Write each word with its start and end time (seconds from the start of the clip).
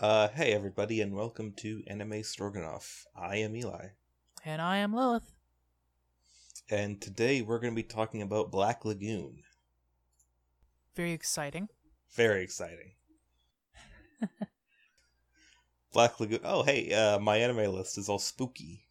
Uh, 0.00 0.28
hey 0.28 0.52
everybody, 0.52 1.00
and 1.00 1.14
welcome 1.14 1.52
to 1.52 1.82
Anime 1.86 2.22
Stroganoff. 2.22 3.06
I 3.16 3.36
am 3.36 3.54
Eli, 3.54 3.88
And 4.44 4.60
I 4.60 4.78
am 4.78 4.94
Lilith. 4.94 5.32
and 6.70 7.00
today 7.00 7.42
we're 7.42 7.58
going 7.60 7.72
to 7.72 7.76
be 7.76 7.82
talking 7.86 8.22
about 8.22 8.50
Black 8.50 8.84
Lagoon. 8.84 9.42
Very 10.96 11.12
exciting. 11.12 11.68
Very 12.14 12.42
exciting. 12.42 12.92
Black 15.92 16.18
Lagoon. 16.18 16.40
Oh, 16.44 16.62
hey, 16.62 16.92
uh, 16.92 17.18
my 17.18 17.36
anime 17.36 17.72
list 17.72 17.98
is 17.98 18.08
all 18.08 18.18
spooky. 18.18 18.86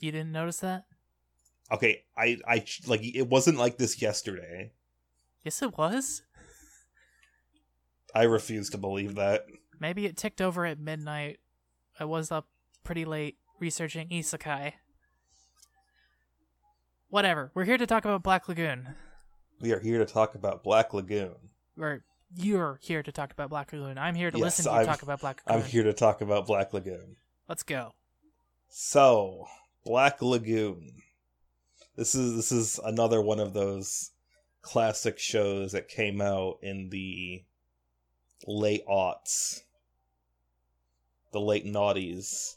You 0.00 0.12
didn't 0.12 0.32
notice 0.32 0.58
that? 0.58 0.84
Okay, 1.72 2.04
I, 2.16 2.38
I 2.46 2.64
like 2.86 3.00
it 3.02 3.28
wasn't 3.28 3.56
like 3.58 3.78
this 3.78 4.02
yesterday. 4.02 4.72
Yes, 5.44 5.62
it 5.62 5.78
was. 5.78 6.22
I 8.14 8.22
refuse 8.24 8.70
to 8.70 8.78
believe 8.78 9.16
that. 9.16 9.44
Maybe 9.80 10.06
it 10.06 10.16
ticked 10.16 10.40
over 10.40 10.64
at 10.64 10.78
midnight. 10.78 11.38
I 11.98 12.04
was 12.04 12.30
up 12.30 12.46
pretty 12.84 13.04
late 13.04 13.36
researching 13.60 14.08
isekai. 14.08 14.74
Whatever. 17.08 17.50
We're 17.54 17.64
here 17.64 17.78
to 17.78 17.86
talk 17.86 18.04
about 18.04 18.22
Black 18.22 18.48
Lagoon. 18.48 18.88
We 19.60 19.72
are 19.72 19.80
here 19.80 19.98
to 19.98 20.06
talk 20.06 20.34
about 20.34 20.62
Black 20.62 20.92
Lagoon. 20.92 21.34
Or 21.78 22.04
you're 22.36 22.78
here 22.82 23.02
to 23.02 23.12
talk 23.12 23.32
about 23.32 23.50
Black 23.50 23.72
Lagoon. 23.72 23.98
I'm 23.98 24.14
here 24.14 24.30
to 24.30 24.38
Yes, 24.38 24.44
listen 24.44 24.64
to 24.66 24.70
I'm- 24.72 24.86
talk 24.86 25.02
about 25.02 25.20
Black 25.20 25.40
Lagoon. 25.46 25.62
I'm 25.62 25.68
here 25.68 25.84
to 25.84 25.92
talk 25.92 26.20
about 26.20 26.46
Black 26.46 26.72
Lagoon. 26.72 27.16
Let's 27.48 27.62
go. 27.62 27.92
So, 28.68 29.46
Black 29.84 30.20
Lagoon. 30.22 31.02
This 31.96 32.14
is 32.16 32.34
this 32.34 32.50
is 32.50 32.80
another 32.84 33.20
one 33.22 33.38
of 33.38 33.52
those 33.54 34.10
classic 34.62 35.18
shows 35.18 35.72
that 35.72 35.86
came 35.88 36.20
out 36.20 36.58
in 36.62 36.88
the 36.90 37.44
late 38.46 38.86
aughts, 38.86 39.62
the 41.32 41.40
late 41.40 41.66
noughties. 41.66 42.56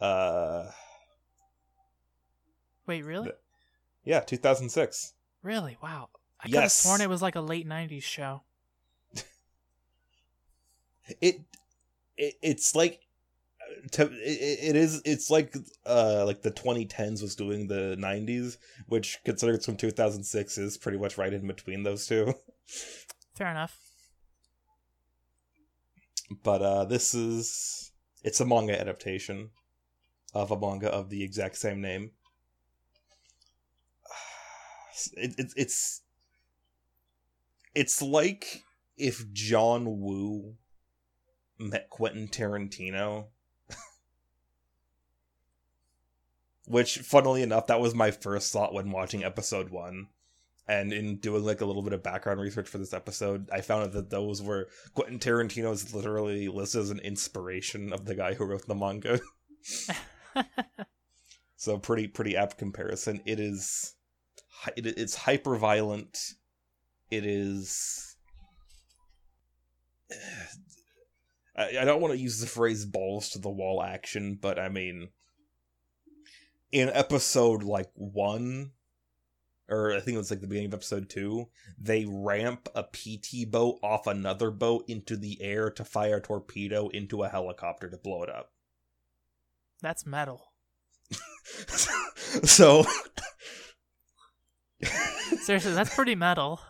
Uh, 0.00 0.70
Wait, 2.86 3.02
really? 3.04 3.30
Yeah, 4.04 4.20
two 4.20 4.36
thousand 4.36 4.70
six. 4.70 5.14
Really? 5.42 5.76
Wow. 5.82 6.08
I 6.40 6.48
could 6.48 6.60
have 6.60 6.72
sworn 6.72 7.00
it 7.00 7.08
was 7.08 7.22
like 7.22 7.36
a 7.36 7.40
late 7.40 7.68
90s 7.68 8.02
show. 8.02 8.42
It, 11.20 11.40
it 12.16 12.34
it's 12.42 12.74
like. 12.74 13.00
To, 13.92 14.04
it, 14.04 14.58
it 14.70 14.76
is 14.76 15.02
it's 15.04 15.30
like 15.30 15.54
uh 15.84 16.24
like 16.24 16.42
the 16.42 16.50
2010s 16.50 17.20
was 17.20 17.34
doing 17.34 17.66
the 17.66 17.96
90s 17.98 18.56
which 18.88 19.18
considering 19.24 19.56
it's 19.56 19.66
from 19.66 19.76
2006 19.76 20.58
is 20.58 20.78
pretty 20.78 20.96
much 20.96 21.18
right 21.18 21.32
in 21.32 21.46
between 21.46 21.82
those 21.82 22.06
two 22.06 22.32
Fair 23.34 23.50
enough. 23.50 23.83
But 26.42 26.62
uh 26.62 26.84
this 26.84 27.14
is 27.14 27.92
it's 28.22 28.40
a 28.40 28.46
manga 28.46 28.78
adaptation 28.78 29.50
of 30.32 30.50
a 30.50 30.58
manga 30.58 30.88
of 30.88 31.10
the 31.10 31.22
exact 31.22 31.56
same 31.56 31.80
name. 31.80 32.10
It, 35.16 35.34
it, 35.38 35.52
it's 35.56 36.02
it's 37.74 38.00
like 38.00 38.62
if 38.96 39.32
john 39.32 39.98
woo 40.00 40.54
met 41.58 41.90
quentin 41.90 42.28
tarantino. 42.28 43.26
Which 46.66 46.98
funnily 46.98 47.42
enough 47.42 47.66
that 47.66 47.80
was 47.80 47.92
my 47.92 48.12
first 48.12 48.52
thought 48.52 48.72
when 48.72 48.92
watching 48.92 49.24
episode 49.24 49.70
one 49.70 50.06
and 50.66 50.92
in 50.92 51.16
doing 51.16 51.44
like 51.44 51.60
a 51.60 51.64
little 51.64 51.82
bit 51.82 51.92
of 51.92 52.02
background 52.02 52.40
research 52.40 52.68
for 52.68 52.78
this 52.78 52.94
episode 52.94 53.48
i 53.52 53.60
found 53.60 53.84
out 53.84 53.92
that 53.92 54.10
those 54.10 54.40
were 54.40 54.68
Quentin 54.94 55.18
Tarantino's 55.18 55.94
literally 55.94 56.48
listed 56.48 56.82
as 56.82 56.90
an 56.90 57.00
inspiration 57.00 57.92
of 57.92 58.04
the 58.04 58.14
guy 58.14 58.34
who 58.34 58.44
wrote 58.44 58.66
the 58.66 58.74
manga. 58.74 59.20
so 61.56 61.78
pretty 61.78 62.08
pretty 62.08 62.36
apt 62.36 62.58
comparison. 62.58 63.20
It 63.24 63.40
is 63.40 63.94
it, 64.76 64.86
it's 64.86 65.14
hyper 65.14 65.56
violent. 65.56 66.18
It 67.10 67.24
is 67.26 68.16
I, 71.56 71.78
I 71.80 71.84
don't 71.84 72.00
want 72.00 72.14
to 72.14 72.20
use 72.20 72.40
the 72.40 72.46
phrase 72.46 72.84
balls 72.84 73.30
to 73.30 73.38
the 73.38 73.50
wall 73.50 73.82
action, 73.82 74.38
but 74.40 74.58
I 74.58 74.68
mean 74.68 75.08
in 76.72 76.88
episode 76.90 77.62
like 77.62 77.90
1 77.94 78.72
or 79.68 79.92
I 79.92 80.00
think 80.00 80.14
it 80.14 80.18
was 80.18 80.30
like 80.30 80.40
the 80.40 80.46
beginning 80.46 80.68
of 80.68 80.74
episode 80.74 81.08
two, 81.08 81.48
they 81.78 82.04
ramp 82.06 82.68
a 82.74 82.82
PT 82.82 83.50
boat 83.50 83.78
off 83.82 84.06
another 84.06 84.50
boat 84.50 84.84
into 84.88 85.16
the 85.16 85.40
air 85.40 85.70
to 85.70 85.84
fire 85.84 86.16
a 86.16 86.20
torpedo 86.20 86.88
into 86.88 87.22
a 87.22 87.28
helicopter 87.28 87.88
to 87.88 87.96
blow 87.96 88.22
it 88.22 88.30
up. 88.30 88.52
That's 89.80 90.06
metal. 90.06 90.52
so 92.44 92.84
Seriously, 95.42 95.72
that's 95.72 95.94
pretty 95.94 96.14
metal. 96.14 96.60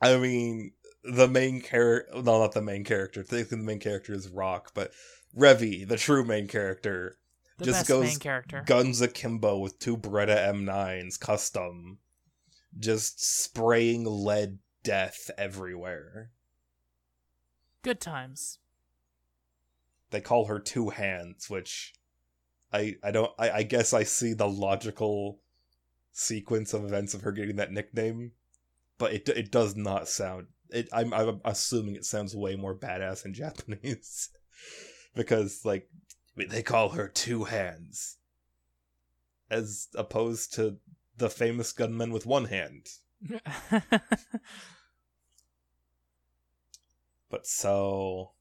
I 0.00 0.16
mean 0.16 0.72
the 1.02 1.26
main 1.26 1.60
character 1.60 2.12
no 2.14 2.40
not 2.40 2.52
the 2.52 2.62
main 2.62 2.84
character. 2.84 3.20
I 3.20 3.24
think 3.24 3.48
the 3.48 3.56
main 3.56 3.80
character 3.80 4.12
is 4.12 4.28
Rock, 4.28 4.72
but 4.74 4.92
Revy, 5.36 5.86
the 5.86 5.96
true 5.96 6.24
main 6.24 6.46
character, 6.48 7.18
The 7.58 7.64
Just 7.66 7.78
best 7.80 7.88
goes 7.88 8.04
main 8.04 8.18
character. 8.18 8.62
guns 8.66 9.00
akimbo 9.00 9.58
with 9.58 9.78
two 9.78 9.96
Beretta 9.96 10.36
M9s 10.54 11.18
custom, 11.18 11.98
just 12.78 13.20
spraying 13.22 14.04
lead 14.04 14.58
death 14.84 15.30
everywhere. 15.36 16.30
Good 17.82 18.00
times. 18.00 18.58
they 20.10 20.20
call 20.20 20.46
her 20.46 20.58
two 20.58 20.88
hands 20.90 21.50
which 21.50 21.94
i 22.72 22.94
i 23.02 23.10
don't 23.10 23.30
i, 23.38 23.50
I 23.50 23.62
guess 23.62 23.92
i 23.92 24.04
see 24.04 24.32
the 24.34 24.48
logical 24.48 25.40
sequence 26.12 26.72
of 26.74 26.84
events 26.84 27.12
of 27.14 27.22
her 27.22 27.32
getting 27.32 27.56
that 27.56 27.72
nickname 27.72 28.32
but 28.98 29.12
it 29.12 29.28
it 29.28 29.50
does 29.50 29.76
not 29.76 30.08
sound 30.08 30.46
it 30.70 30.88
i'm 30.92 31.12
i'm 31.14 31.40
assuming 31.44 31.94
it 31.94 32.04
sounds 32.06 32.34
way 32.34 32.56
more 32.56 32.74
badass 32.74 33.24
in 33.26 33.34
japanese 33.42 34.30
because 35.14 35.64
like 35.64 35.88
they 36.46 36.62
call 36.62 36.90
her 36.90 37.08
two 37.08 37.44
hands 37.44 38.16
as 39.50 39.88
opposed 39.94 40.52
to 40.54 40.76
the 41.16 41.30
famous 41.30 41.72
gunman 41.72 42.12
with 42.12 42.26
one 42.26 42.44
hand 42.46 42.88
But 47.30 47.46
so 47.46 48.32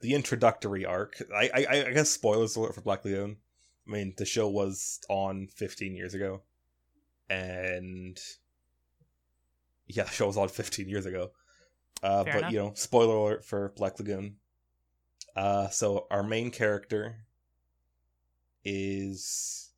the 0.00 0.14
introductory 0.14 0.84
arc, 0.84 1.22
I, 1.34 1.50
I 1.54 1.84
I 1.86 1.92
guess 1.92 2.10
spoilers 2.10 2.56
alert 2.56 2.74
for 2.74 2.80
Black 2.80 3.04
Lagoon. 3.04 3.36
I 3.86 3.90
mean, 3.90 4.14
the 4.16 4.26
show 4.26 4.48
was 4.48 5.00
on 5.08 5.48
15 5.48 5.94
years 5.94 6.14
ago, 6.14 6.42
and 7.30 8.18
yeah, 9.86 10.04
the 10.04 10.10
show 10.10 10.26
was 10.26 10.36
on 10.36 10.48
15 10.48 10.88
years 10.88 11.06
ago. 11.06 11.30
Uh, 12.02 12.24
but 12.24 12.36
enough. 12.36 12.52
you 12.52 12.58
know, 12.58 12.72
spoiler 12.74 13.14
alert 13.14 13.44
for 13.44 13.72
Black 13.76 13.98
Lagoon. 13.98 14.36
Uh, 15.36 15.68
so 15.68 16.06
our 16.10 16.22
main 16.22 16.50
character 16.50 17.16
is 18.64 19.70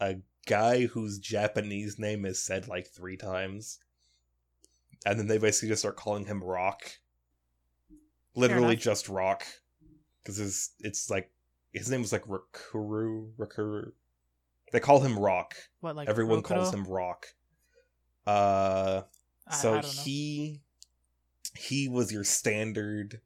a 0.00 0.16
guy 0.46 0.86
whose 0.86 1.18
Japanese 1.18 1.98
name 1.98 2.24
is 2.24 2.40
said 2.40 2.68
like 2.68 2.86
three 2.88 3.16
times, 3.16 3.78
and 5.04 5.18
then 5.18 5.26
they 5.26 5.38
basically 5.38 5.68
just 5.68 5.82
start 5.82 5.96
calling 5.96 6.24
him 6.26 6.42
Rock. 6.42 6.98
Literally 8.34 8.76
just 8.76 9.08
Rock, 9.08 9.44
because 10.22 10.38
his 10.38 10.70
it's 10.80 11.08
like 11.10 11.30
his 11.72 11.90
name 11.90 12.00
was 12.00 12.12
like 12.12 12.24
Rakuru 12.24 13.30
Rakuru. 13.38 13.92
They 14.72 14.80
call 14.80 15.00
him 15.00 15.18
Rock. 15.18 15.54
what 15.80 15.94
like 15.94 16.08
Everyone 16.08 16.40
Rokuro? 16.40 16.44
calls 16.44 16.74
him 16.74 16.84
Rock. 16.84 17.26
Uh, 18.26 19.02
so 19.50 19.76
I 19.76 19.80
he 19.82 20.62
he 21.54 21.88
was 21.88 22.10
your 22.12 22.24
standard 22.24 23.20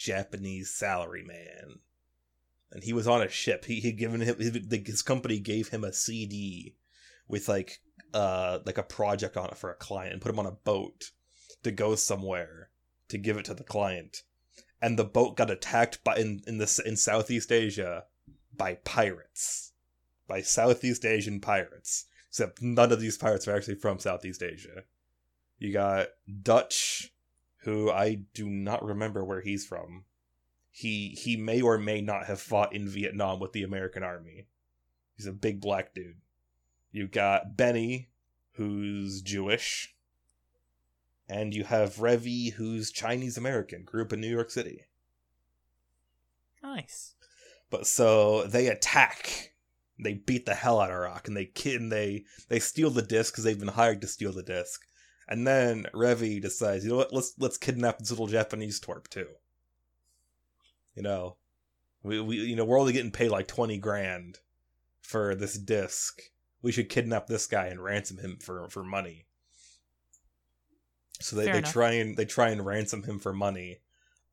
Japanese 0.00 0.70
salary 0.70 1.22
man, 1.22 1.78
and 2.72 2.82
he 2.82 2.94
was 2.94 3.06
on 3.06 3.20
a 3.20 3.28
ship. 3.28 3.66
He 3.66 3.82
had 3.82 3.98
given 3.98 4.22
him 4.22 4.38
his, 4.38 4.58
his 4.86 5.02
company 5.02 5.38
gave 5.38 5.68
him 5.68 5.84
a 5.84 5.92
CD 5.92 6.74
with 7.28 7.48
like 7.48 7.80
uh 8.14 8.60
like 8.64 8.78
a 8.78 8.82
project 8.82 9.36
on 9.36 9.50
it 9.50 9.58
for 9.58 9.70
a 9.70 9.76
client, 9.76 10.14
and 10.14 10.22
put 10.22 10.32
him 10.32 10.38
on 10.38 10.46
a 10.46 10.52
boat 10.52 11.10
to 11.62 11.70
go 11.70 11.94
somewhere 11.94 12.70
to 13.08 13.18
give 13.18 13.36
it 13.36 13.44
to 13.44 13.54
the 13.54 13.62
client, 13.62 14.22
and 14.80 14.98
the 14.98 15.04
boat 15.04 15.36
got 15.36 15.50
attacked 15.50 16.02
by 16.02 16.16
in 16.16 16.40
in 16.46 16.56
the 16.56 16.82
in 16.86 16.96
Southeast 16.96 17.52
Asia 17.52 18.04
by 18.56 18.76
pirates, 18.76 19.72
by 20.26 20.40
Southeast 20.40 21.04
Asian 21.04 21.40
pirates. 21.40 22.06
Except 22.28 22.62
none 22.62 22.90
of 22.90 23.00
these 23.00 23.18
pirates 23.18 23.46
are 23.46 23.54
actually 23.54 23.74
from 23.74 23.98
Southeast 23.98 24.42
Asia. 24.42 24.84
You 25.58 25.74
got 25.74 26.08
Dutch, 26.42 27.12
who 27.62 27.90
I 27.90 28.22
do 28.34 28.48
not 28.48 28.84
remember 28.84 29.24
where 29.24 29.40
he's 29.40 29.66
from. 29.66 30.04
He 30.70 31.10
he 31.20 31.36
may 31.36 31.60
or 31.60 31.78
may 31.78 32.00
not 32.00 32.26
have 32.26 32.40
fought 32.40 32.74
in 32.74 32.88
Vietnam 32.88 33.40
with 33.40 33.52
the 33.52 33.62
American 33.62 34.02
army. 34.02 34.46
He's 35.16 35.26
a 35.26 35.32
big 35.32 35.60
black 35.60 35.94
dude. 35.94 36.16
You've 36.92 37.10
got 37.10 37.56
Benny, 37.56 38.08
who's 38.52 39.20
Jewish. 39.22 39.94
and 41.28 41.54
you 41.54 41.62
have 41.64 41.96
Revy, 41.96 42.54
who's 42.54 42.90
Chinese 42.90 43.36
American, 43.38 43.84
grew 43.84 44.02
up 44.02 44.12
in 44.12 44.20
New 44.20 44.28
York 44.30 44.50
City. 44.50 44.86
Nice. 46.62 47.14
But 47.70 47.86
so 47.86 48.44
they 48.44 48.66
attack. 48.66 49.54
They 50.02 50.14
beat 50.14 50.46
the 50.46 50.54
hell 50.54 50.80
out 50.80 50.90
of 50.90 50.98
Rock, 50.98 51.28
and 51.28 51.36
they 51.36 51.44
kid 51.44 51.80
and 51.80 51.92
they 51.92 52.24
they 52.48 52.58
steal 52.58 52.90
the 52.90 53.02
disc 53.02 53.32
because 53.32 53.44
they've 53.44 53.58
been 53.58 53.68
hired 53.68 54.00
to 54.00 54.06
steal 54.08 54.32
the 54.32 54.42
disc. 54.42 54.80
And 55.30 55.46
then 55.46 55.86
Revy 55.94 56.42
decides, 56.42 56.84
you 56.84 56.90
know 56.90 56.96
what? 56.96 57.12
Let's 57.12 57.34
let's 57.38 57.56
kidnap 57.56 57.98
this 57.98 58.10
little 58.10 58.26
Japanese 58.26 58.80
twerp 58.80 59.06
too. 59.08 59.28
You 60.96 61.02
know, 61.04 61.36
we 62.02 62.20
we 62.20 62.36
you 62.38 62.56
know 62.56 62.64
we're 62.64 62.80
only 62.80 62.92
getting 62.92 63.12
paid 63.12 63.30
like 63.30 63.46
twenty 63.46 63.78
grand 63.78 64.40
for 65.00 65.36
this 65.36 65.56
disc. 65.56 66.20
We 66.62 66.72
should 66.72 66.88
kidnap 66.88 67.28
this 67.28 67.46
guy 67.46 67.66
and 67.66 67.82
ransom 67.82 68.18
him 68.18 68.38
for 68.42 68.68
for 68.68 68.82
money. 68.82 69.26
So 71.20 71.36
they, 71.36 71.44
Fair 71.44 71.52
they 71.52 71.58
enough. 71.60 71.72
try 71.72 71.92
and 71.92 72.16
they 72.16 72.24
try 72.24 72.48
and 72.48 72.66
ransom 72.66 73.04
him 73.04 73.20
for 73.20 73.32
money. 73.32 73.78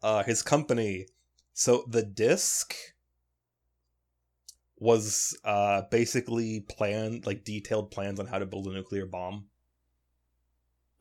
Uh, 0.02 0.24
his 0.24 0.42
company. 0.42 1.08
So 1.54 1.86
the 1.88 2.04
disc 2.04 2.74
was 4.80 5.38
uh 5.44 5.84
basically 5.92 6.62
planned 6.62 7.26
like 7.26 7.44
detailed 7.44 7.92
plans 7.92 8.20
on 8.20 8.28
how 8.28 8.40
to 8.40 8.46
build 8.46 8.68
a 8.68 8.72
nuclear 8.72 9.06
bomb 9.06 9.46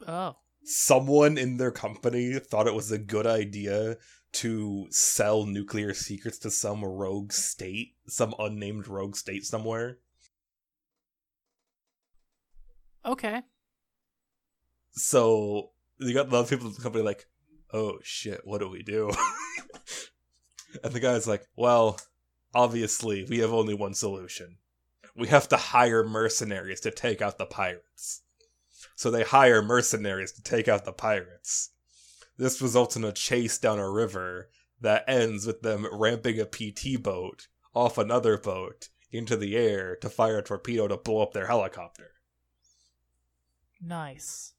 Oh. 0.06 0.36
someone 0.64 1.38
in 1.38 1.56
their 1.56 1.70
company 1.70 2.38
thought 2.38 2.66
it 2.66 2.74
was 2.74 2.90
a 2.90 2.98
good 2.98 3.26
idea 3.26 3.96
to 4.32 4.86
sell 4.90 5.46
nuclear 5.46 5.94
secrets 5.94 6.38
to 6.38 6.50
some 6.50 6.84
rogue 6.84 7.32
state, 7.32 7.94
some 8.06 8.34
unnamed 8.38 8.86
rogue 8.86 9.16
state 9.16 9.46
somewhere. 9.46 9.98
Okay. 13.04 13.42
So 14.92 15.70
you 15.98 16.12
got 16.12 16.28
the 16.28 16.36
other 16.36 16.48
people 16.48 16.66
in 16.66 16.74
the 16.74 16.82
company 16.82 17.04
like, 17.04 17.26
oh 17.72 17.98
shit, 18.02 18.42
what 18.44 18.58
do 18.58 18.68
we 18.68 18.82
do? 18.82 19.10
and 20.84 20.92
the 20.92 21.00
guy's 21.00 21.26
like, 21.26 21.46
well, 21.56 21.98
obviously 22.54 23.24
we 23.24 23.38
have 23.38 23.52
only 23.52 23.74
one 23.74 23.94
solution. 23.94 24.56
We 25.14 25.28
have 25.28 25.48
to 25.48 25.56
hire 25.56 26.04
mercenaries 26.04 26.80
to 26.80 26.90
take 26.90 27.22
out 27.22 27.38
the 27.38 27.46
pirates. 27.46 28.22
So 28.96 29.10
they 29.10 29.22
hire 29.22 29.62
mercenaries 29.62 30.32
to 30.32 30.42
take 30.42 30.66
out 30.66 30.84
the 30.84 30.92
pirates. 30.92 31.70
This 32.36 32.60
results 32.60 32.96
in 32.96 33.04
a 33.04 33.12
chase 33.12 33.58
down 33.58 33.78
a 33.78 33.88
river 33.90 34.48
that 34.80 35.04
ends 35.06 35.46
with 35.46 35.62
them 35.62 35.86
ramping 35.92 36.40
a 36.40 36.44
PT 36.44 37.00
boat 37.02 37.46
off 37.74 37.98
another 37.98 38.36
boat 38.36 38.88
into 39.12 39.36
the 39.36 39.56
air 39.56 39.96
to 39.96 40.08
fire 40.08 40.38
a 40.38 40.42
torpedo 40.42 40.88
to 40.88 40.96
blow 40.96 41.22
up 41.22 41.32
their 41.32 41.46
helicopter. 41.46 42.12
Nice. 43.80 44.54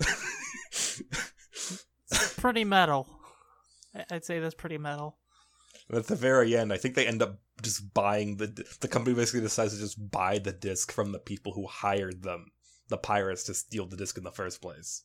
Pretty 2.36 2.64
metal. 2.64 3.08
I'd 4.10 4.24
say 4.24 4.38
that's 4.38 4.54
pretty 4.54 4.78
metal. 4.78 5.18
And 5.88 5.98
at 5.98 6.06
the 6.06 6.16
very 6.16 6.56
end, 6.56 6.72
I 6.72 6.76
think 6.76 6.94
they 6.94 7.06
end 7.06 7.22
up 7.22 7.38
just 7.62 7.92
buying 7.94 8.36
the 8.36 8.46
the 8.80 8.88
company 8.88 9.16
basically 9.16 9.40
decides 9.40 9.74
to 9.74 9.80
just 9.80 10.10
buy 10.10 10.38
the 10.38 10.52
disc 10.52 10.92
from 10.92 11.12
the 11.12 11.18
people 11.18 11.52
who 11.52 11.66
hired 11.66 12.22
them, 12.22 12.52
the 12.88 12.98
pirates, 12.98 13.44
to 13.44 13.54
steal 13.54 13.86
the 13.86 13.96
disc 13.96 14.16
in 14.16 14.24
the 14.24 14.30
first 14.30 14.60
place. 14.60 15.02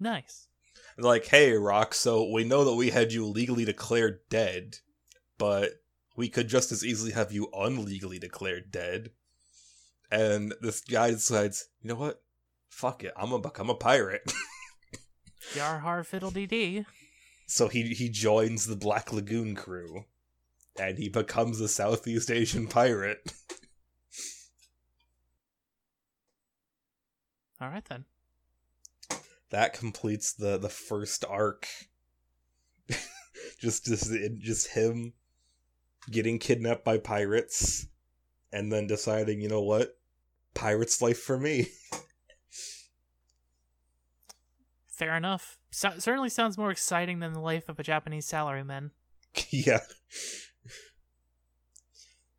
Nice. 0.00 0.48
Like, 0.98 1.26
hey, 1.26 1.52
Rock, 1.52 1.94
so 1.94 2.28
we 2.28 2.44
know 2.44 2.64
that 2.64 2.74
we 2.74 2.90
had 2.90 3.12
you 3.12 3.24
legally 3.24 3.64
declared 3.64 4.20
dead, 4.28 4.78
but 5.38 5.82
we 6.16 6.28
could 6.28 6.48
just 6.48 6.72
as 6.72 6.84
easily 6.84 7.12
have 7.12 7.32
you 7.32 7.48
unlegally 7.54 8.18
declared 8.18 8.70
dead. 8.70 9.10
And 10.10 10.54
this 10.60 10.80
guy 10.80 11.10
decides, 11.10 11.68
you 11.80 11.88
know 11.88 11.94
what? 11.94 12.22
Fuck 12.68 13.04
it, 13.04 13.12
I'm 13.16 13.30
gonna 13.30 13.42
become 13.42 13.70
a 13.70 13.74
pirate. 13.74 14.32
Yar 15.56 15.78
har 15.80 16.04
fiddle 16.04 16.30
dee 16.30 16.46
dee. 16.46 16.84
So 17.46 17.68
he 17.68 17.94
he 17.94 18.08
joins 18.08 18.66
the 18.66 18.76
Black 18.76 19.12
Lagoon 19.12 19.54
crew, 19.54 20.04
and 20.78 20.98
he 20.98 21.08
becomes 21.08 21.60
a 21.60 21.68
Southeast 21.68 22.30
Asian 22.30 22.66
pirate. 22.66 23.32
All 27.60 27.68
right 27.68 27.84
then. 27.84 28.06
that 29.50 29.72
completes 29.72 30.32
the 30.32 30.58
the 30.58 30.68
first 30.68 31.24
arc. 31.28 31.68
just 33.60 33.84
just 33.84 34.10
just 34.38 34.68
him 34.68 35.12
getting 36.10 36.38
kidnapped 36.38 36.84
by 36.84 36.98
pirates, 36.98 37.86
and 38.52 38.72
then 38.72 38.86
deciding, 38.86 39.40
you 39.40 39.48
know 39.48 39.62
what, 39.62 39.96
pirate's 40.54 41.00
life 41.00 41.20
for 41.20 41.38
me. 41.38 41.68
Fair 44.86 45.16
enough. 45.16 45.58
So- 45.72 45.98
certainly 45.98 46.28
sounds 46.28 46.58
more 46.58 46.70
exciting 46.70 47.18
than 47.18 47.32
the 47.32 47.40
life 47.40 47.68
of 47.68 47.80
a 47.80 47.82
Japanese 47.82 48.26
salaryman. 48.26 48.90
yeah. 49.50 49.80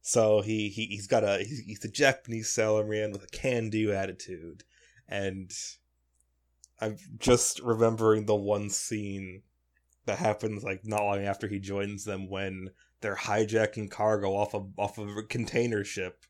So 0.01 0.41
he, 0.41 0.69
he 0.69 0.85
he's 0.85 1.07
got 1.07 1.23
a 1.23 1.39
he's, 1.39 1.59
he's 1.65 1.85
a 1.85 1.89
Japanese 1.89 2.47
salaryman 2.47 3.11
with 3.11 3.23
a 3.23 3.27
can-do 3.27 3.91
attitude, 3.91 4.63
and 5.07 5.51
I'm 6.79 6.97
just 7.17 7.59
remembering 7.61 8.25
the 8.25 8.35
one 8.35 8.69
scene 8.69 9.41
that 10.05 10.19
happens 10.19 10.63
like 10.63 10.81
not 10.83 11.03
long 11.03 11.23
after 11.23 11.47
he 11.47 11.59
joins 11.59 12.03
them 12.03 12.29
when 12.29 12.71
they're 13.01 13.15
hijacking 13.15 13.89
cargo 13.89 14.35
off 14.35 14.53
of 14.53 14.71
off 14.77 14.97
of 14.97 15.15
a 15.17 15.23
container 15.23 15.83
ship, 15.83 16.25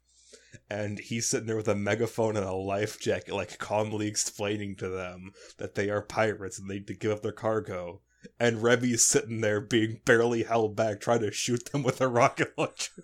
and 0.70 1.00
he's 1.00 1.28
sitting 1.28 1.48
there 1.48 1.58
with 1.58 1.68
a 1.68 1.76
megaphone 1.76 2.38
and 2.38 2.46
a 2.46 2.54
life 2.54 3.00
jacket, 3.00 3.34
like 3.34 3.58
calmly 3.58 4.08
explaining 4.08 4.76
to 4.78 4.90
them 4.90 5.32
that 5.58 5.76
they 5.76 5.90
are 5.90 6.02
pirates 6.02 6.60
and 6.60 6.70
they 6.70 6.76
need 6.76 6.88
to 6.88 6.94
give 6.94 7.12
up 7.12 7.22
their 7.22 7.32
cargo 7.32 8.02
and 8.40 8.64
Revy's 8.64 9.06
sitting 9.06 9.42
there 9.42 9.60
being 9.62 10.00
barely 10.06 10.44
held 10.44 10.76
back, 10.76 11.00
trying 11.02 11.22
to 11.22 11.32
shoot 11.32 11.72
them 11.72 11.84
with 11.84 12.02
a 12.02 12.08
rocket 12.08 12.54
launcher. 12.58 13.04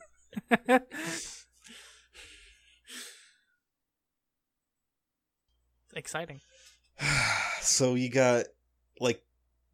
exciting. 5.95 6.41
so 7.61 7.95
you 7.95 8.09
got 8.09 8.45
like 8.99 9.23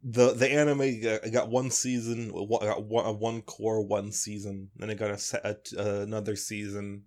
the 0.02 0.32
the 0.32 0.50
anime 0.50 1.00
got, 1.00 1.32
got 1.32 1.48
one 1.50 1.70
season, 1.70 2.30
one- 2.30 2.64
got 2.64 2.84
one, 2.84 3.18
one 3.18 3.42
cour, 3.42 3.80
one 3.80 4.12
season, 4.12 4.70
then 4.76 4.90
it 4.90 4.98
got 4.98 5.10
a, 5.10 5.56
a 5.76 6.02
another 6.02 6.36
season, 6.36 7.04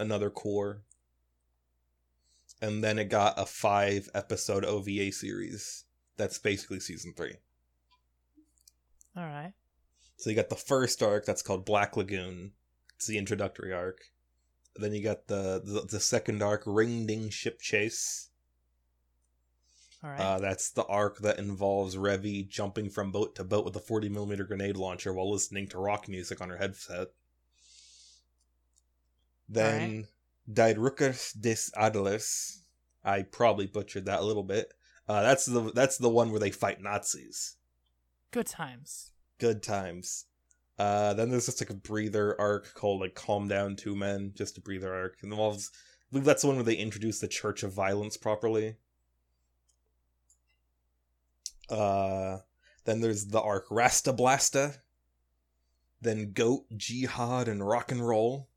another 0.00 0.30
cour, 0.30 0.82
and 2.60 2.82
then 2.82 2.98
it 2.98 3.08
got 3.08 3.34
a 3.38 3.46
five 3.46 4.08
episode 4.14 4.64
OVA 4.64 5.12
series. 5.12 5.84
That's 6.16 6.38
basically 6.38 6.80
season 6.80 7.14
three. 7.16 7.36
All 9.16 9.24
right. 9.24 9.52
So 10.16 10.30
you 10.30 10.36
got 10.36 10.50
the 10.50 10.56
first 10.56 11.02
arc 11.02 11.24
that's 11.24 11.42
called 11.42 11.64
Black 11.64 11.96
Lagoon. 11.96 12.52
It's 12.96 13.06
the 13.06 13.18
introductory 13.18 13.72
arc. 13.72 14.00
Then 14.76 14.92
you 14.92 15.02
got 15.02 15.26
the 15.26 15.60
the, 15.64 15.86
the 15.90 16.00
second 16.00 16.42
arc, 16.42 16.62
Ring 16.66 17.06
Ding 17.06 17.30
Ship 17.30 17.58
Chase. 17.60 18.28
All 20.02 20.10
right. 20.10 20.20
Uh, 20.20 20.38
that's 20.38 20.70
the 20.70 20.84
arc 20.86 21.18
that 21.18 21.38
involves 21.38 21.96
Revy 21.96 22.48
jumping 22.48 22.88
from 22.88 23.12
boat 23.12 23.34
to 23.36 23.44
boat 23.44 23.64
with 23.64 23.76
a 23.76 23.80
40 23.80 24.08
millimeter 24.08 24.44
grenade 24.44 24.76
launcher 24.76 25.12
while 25.12 25.30
listening 25.30 25.68
to 25.68 25.78
rock 25.78 26.08
music 26.08 26.40
on 26.40 26.48
her 26.48 26.56
headset. 26.56 27.08
Then 29.50 30.06
Dairukas 30.50 31.32
des 31.38 31.70
Adlers. 31.76 32.58
I 33.04 33.22
probably 33.22 33.66
butchered 33.66 34.04
that 34.06 34.20
a 34.20 34.24
little 34.24 34.44
bit. 34.44 34.72
Uh, 35.08 35.22
that's 35.22 35.44
the 35.44 35.72
that's 35.74 35.98
the 35.98 36.08
one 36.08 36.30
where 36.30 36.38
they 36.38 36.50
fight 36.52 36.80
Nazis. 36.80 37.56
Good 38.30 38.46
times. 38.46 39.10
good 39.38 39.62
times. 39.62 40.26
Uh, 40.78 41.12
then 41.14 41.30
there's 41.30 41.46
just 41.46 41.60
like 41.60 41.70
a 41.70 41.74
breather 41.74 42.40
arc 42.40 42.72
called 42.74 43.00
like 43.00 43.14
Calm 43.14 43.48
Down 43.48 43.74
Two 43.74 43.96
Men, 43.96 44.32
just 44.34 44.56
a 44.56 44.60
breather 44.60 44.94
arc. 44.94 45.16
It 45.20 45.26
involves, 45.26 45.70
I 45.74 46.06
believe 46.12 46.24
that's 46.24 46.42
the 46.42 46.48
one 46.48 46.56
where 46.56 46.64
they 46.64 46.74
introduce 46.74 47.18
the 47.18 47.28
Church 47.28 47.62
of 47.64 47.72
Violence 47.72 48.16
properly. 48.16 48.76
Uh, 51.68 52.38
then 52.84 53.00
there's 53.00 53.26
the 53.26 53.40
arc 53.40 53.66
Rasta 53.70 54.12
Blasta. 54.12 54.78
Then 56.00 56.32
Goat, 56.32 56.64
Jihad, 56.76 57.48
and 57.48 57.66
Rock 57.66 57.92
and 57.92 58.06
Roll. 58.06 58.48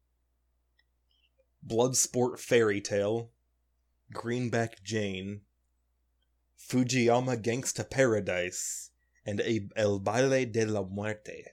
Bloodsport 1.65 2.39
Fairy 2.39 2.81
Tale. 2.81 3.29
Greenback 4.11 4.83
Jane. 4.83 5.41
Fujiyama 6.57 7.41
Gangsta 7.41 7.89
Paradise 7.89 8.91
and 9.25 9.41
El 9.75 9.99
Baile 9.99 10.45
de 10.45 10.65
la 10.65 10.83
Muerte. 10.83 11.45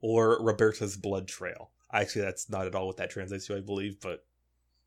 Or 0.00 0.42
Roberta's 0.42 0.96
Blood 0.96 1.28
Trail. 1.28 1.70
Actually, 1.92 2.22
that's 2.22 2.50
not 2.50 2.66
at 2.66 2.74
all 2.74 2.86
what 2.86 2.96
that 2.96 3.10
translates 3.10 3.46
to, 3.46 3.56
I 3.56 3.60
believe, 3.60 4.00
but 4.00 4.24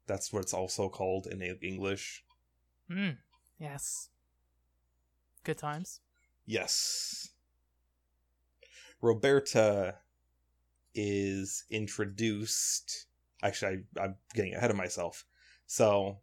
that's 0.08 0.34
what 0.34 0.42
it's 0.42 0.54
also 0.54 0.90
called 0.90 1.28
in 1.28 1.42
English. 1.62 2.24
Hmm. 2.92 3.12
Yes. 3.60 4.10
Good 5.44 5.58
times. 5.58 6.02
Yes. 6.46 7.30
Roberta 9.02 9.96
is 10.96 11.66
introduced 11.70 13.08
actually 13.44 13.84
I, 13.98 14.04
i'm 14.04 14.16
getting 14.34 14.54
ahead 14.56 14.72
of 14.72 14.78
myself. 14.78 15.26
So 15.68 16.20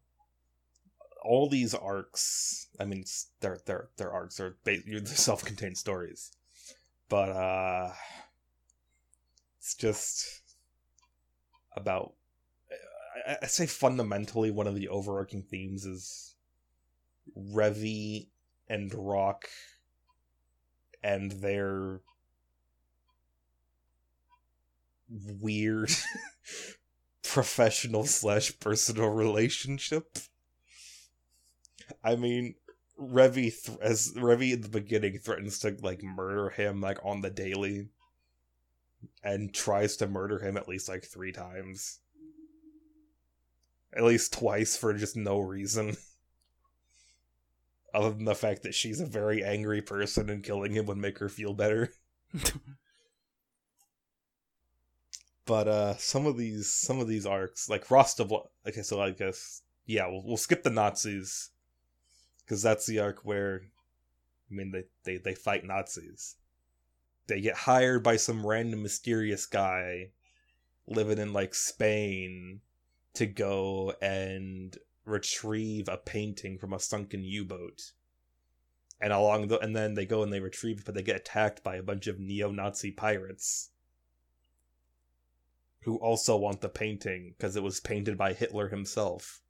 all 1.25 1.49
these 1.49 1.75
arcs 1.75 2.67
i 2.81 2.85
mean 2.85 3.05
their 3.41 3.59
their 3.67 3.88
their 3.97 4.12
arcs 4.12 4.41
are 4.41 4.57
they're 4.64 4.83
self-contained 5.07 5.79
stories. 5.79 6.33
But 7.09 7.29
uh 7.29 7.93
it's 9.59 9.75
just 9.75 10.43
about 11.76 12.14
I, 13.26 13.37
I 13.43 13.47
say 13.47 13.67
fundamentally 13.67 14.50
one 14.50 14.67
of 14.67 14.75
the 14.75 14.88
overarching 14.88 15.43
themes 15.43 15.85
is 15.85 16.35
Revy 17.38 18.29
and 18.69 18.93
Rock 18.95 19.45
and 21.02 21.31
their 21.33 22.00
weird 25.40 25.90
professional 27.23 28.04
slash 28.04 28.59
personal 28.61 29.09
relationship. 29.09 30.19
I 32.02 32.16
mean, 32.16 32.54
Revy 33.00 33.52
th- 33.64 33.78
as 33.81 34.12
Revy 34.14 34.52
in 34.52 34.61
the 34.61 34.69
beginning 34.69 35.19
threatens 35.19 35.59
to 35.61 35.76
like 35.83 36.02
murder 36.02 36.50
him 36.50 36.81
like 36.81 36.99
on 37.04 37.21
the 37.21 37.31
daily, 37.31 37.88
and 39.23 39.52
tries 39.52 39.97
to 39.97 40.07
murder 40.07 40.38
him 40.38 40.57
at 40.57 40.69
least 40.69 40.88
like 40.88 41.04
three 41.04 41.33
times, 41.33 42.00
at 43.92 44.04
least 44.04 44.33
twice 44.33 44.76
for 44.76 44.92
just 44.95 45.16
no 45.16 45.38
reason. 45.38 45.97
Other 47.95 48.11
than 48.11 48.25
the 48.25 48.35
fact 48.35 48.62
that 48.62 48.75
she's 48.75 49.00
a 49.00 49.07
very 49.07 49.45
angry 49.45 49.83
person 49.83 50.31
and 50.31 50.42
killing 50.42 50.73
him 50.73 50.87
would 50.87 50.97
make 50.97 51.19
her 51.19 51.28
feel 51.28 51.52
better. 51.52 51.92
but 55.44 55.68
uh 55.68 55.96
some 55.96 56.26
of 56.26 56.37
these 56.37 56.72
some 56.72 57.00
of 57.00 57.08
these 57.08 57.26
arcs 57.26 57.68
like 57.68 57.90
Rostov 57.90 58.32
okay 58.66 58.82
so 58.82 59.00
I 59.00 59.11
guess 59.11 59.62
yeah 59.87 60.06
we'll, 60.06 60.22
we'll 60.25 60.37
skip 60.37 60.62
the 60.62 60.70
Nazis 60.70 61.50
because 62.44 62.62
that's 62.62 62.87
the 62.87 63.00
arc 63.00 63.25
where 63.25 63.62
I 64.50 64.54
mean 64.54 64.72
they, 64.72 64.84
they 65.04 65.16
they 65.16 65.34
fight 65.34 65.64
Nazis. 65.64 66.37
They 67.26 67.40
get 67.40 67.56
hired 67.56 68.02
by 68.02 68.16
some 68.16 68.46
random 68.46 68.82
mysterious 68.82 69.46
guy 69.46 70.11
living 70.87 71.18
in 71.18 71.32
like 71.32 71.54
Spain 71.54 72.61
to 73.14 73.26
go 73.26 73.94
and 74.02 74.76
retrieve 75.04 75.88
a 75.88 75.96
painting 75.96 76.58
from 76.58 76.72
a 76.72 76.80
sunken 76.80 77.25
U-boat. 77.25 77.92
And 79.00 79.12
along 79.12 79.49
the 79.49 79.58
and 79.61 79.75
then 79.75 79.94
they 79.94 80.04
go 80.04 80.22
and 80.22 80.32
they 80.32 80.40
retrieve 80.40 80.80
it 80.80 80.84
but 80.84 80.94
they 80.94 81.02
get 81.02 81.16
attacked 81.16 81.62
by 81.62 81.76
a 81.76 81.82
bunch 81.82 82.06
of 82.06 82.20
neo-Nazi 82.20 82.90
pirates 82.90 83.70
who 85.82 85.96
also 85.96 86.36
want 86.36 86.60
the 86.60 86.68
painting 86.68 87.34
because 87.36 87.56
it 87.56 87.62
was 87.62 87.80
painted 87.80 88.16
by 88.16 88.32
Hitler 88.32 88.68
himself. 88.68 89.40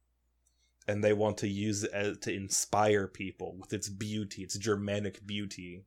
And 0.88 1.02
they 1.02 1.12
want 1.12 1.38
to 1.38 1.48
use 1.48 1.84
it 1.84 1.92
as, 1.92 2.18
to 2.18 2.34
inspire 2.34 3.06
people 3.06 3.56
with 3.56 3.72
its 3.72 3.88
beauty, 3.88 4.42
its 4.42 4.58
Germanic 4.58 5.24
beauty, 5.24 5.84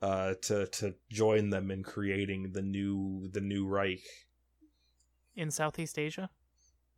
uh, 0.00 0.34
to 0.42 0.66
to 0.66 0.94
join 1.10 1.50
them 1.50 1.70
in 1.70 1.82
creating 1.82 2.52
the 2.52 2.62
new 2.62 3.28
the 3.30 3.40
new 3.40 3.66
Reich. 3.66 4.02
In 5.36 5.50
Southeast 5.50 5.98
Asia? 5.98 6.30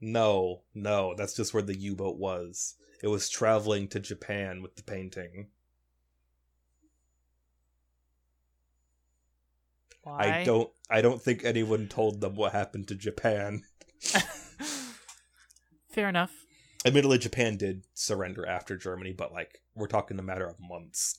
No, 0.00 0.62
no, 0.74 1.14
that's 1.16 1.34
just 1.34 1.54
where 1.54 1.62
the 1.62 1.76
U 1.78 1.96
boat 1.96 2.16
was. 2.16 2.76
It 3.02 3.08
was 3.08 3.28
traveling 3.28 3.88
to 3.88 4.00
Japan 4.00 4.62
with 4.62 4.76
the 4.76 4.82
painting. 4.82 5.48
Why? 10.06 10.42
I 10.42 10.44
don't 10.44 10.70
I 10.88 11.00
don't 11.00 11.20
think 11.20 11.44
anyone 11.44 11.88
told 11.88 12.20
them 12.20 12.36
what 12.36 12.52
happened 12.52 12.86
to 12.88 12.94
Japan. 12.94 13.64
Fair 15.90 16.08
enough. 16.08 16.32
Admittedly, 16.84 17.18
Japan 17.18 17.56
did 17.56 17.82
surrender 17.92 18.46
after 18.46 18.76
Germany, 18.76 19.12
but 19.12 19.32
like 19.32 19.62
we're 19.74 19.88
talking 19.88 20.16
a 20.20 20.22
matter 20.22 20.46
of 20.46 20.60
months. 20.60 21.18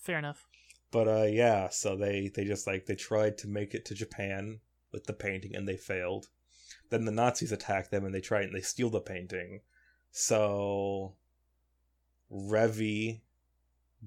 Fair 0.00 0.18
enough. 0.18 0.46
But 0.90 1.06
uh 1.06 1.24
yeah, 1.24 1.68
so 1.68 1.98
they 1.98 2.30
they 2.34 2.46
just 2.46 2.66
like 2.66 2.86
they 2.86 2.94
tried 2.94 3.36
to 3.38 3.46
make 3.46 3.74
it 3.74 3.84
to 3.84 3.94
Japan 3.94 4.60
with 4.90 5.04
the 5.04 5.12
painting 5.12 5.54
and 5.54 5.68
they 5.68 5.76
failed. 5.76 6.28
Then 6.88 7.04
the 7.04 7.12
Nazis 7.12 7.52
attack 7.52 7.90
them 7.90 8.06
and 8.06 8.14
they 8.14 8.22
try 8.22 8.40
and 8.40 8.54
they 8.54 8.62
steal 8.62 8.88
the 8.88 9.00
painting. 9.00 9.60
So 10.12 11.16
Revy 12.32 13.20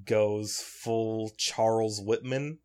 goes 0.05 0.59
full 0.59 1.31
Charles 1.37 2.01
Whitman 2.01 2.59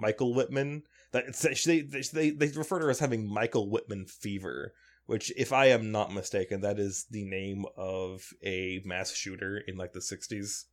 Michael 0.00 0.34
Whitman. 0.34 0.82
That 1.12 1.34
they, 1.64 1.80
they 1.80 2.30
they 2.30 2.48
refer 2.48 2.78
to 2.78 2.84
her 2.86 2.90
as 2.90 3.00
having 3.00 3.28
Michael 3.28 3.68
Whitman 3.68 4.06
fever, 4.06 4.72
which, 5.06 5.32
if 5.36 5.52
I 5.52 5.66
am 5.66 5.92
not 5.92 6.12
mistaken, 6.12 6.60
that 6.62 6.78
is 6.78 7.06
the 7.10 7.24
name 7.24 7.64
of 7.76 8.32
a 8.44 8.80
mass 8.84 9.12
shooter 9.12 9.58
in 9.58 9.76
like 9.76 9.92
the 9.92 10.00
'60s. 10.00 10.64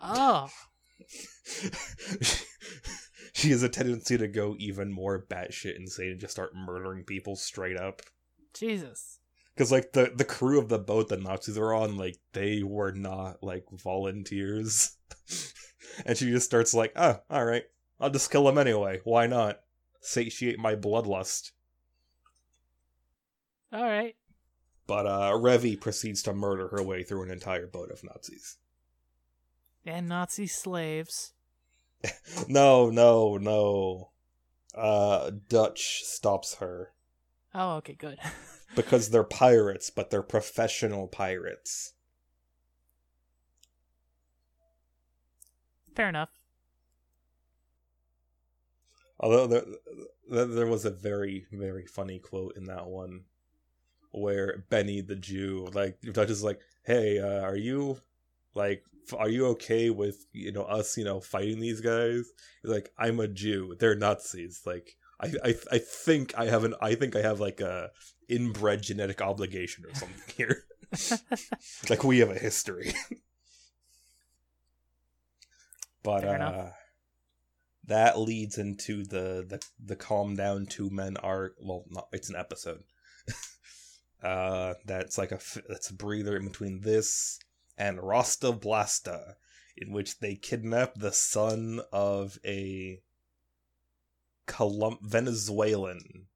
Oh. 0.00 0.48
she 3.32 3.50
has 3.50 3.62
a 3.62 3.68
tendency 3.68 4.18
to 4.18 4.28
go 4.28 4.56
even 4.58 4.92
more 4.92 5.24
batshit 5.28 5.76
insane 5.76 6.10
and 6.12 6.20
just 6.20 6.32
start 6.32 6.54
murdering 6.54 7.04
people 7.04 7.36
straight 7.36 7.76
up. 7.76 8.02
Jesus. 8.54 9.20
Because 9.54 9.70
like 9.70 9.92
the 9.92 10.12
the 10.14 10.24
crew 10.24 10.58
of 10.58 10.68
the 10.68 10.78
boat 10.78 11.08
the 11.08 11.16
Nazis 11.16 11.58
were 11.58 11.74
on, 11.74 11.96
like 11.96 12.18
they 12.32 12.62
were 12.62 12.92
not 12.92 13.42
like 13.42 13.64
volunteers, 13.70 14.96
and 16.06 16.18
she 16.18 16.30
just 16.30 16.46
starts 16.46 16.74
like, 16.74 16.92
oh, 16.96 17.20
all 17.30 17.44
right, 17.44 17.62
I'll 18.00 18.10
just 18.10 18.30
kill 18.30 18.44
them 18.44 18.58
anyway. 18.58 19.00
Why 19.04 19.26
not? 19.26 19.60
Satiate 20.00 20.58
my 20.58 20.74
bloodlust. 20.74 21.52
Alright. 23.72 24.16
But 24.86 25.06
uh 25.06 25.32
Revy 25.32 25.80
proceeds 25.80 26.22
to 26.24 26.34
murder 26.34 26.68
her 26.68 26.82
way 26.82 27.02
through 27.02 27.22
an 27.22 27.30
entire 27.30 27.66
boat 27.66 27.90
of 27.90 28.04
Nazis. 28.04 28.58
And 29.86 30.08
Nazi 30.08 30.46
slaves. 30.46 31.32
no, 32.48 32.90
no, 32.90 33.36
no. 33.36 34.10
Uh 34.74 35.30
Dutch 35.48 36.02
stops 36.04 36.56
her. 36.56 36.92
Oh, 37.54 37.76
okay, 37.76 37.94
good. 37.94 38.18
because 38.74 39.10
they're 39.10 39.24
pirates, 39.24 39.90
but 39.90 40.10
they're 40.10 40.22
professional 40.22 41.06
pirates. 41.06 41.92
Fair 45.94 46.08
enough. 46.08 46.30
Although 49.20 49.46
there, 50.28 50.44
there 50.46 50.66
was 50.66 50.84
a 50.84 50.90
very, 50.90 51.46
very 51.52 51.86
funny 51.86 52.18
quote 52.18 52.56
in 52.56 52.64
that 52.64 52.86
one 52.86 53.22
where 54.10 54.64
Benny 54.70 55.00
the 55.00 55.16
Jew, 55.16 55.68
like, 55.72 55.98
Dutch 56.12 56.30
is 56.30 56.42
like, 56.42 56.60
hey, 56.84 57.18
uh, 57.20 57.40
are 57.40 57.56
you, 57.56 58.00
like, 58.54 58.84
are 59.16 59.28
you 59.28 59.46
okay 59.46 59.90
with, 59.90 60.26
you 60.32 60.52
know, 60.52 60.62
us, 60.62 60.96
you 60.96 61.04
know, 61.04 61.20
fighting 61.20 61.60
these 61.60 61.80
guys? 61.80 62.32
He's 62.62 62.70
like, 62.70 62.90
I'm 62.98 63.20
a 63.20 63.28
Jew. 63.28 63.76
They're 63.78 63.94
Nazis. 63.94 64.62
Like, 64.66 64.96
I, 65.20 65.32
I, 65.44 65.54
I 65.72 65.78
think 65.78 66.36
I 66.36 66.46
have 66.46 66.64
an, 66.64 66.74
I 66.80 66.94
think 66.94 67.14
I 67.16 67.22
have, 67.22 67.40
like, 67.40 67.60
a 67.60 67.90
inbred 68.28 68.82
genetic 68.82 69.20
obligation 69.20 69.84
or 69.84 69.94
something 69.94 70.34
here. 70.36 70.64
like, 71.90 72.04
we 72.04 72.18
have 72.18 72.30
a 72.30 72.38
history. 72.38 72.94
but, 76.02 76.24
uh, 76.24 76.70
that 77.86 78.18
leads 78.18 78.58
into 78.58 79.04
the 79.04 79.44
the 79.46 79.62
the 79.84 79.96
calm 79.96 80.36
down 80.36 80.66
two 80.66 80.90
men 80.90 81.16
arc. 81.18 81.56
Well, 81.60 81.84
not 81.90 82.08
it's 82.12 82.30
an 82.30 82.36
episode. 82.36 82.82
uh, 84.22 84.74
that's 84.86 85.18
like 85.18 85.32
a 85.32 85.40
that's 85.68 85.90
a 85.90 85.94
breather 85.94 86.36
in 86.36 86.46
between 86.46 86.80
this 86.80 87.38
and 87.76 88.02
Rasta 88.02 88.52
Blasta, 88.52 89.34
in 89.76 89.92
which 89.92 90.20
they 90.20 90.34
kidnap 90.34 90.94
the 90.94 91.12
son 91.12 91.80
of 91.92 92.38
a 92.44 93.00
Colum- 94.46 94.98
Venezuelan 95.02 96.26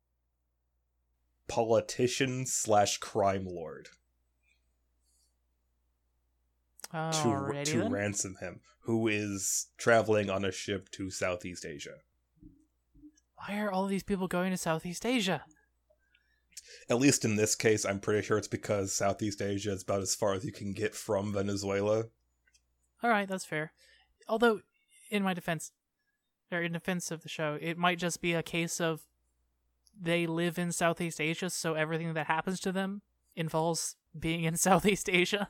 politician 1.48 2.46
slash 2.46 2.98
crime 2.98 3.46
lord 3.46 3.88
to 6.92 7.62
to 7.64 7.78
then. 7.78 7.92
ransom 7.92 8.36
him, 8.40 8.60
who 8.80 9.08
is 9.08 9.66
traveling 9.76 10.30
on 10.30 10.44
a 10.44 10.52
ship 10.52 10.90
to 10.90 11.10
Southeast 11.10 11.66
Asia. 11.66 11.96
Why 13.36 13.58
are 13.58 13.70
all 13.70 13.86
these 13.86 14.02
people 14.02 14.26
going 14.26 14.50
to 14.50 14.56
Southeast 14.56 15.04
Asia? 15.04 15.44
At 16.90 16.98
least 16.98 17.24
in 17.24 17.36
this 17.36 17.54
case, 17.54 17.84
I'm 17.84 18.00
pretty 18.00 18.26
sure 18.26 18.38
it's 18.38 18.48
because 18.48 18.92
Southeast 18.92 19.42
Asia 19.42 19.72
is 19.72 19.82
about 19.82 20.00
as 20.00 20.14
far 20.14 20.34
as 20.34 20.44
you 20.44 20.52
can 20.52 20.72
get 20.72 20.94
from 20.94 21.32
Venezuela. 21.32 22.04
All 23.02 23.10
right, 23.10 23.28
that's 23.28 23.44
fair. 23.44 23.72
Although, 24.28 24.60
in 25.10 25.22
my 25.22 25.34
defense, 25.34 25.72
or 26.50 26.62
in 26.62 26.72
defense 26.72 27.10
of 27.10 27.22
the 27.22 27.28
show, 27.28 27.58
it 27.60 27.78
might 27.78 27.98
just 27.98 28.20
be 28.20 28.32
a 28.32 28.42
case 28.42 28.80
of 28.80 29.02
they 30.00 30.26
live 30.26 30.58
in 30.58 30.72
Southeast 30.72 31.20
Asia, 31.20 31.50
so 31.50 31.74
everything 31.74 32.14
that 32.14 32.26
happens 32.26 32.60
to 32.60 32.72
them 32.72 33.02
involves 33.36 33.96
being 34.18 34.44
in 34.44 34.56
Southeast 34.68 35.08
Asia. 35.10 35.48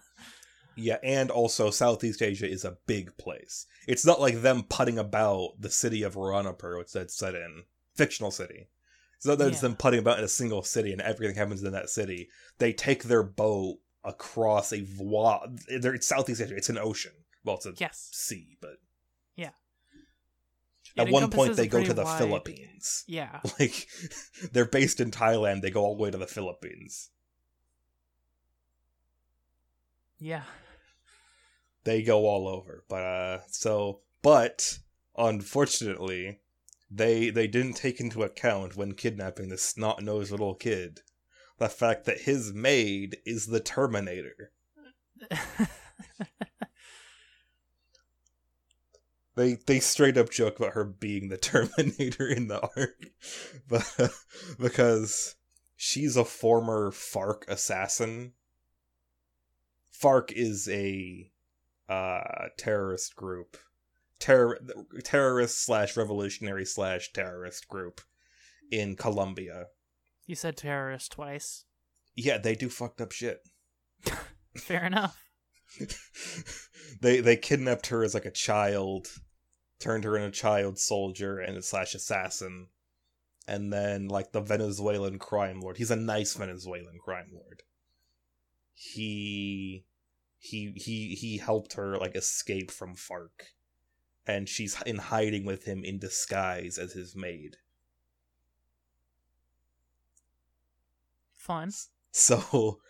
Yeah, 0.76 0.98
and 1.02 1.30
also 1.30 1.70
Southeast 1.70 2.22
Asia 2.22 2.48
is 2.48 2.64
a 2.64 2.78
big 2.86 3.16
place. 3.18 3.66
It's 3.88 4.06
not 4.06 4.20
like 4.20 4.42
them 4.42 4.62
putting 4.68 4.98
about 4.98 5.54
the 5.58 5.70
city 5.70 6.02
of 6.04 6.14
Roanapur, 6.14 6.78
which 6.78 6.92
that's 6.92 7.16
set 7.16 7.34
in 7.34 7.64
fictional 7.96 8.30
city. 8.30 8.68
So 9.18 9.34
that's 9.34 9.56
Yeah. 9.56 9.60
them 9.68 9.76
putting 9.76 9.98
about 9.98 10.18
in 10.18 10.24
a 10.24 10.28
single 10.28 10.62
city, 10.62 10.92
and 10.92 11.00
everything 11.00 11.34
happens 11.34 11.64
in 11.64 11.72
that 11.72 11.90
city. 11.90 12.28
They 12.58 12.72
take 12.72 13.02
their 13.04 13.24
boat 13.24 13.78
across 14.04 14.72
a. 14.72 14.82
They're 15.80 15.94
it's 15.94 16.06
Southeast 16.06 16.40
Asia. 16.40 16.54
It's 16.56 16.68
an 16.68 16.78
ocean. 16.78 17.12
Well, 17.44 17.56
it's 17.56 17.66
a 17.66 17.74
Yes. 17.76 18.08
sea, 18.12 18.56
but 18.60 18.76
at 20.98 21.10
one 21.10 21.30
point 21.30 21.56
they 21.56 21.66
go 21.66 21.82
to 21.82 21.94
the 21.94 22.04
wide- 22.04 22.18
Philippines. 22.18 23.04
Yeah. 23.06 23.40
Like 23.58 23.88
they're 24.52 24.64
based 24.64 25.00
in 25.00 25.10
Thailand. 25.10 25.62
They 25.62 25.70
go 25.70 25.82
all 25.82 25.96
the 25.96 26.02
way 26.02 26.10
to 26.10 26.18
the 26.18 26.26
Philippines. 26.26 27.10
Yeah. 30.18 30.42
They 31.84 32.02
go 32.02 32.26
all 32.26 32.48
over. 32.48 32.84
But 32.88 33.02
uh, 33.02 33.38
so 33.48 34.00
but 34.22 34.78
unfortunately, 35.16 36.40
they 36.90 37.30
they 37.30 37.46
didn't 37.46 37.74
take 37.74 38.00
into 38.00 38.22
account 38.22 38.76
when 38.76 38.92
kidnapping 38.94 39.48
this 39.48 39.62
snot 39.62 40.02
nosed 40.02 40.30
little 40.30 40.54
kid 40.54 41.00
the 41.58 41.68
fact 41.68 42.04
that 42.04 42.20
his 42.20 42.52
maid 42.54 43.18
is 43.26 43.46
the 43.46 43.60
Terminator. 43.60 44.52
They 49.38 49.54
they 49.54 49.78
straight 49.78 50.16
up 50.18 50.30
joke 50.30 50.58
about 50.58 50.72
her 50.72 50.82
being 50.82 51.28
the 51.28 51.36
Terminator 51.38 52.26
in 52.26 52.48
the 52.48 52.60
arc, 52.60 53.06
but 53.68 54.10
because 54.58 55.36
she's 55.76 56.16
a 56.16 56.24
former 56.24 56.90
FARC 56.90 57.46
assassin. 57.46 58.32
FARC 59.92 60.32
is 60.32 60.68
a 60.68 61.30
uh, 61.88 62.48
terrorist 62.56 63.14
group, 63.14 63.56
terror 64.18 64.58
terrorist 65.04 65.64
slash 65.64 65.96
revolutionary 65.96 66.64
slash 66.64 67.12
terrorist 67.12 67.68
group 67.68 68.00
in 68.72 68.96
Colombia. 68.96 69.66
you 70.26 70.34
said 70.34 70.56
terrorist 70.56 71.12
twice. 71.12 71.64
Yeah, 72.16 72.38
they 72.38 72.56
do 72.56 72.68
fucked 72.68 73.00
up 73.00 73.12
shit. 73.12 73.38
Fair 74.56 74.84
enough. 74.84 75.16
they 77.00 77.20
they 77.20 77.36
kidnapped 77.36 77.86
her 77.86 78.02
as 78.02 78.14
like 78.14 78.24
a 78.24 78.32
child, 78.32 79.06
turned 79.78 80.04
her 80.04 80.16
into 80.16 80.28
a 80.28 80.32
child 80.32 80.78
soldier 80.78 81.38
and 81.38 81.56
a 81.56 81.62
slash 81.62 81.94
assassin, 81.94 82.68
and 83.46 83.72
then 83.72 84.08
like 84.08 84.32
the 84.32 84.40
Venezuelan 84.40 85.18
crime 85.18 85.60
lord. 85.60 85.78
He's 85.78 85.90
a 85.90 85.96
nice 85.96 86.34
Venezuelan 86.34 86.98
crime 87.02 87.30
lord. 87.32 87.62
He 88.74 89.84
he 90.38 90.72
he 90.76 91.14
he 91.14 91.38
helped 91.38 91.74
her 91.74 91.98
like 91.98 92.14
escape 92.14 92.70
from 92.70 92.94
FARC, 92.94 93.54
and 94.26 94.48
she's 94.48 94.80
in 94.82 94.96
hiding 94.98 95.44
with 95.44 95.64
him 95.64 95.84
in 95.84 95.98
disguise 95.98 96.78
as 96.78 96.92
his 96.92 97.16
maid. 97.16 97.56
Fun. 101.34 101.72
So, 102.10 102.80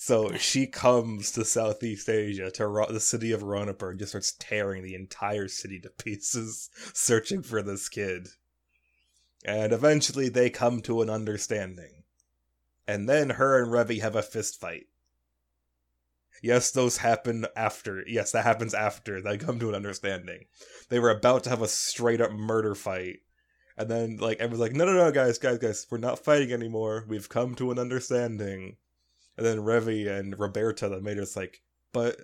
so 0.00 0.32
she 0.36 0.68
comes 0.68 1.32
to 1.32 1.44
Southeast 1.44 2.08
Asia 2.08 2.52
to 2.52 2.86
the 2.88 3.00
city 3.00 3.32
of 3.32 3.42
Roanapur 3.42 3.90
and 3.90 3.98
just 3.98 4.12
starts 4.12 4.30
tearing 4.38 4.84
the 4.84 4.94
entire 4.94 5.48
city 5.48 5.80
to 5.80 5.90
pieces, 5.90 6.70
searching 6.94 7.42
for 7.42 7.62
this 7.62 7.88
kid. 7.88 8.28
And 9.44 9.72
eventually, 9.72 10.28
they 10.28 10.50
come 10.50 10.82
to 10.82 11.02
an 11.02 11.10
understanding, 11.10 12.04
and 12.86 13.08
then 13.08 13.30
her 13.30 13.60
and 13.60 13.72
Revy 13.72 14.00
have 14.00 14.14
a 14.14 14.22
fist 14.22 14.60
fight. 14.60 14.86
Yes, 16.44 16.70
those 16.70 16.98
happen 16.98 17.46
after. 17.56 18.04
Yes, 18.06 18.30
that 18.30 18.44
happens 18.44 18.74
after 18.74 19.20
they 19.20 19.36
come 19.36 19.58
to 19.58 19.68
an 19.68 19.74
understanding. 19.74 20.44
They 20.90 21.00
were 21.00 21.10
about 21.10 21.42
to 21.44 21.50
have 21.50 21.60
a 21.60 21.66
straight 21.66 22.20
up 22.20 22.30
murder 22.30 22.76
fight, 22.76 23.22
and 23.76 23.90
then 23.90 24.18
like 24.18 24.38
everyone's 24.38 24.60
like, 24.60 24.76
no, 24.76 24.84
no, 24.84 24.92
no, 24.92 25.10
guys, 25.10 25.38
guys, 25.38 25.58
guys, 25.58 25.88
we're 25.90 25.98
not 25.98 26.24
fighting 26.24 26.52
anymore. 26.52 27.04
We've 27.08 27.28
come 27.28 27.56
to 27.56 27.72
an 27.72 27.80
understanding. 27.80 28.76
And 29.38 29.46
then 29.46 29.58
Revy 29.58 30.08
and 30.08 30.36
Roberta, 30.36 30.88
the 30.88 31.00
maid, 31.00 31.16
is 31.18 31.36
like, 31.36 31.62
but 31.92 32.16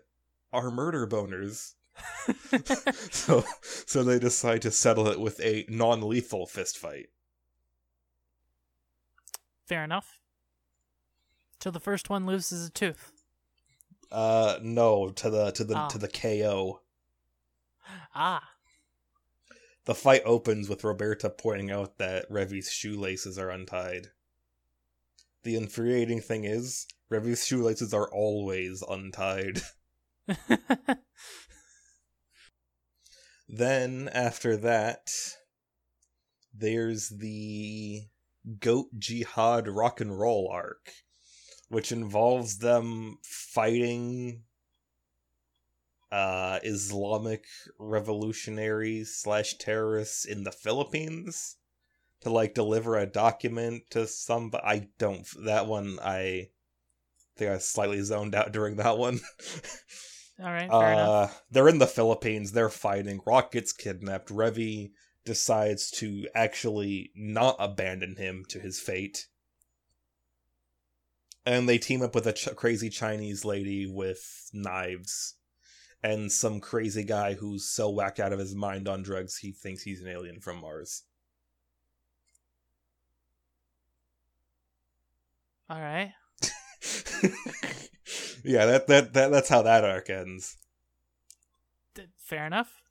our 0.53 0.73
murder 0.73 1.07
boners. 1.07 1.75
so, 3.13 3.45
so 3.63 4.03
they 4.03 4.19
decide 4.19 4.63
to 4.63 4.73
settle 4.73 5.07
it 5.07 5.21
with 5.21 5.41
a 5.41 5.65
non-lethal 5.69 6.47
fist 6.47 6.77
fight. 6.77 7.07
Fair 9.65 9.85
enough. 9.85 10.19
Till 11.61 11.71
the 11.71 11.79
first 11.79 12.11
one 12.11 12.27
loses 12.27 12.67
a 12.67 12.71
tooth. 12.71 13.13
Uh, 14.11 14.59
no, 14.61 15.11
to 15.11 15.31
the 15.31 15.51
to 15.53 15.65
the 15.65 15.77
Ah. 15.77 15.89
to 15.89 15.99
the 15.99 16.09
KO. 16.09 16.81
Ah. 18.15 18.51
The 19.85 19.95
fight 19.95 20.23
opens 20.25 20.69
with 20.69 20.83
Roberta 20.85 21.31
pointing 21.31 21.71
out 21.71 21.99
that 21.99 22.27
Revy's 22.31 22.71
shoelaces 22.71 23.39
are 23.39 23.51
untied. 23.51 24.09
The 25.43 25.57
infuriating 25.57 26.21
thing 26.21 26.45
is, 26.45 26.87
Revy's 27.11 27.47
shoelaces 27.47 27.93
are 27.95 28.11
always 28.11 28.83
untied. 28.83 29.63
Then 33.49 34.09
after 34.13 34.57
that, 34.57 35.11
there's 36.53 37.11
the 37.11 38.09
Goat 38.59 38.87
Jihad 38.99 39.69
rock 39.69 40.01
and 40.01 40.19
roll 40.19 40.49
arc, 40.51 40.91
which 41.69 41.93
involves 41.93 42.59
them 42.59 43.19
fighting 43.23 44.45
uh 46.11 46.61
Islamic 46.63 47.45
revolutionaries 47.79 49.17
slash 49.17 49.55
terrorists 49.59 50.25
in 50.25 50.45
the 50.45 50.53
Philippines 50.53 51.57
to 52.21 52.31
like 52.31 52.55
deliver 52.55 52.97
a 52.97 53.07
document 53.07 53.85
to 53.91 54.07
some 54.07 54.53
I 54.63 54.89
don't 54.99 55.27
that 55.45 55.67
one 55.67 55.99
I 56.03 56.51
think 57.37 57.51
I 57.51 57.59
slightly 57.59 58.01
zoned 58.03 58.35
out 58.35 58.53
during 58.53 58.77
that 58.77 58.99
one. 58.99 59.21
All 60.41 60.47
right. 60.47 60.71
Fair 60.71 60.93
enough. 60.93 61.09
Uh, 61.09 61.29
they're 61.51 61.69
in 61.69 61.79
the 61.79 61.87
Philippines. 61.87 62.53
They're 62.53 62.69
fighting. 62.69 63.21
Rock 63.27 63.53
gets 63.53 63.73
kidnapped. 63.73 64.29
Revy 64.29 64.91
decides 65.25 65.91
to 65.93 66.27
actually 66.35 67.11
not 67.15 67.57
abandon 67.59 68.17
him 68.17 68.45
to 68.49 68.59
his 68.59 68.81
fate. 68.81 69.27
And 71.47 71.69
they 71.69 71.79
team 71.79 72.03
up 72.03 72.15
with 72.15 72.27
a 72.27 72.33
ch- 72.33 72.55
crazy 72.57 72.89
Chinese 72.89 73.45
lady 73.45 73.87
with 73.87 74.51
knives 74.53 75.35
and 76.03 76.31
some 76.31 76.61
crazy 76.61 77.05
guy 77.05 77.35
who's 77.35 77.69
so 77.69 77.89
whacked 77.91 78.21
out 78.21 78.33
of 78.33 78.39
his 78.39 78.55
mind 78.55 78.89
on 78.89 79.03
drugs 79.03 79.39
he 79.39 79.53
thinks 79.53 79.83
he's 79.83 80.03
an 80.03 80.09
alien 80.09 80.41
from 80.41 80.61
Mars. 80.61 81.03
All 85.71 85.81
right. 85.81 86.13
yeah, 88.45 88.67
that, 88.67 88.87
that 88.89 89.13
that 89.15 89.31
that's 89.31 89.49
how 89.49 89.63
that 89.63 89.85
arc 89.85 90.11
ends. 90.11 90.57
Fair 92.17 92.47
enough. 92.47 92.83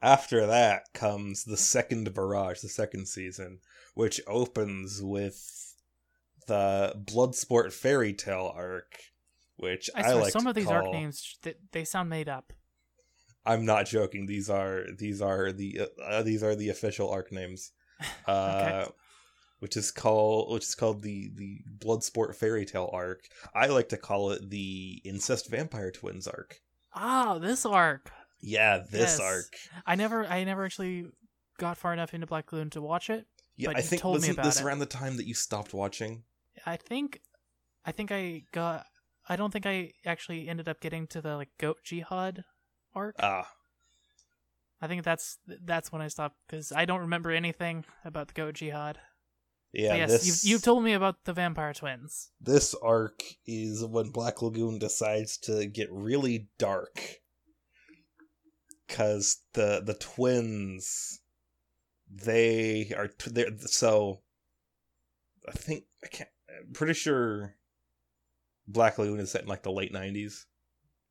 After 0.00 0.46
that 0.46 0.92
comes 0.94 1.44
the 1.44 1.56
second 1.56 2.12
barrage, 2.12 2.60
the 2.60 2.68
second 2.68 3.06
season, 3.06 3.60
which 3.94 4.20
opens 4.26 5.00
with 5.02 5.74
the 6.46 6.94
Bloodsport 6.96 7.72
fairy 7.72 8.12
tale 8.12 8.52
arc, 8.54 8.98
which 9.56 9.88
I 9.94 10.02
I, 10.02 10.12
like 10.14 10.32
some 10.32 10.46
of 10.46 10.54
these 10.54 10.64
call, 10.64 10.74
arc 10.74 10.92
names 10.92 11.38
they, 11.42 11.54
they 11.70 11.84
sound 11.84 12.08
made 12.08 12.28
up. 12.28 12.52
I'm 13.44 13.64
not 13.64 13.86
joking. 13.86 14.26
These 14.26 14.50
are 14.50 14.84
these 14.98 15.20
are 15.20 15.52
the 15.52 15.88
uh, 16.04 16.22
these 16.22 16.42
are 16.42 16.56
the 16.56 16.70
official 16.70 17.10
arc 17.10 17.32
names. 17.32 17.72
Uh, 18.26 18.86
Which 19.62 19.76
is 19.76 19.92
called 19.92 20.52
which 20.52 20.64
is 20.64 20.74
called 20.74 21.02
the 21.02 21.30
the 21.36 21.60
Bloodsport 21.78 22.34
fairy 22.34 22.66
tale 22.66 22.90
arc. 22.92 23.28
I 23.54 23.66
like 23.68 23.88
to 23.90 23.96
call 23.96 24.32
it 24.32 24.50
the 24.50 25.00
incest 25.04 25.48
vampire 25.48 25.92
twins 25.92 26.26
arc. 26.26 26.60
Ah, 26.92 27.38
this 27.38 27.64
arc. 27.64 28.10
Yeah, 28.40 28.78
this 28.78 29.18
Yes. 29.18 29.20
arc. 29.20 29.56
I 29.86 29.94
never 29.94 30.26
I 30.26 30.42
never 30.42 30.64
actually 30.64 31.06
got 31.58 31.78
far 31.78 31.92
enough 31.92 32.12
into 32.12 32.26
Black 32.26 32.50
Lagoon 32.52 32.70
to 32.70 32.82
watch 32.82 33.08
it. 33.08 33.28
Yeah, 33.54 33.70
I 33.70 33.78
you 33.78 33.82
think 33.84 34.02
told 34.02 34.14
me 34.14 34.18
wasn't 34.18 34.38
about 34.38 34.44
this 34.46 34.60
it. 34.60 34.64
around 34.64 34.80
the 34.80 34.86
time 34.86 35.16
that 35.18 35.26
you 35.28 35.34
stopped 35.34 35.72
watching? 35.72 36.24
I 36.66 36.76
think 36.76 37.20
I 37.86 37.92
think 37.92 38.10
I 38.10 38.42
got 38.50 38.86
I 39.28 39.36
don't 39.36 39.52
think 39.52 39.64
I 39.64 39.92
actually 40.04 40.48
ended 40.48 40.68
up 40.68 40.80
getting 40.80 41.06
to 41.06 41.20
the 41.22 41.36
like 41.36 41.50
goat 41.58 41.78
jihad 41.84 42.42
arc. 42.96 43.14
Ah, 43.20 43.48
I 44.80 44.88
think 44.88 45.04
that's 45.04 45.38
that's 45.46 45.92
when 45.92 46.02
I 46.02 46.08
stopped 46.08 46.36
because 46.48 46.72
I 46.72 46.84
don't 46.84 47.00
remember 47.02 47.30
anything 47.30 47.84
about 48.04 48.26
the 48.26 48.34
goat 48.34 48.54
jihad. 48.54 48.98
Yeah. 49.72 49.94
Yes, 49.94 50.10
this 50.10 50.26
you've, 50.44 50.52
you've 50.52 50.62
told 50.62 50.84
me 50.84 50.92
about 50.92 51.24
the 51.24 51.32
vampire 51.32 51.72
twins. 51.72 52.30
this 52.40 52.74
arc 52.82 53.22
is 53.46 53.84
when 53.84 54.10
Black 54.10 54.42
Lagoon 54.42 54.78
decides 54.78 55.38
to 55.38 55.66
get 55.66 55.88
really 55.90 56.48
dark 56.58 57.00
because 58.86 59.40
the 59.54 59.82
the 59.84 59.94
twins 59.94 61.20
they 62.10 62.92
are 62.96 63.08
t- 63.08 63.30
they're 63.30 63.56
so 63.58 64.20
I 65.48 65.52
think 65.52 65.84
I 66.04 66.08
can't 66.08 66.28
I'm 66.50 66.72
pretty 66.74 66.94
sure 66.94 67.56
Black 68.68 68.98
Lagoon 68.98 69.20
is 69.20 69.30
set 69.30 69.42
in 69.42 69.48
like 69.48 69.62
the 69.62 69.72
late 69.72 69.92
90s 69.92 70.44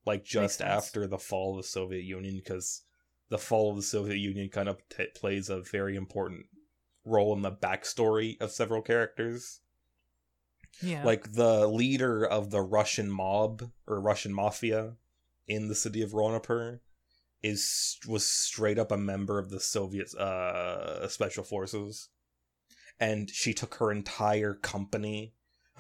like 0.06 0.24
just 0.24 0.62
after 0.62 1.08
the 1.08 1.18
fall 1.18 1.58
of 1.58 1.64
the 1.64 1.68
Soviet 1.68 2.04
Union 2.04 2.36
because 2.36 2.84
the 3.30 3.38
fall 3.38 3.72
of 3.72 3.78
the 3.78 3.82
Soviet 3.82 4.18
Union 4.18 4.50
kind 4.50 4.70
of 4.70 4.78
t- 4.90 5.08
plays 5.16 5.50
a 5.50 5.62
very 5.62 5.96
important 5.96 6.46
role 7.06 7.34
in 7.36 7.42
the 7.42 7.52
backstory 7.52 8.40
of 8.42 8.52
several 8.52 8.82
characters. 8.82 9.62
Yeah. 10.82 11.04
Like 11.04 11.34
the 11.34 11.68
leader 11.68 12.26
of 12.26 12.50
the 12.52 12.62
Russian 12.62 13.10
mob 13.10 13.72
or 13.88 14.00
Russian 14.00 14.34
mafia 14.34 14.96
in 15.48 15.68
the 15.68 15.76
city 15.76 16.02
of 16.02 16.12
Roanapur 16.12 16.80
is 17.44 17.98
was 18.08 18.26
straight 18.26 18.78
up 18.80 18.92
a 18.92 18.98
member 18.98 19.40
of 19.40 19.50
the 19.50 19.60
Soviet 19.60 20.14
uh 20.16 21.08
special 21.08 21.44
forces. 21.44 22.10
And 23.00 23.30
she 23.30 23.54
took 23.54 23.76
her 23.76 23.92
entire 23.92 24.54
company 24.54 25.34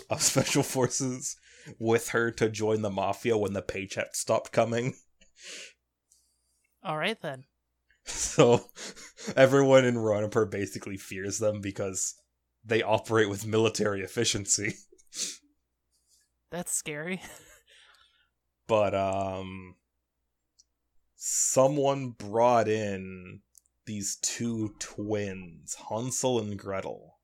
of 0.10 0.21
special 0.31 0.63
forces 0.63 1.38
with 1.79 2.10
her 2.10 2.31
to 2.31 2.49
join 2.49 2.81
the 2.81 2.89
mafia 2.89 3.38
when 3.38 3.53
the 3.53 3.62
paycheck 3.62 4.15
stopped 4.15 4.51
coming. 4.51 4.95
All 6.84 6.97
right 6.97 7.19
then. 7.21 7.45
So 8.05 8.69
everyone 9.35 9.85
in 9.85 9.95
Roanapur 9.95 10.49
basically 10.49 10.97
fears 10.97 11.37
them 11.37 11.61
because 11.61 12.15
they 12.63 12.81
operate 12.81 13.29
with 13.29 13.45
military 13.45 14.01
efficiency. 14.01 14.75
That's 16.51 16.71
scary. 16.71 17.21
But 18.67 18.95
um 18.95 19.75
someone 21.15 22.11
brought 22.11 22.67
in 22.67 23.41
these 23.85 24.17
two 24.21 24.73
twins, 24.79 25.75
Hansel 25.89 26.39
and 26.39 26.57
Gretel. 26.57 27.19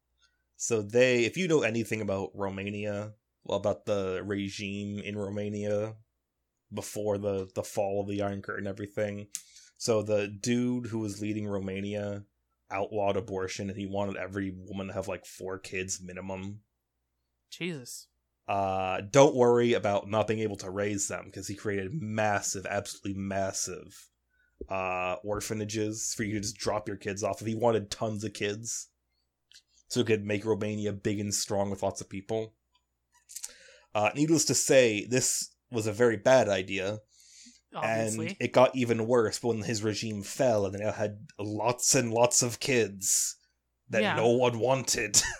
So 0.55 0.81
they 0.81 1.25
if 1.25 1.37
you 1.37 1.47
know 1.47 1.61
anything 1.61 2.01
about 2.01 2.31
Romania, 2.33 3.13
well 3.43 3.57
about 3.57 3.85
the 3.85 4.21
regime 4.23 4.99
in 4.99 5.17
Romania 5.17 5.95
before 6.73 7.17
the 7.17 7.49
the 7.55 7.63
fall 7.63 8.01
of 8.01 8.07
the 8.07 8.21
Iron 8.21 8.41
Curtain 8.41 8.67
and 8.67 8.67
everything, 8.67 9.27
so 9.77 10.01
the 10.01 10.27
dude 10.27 10.87
who 10.87 10.99
was 10.99 11.21
leading 11.21 11.47
Romania 11.47 12.23
outlawed 12.69 13.15
abortion 13.15 13.69
and 13.69 13.77
he 13.77 13.85
wanted 13.85 14.17
every 14.17 14.53
woman 14.55 14.87
to 14.87 14.93
have 14.93 15.07
like 15.07 15.25
four 15.25 15.57
kids 15.57 16.01
minimum. 16.01 16.61
Jesus. 17.49 18.07
Uh 18.47 19.01
don't 19.01 19.35
worry 19.35 19.73
about 19.73 20.09
not 20.09 20.27
being 20.27 20.39
able 20.39 20.55
to 20.57 20.69
raise 20.69 21.07
them 21.07 21.25
because 21.25 21.47
he 21.47 21.55
created 21.55 22.01
massive, 22.01 22.65
absolutely 22.65 23.13
massive 23.13 24.09
uh 24.69 25.15
orphanages 25.23 26.13
for 26.15 26.23
you 26.23 26.33
to 26.33 26.39
just 26.39 26.57
drop 26.57 26.87
your 26.87 26.97
kids 26.97 27.23
off 27.23 27.41
if 27.41 27.47
he 27.47 27.55
wanted 27.55 27.91
tons 27.91 28.23
of 28.23 28.33
kids. 28.33 28.87
So 29.89 30.01
he 30.01 30.05
could 30.05 30.25
make 30.25 30.43
Romania 30.43 30.91
big 30.91 31.19
and 31.19 31.33
strong 31.33 31.69
with 31.69 31.83
lots 31.83 32.01
of 32.01 32.09
people. 32.09 32.53
Uh 33.93 34.09
needless 34.15 34.45
to 34.45 34.55
say, 34.55 35.05
this 35.05 35.53
was 35.71 35.85
a 35.85 35.93
very 35.93 36.17
bad 36.17 36.49
idea 36.49 36.99
Obviously. 37.75 38.27
and 38.27 38.37
it 38.39 38.53
got 38.53 38.75
even 38.75 39.07
worse 39.07 39.43
when 39.43 39.61
his 39.61 39.83
regime 39.83 40.23
fell 40.23 40.65
and 40.65 40.73
they 40.73 40.79
now 40.79 40.91
had 40.91 41.27
lots 41.37 41.93
and 41.95 42.13
lots 42.13 42.41
of 42.41 42.59
kids 42.59 43.35
that 43.89 44.01
Yeah. 44.01 44.15
no 44.15 44.29
one 44.29 44.59
wanted. 44.59 45.21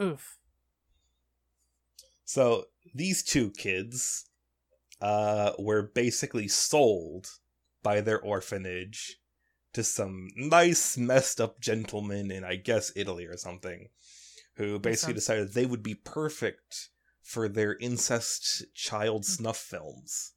Oof. 0.00 0.38
so 2.24 2.64
these 2.94 3.22
two 3.22 3.50
kids 3.52 4.28
uh, 5.00 5.52
were 5.58 5.82
basically 5.94 6.48
sold 6.48 7.28
by 7.82 8.00
their 8.00 8.20
orphanage 8.20 9.18
to 9.72 9.84
some 9.84 10.28
nice 10.36 10.96
messed 10.96 11.40
up 11.40 11.60
gentleman 11.60 12.30
in 12.30 12.42
I 12.44 12.56
guess 12.56 12.90
Italy 12.96 13.26
or 13.26 13.36
something 13.36 13.88
who 14.56 14.78
basically 14.78 15.14
decided 15.14 15.52
they 15.52 15.66
would 15.66 15.82
be 15.82 15.94
perfect 15.94 16.88
for 17.24 17.48
their 17.48 17.76
incest 17.80 18.64
child 18.74 19.24
hmm. 19.24 19.32
snuff 19.32 19.56
films. 19.56 20.34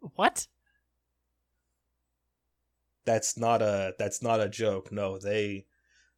What? 0.00 0.46
that's 3.08 3.38
not 3.38 3.62
a 3.62 3.94
that's 3.98 4.22
not 4.22 4.38
a 4.38 4.50
joke 4.50 4.92
no 4.92 5.18
they 5.18 5.64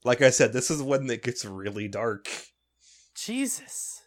like 0.02 0.20
i 0.20 0.28
said 0.28 0.52
this 0.52 0.72
is 0.72 0.83
when 0.83 1.09
it 1.09 1.22
gets 1.22 1.44
really 1.44 1.87
dark 1.87 2.28
Jesus. 3.14 4.02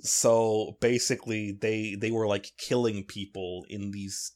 so 0.00 0.76
basically 0.80 1.52
they 1.52 1.94
they 1.94 2.10
were 2.10 2.26
like 2.26 2.50
killing 2.58 3.04
people 3.04 3.64
in 3.68 3.92
these 3.92 4.32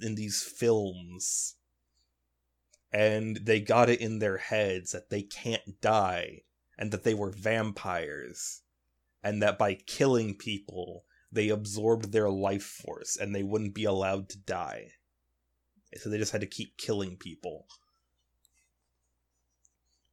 in 0.00 0.16
these 0.16 0.42
films 0.42 1.54
and 2.90 3.38
they 3.44 3.60
got 3.60 3.88
it 3.88 4.00
in 4.00 4.18
their 4.18 4.38
heads 4.38 4.90
that 4.90 5.10
they 5.10 5.22
can't 5.22 5.80
die 5.80 6.40
and 6.78 6.90
that 6.90 7.04
they 7.04 7.14
were 7.14 7.30
vampires 7.30 8.62
and 9.22 9.42
that 9.42 9.58
by 9.58 9.74
killing 9.74 10.34
people 10.34 11.04
they 11.30 11.48
absorbed 11.48 12.12
their 12.12 12.30
life 12.30 12.62
force 12.62 13.16
and 13.16 13.34
they 13.34 13.42
wouldn't 13.42 13.74
be 13.74 13.84
allowed 13.84 14.28
to 14.28 14.38
die. 14.38 14.92
So 15.96 16.08
they 16.08 16.18
just 16.18 16.32
had 16.32 16.40
to 16.42 16.46
keep 16.46 16.76
killing 16.76 17.16
people. 17.16 17.66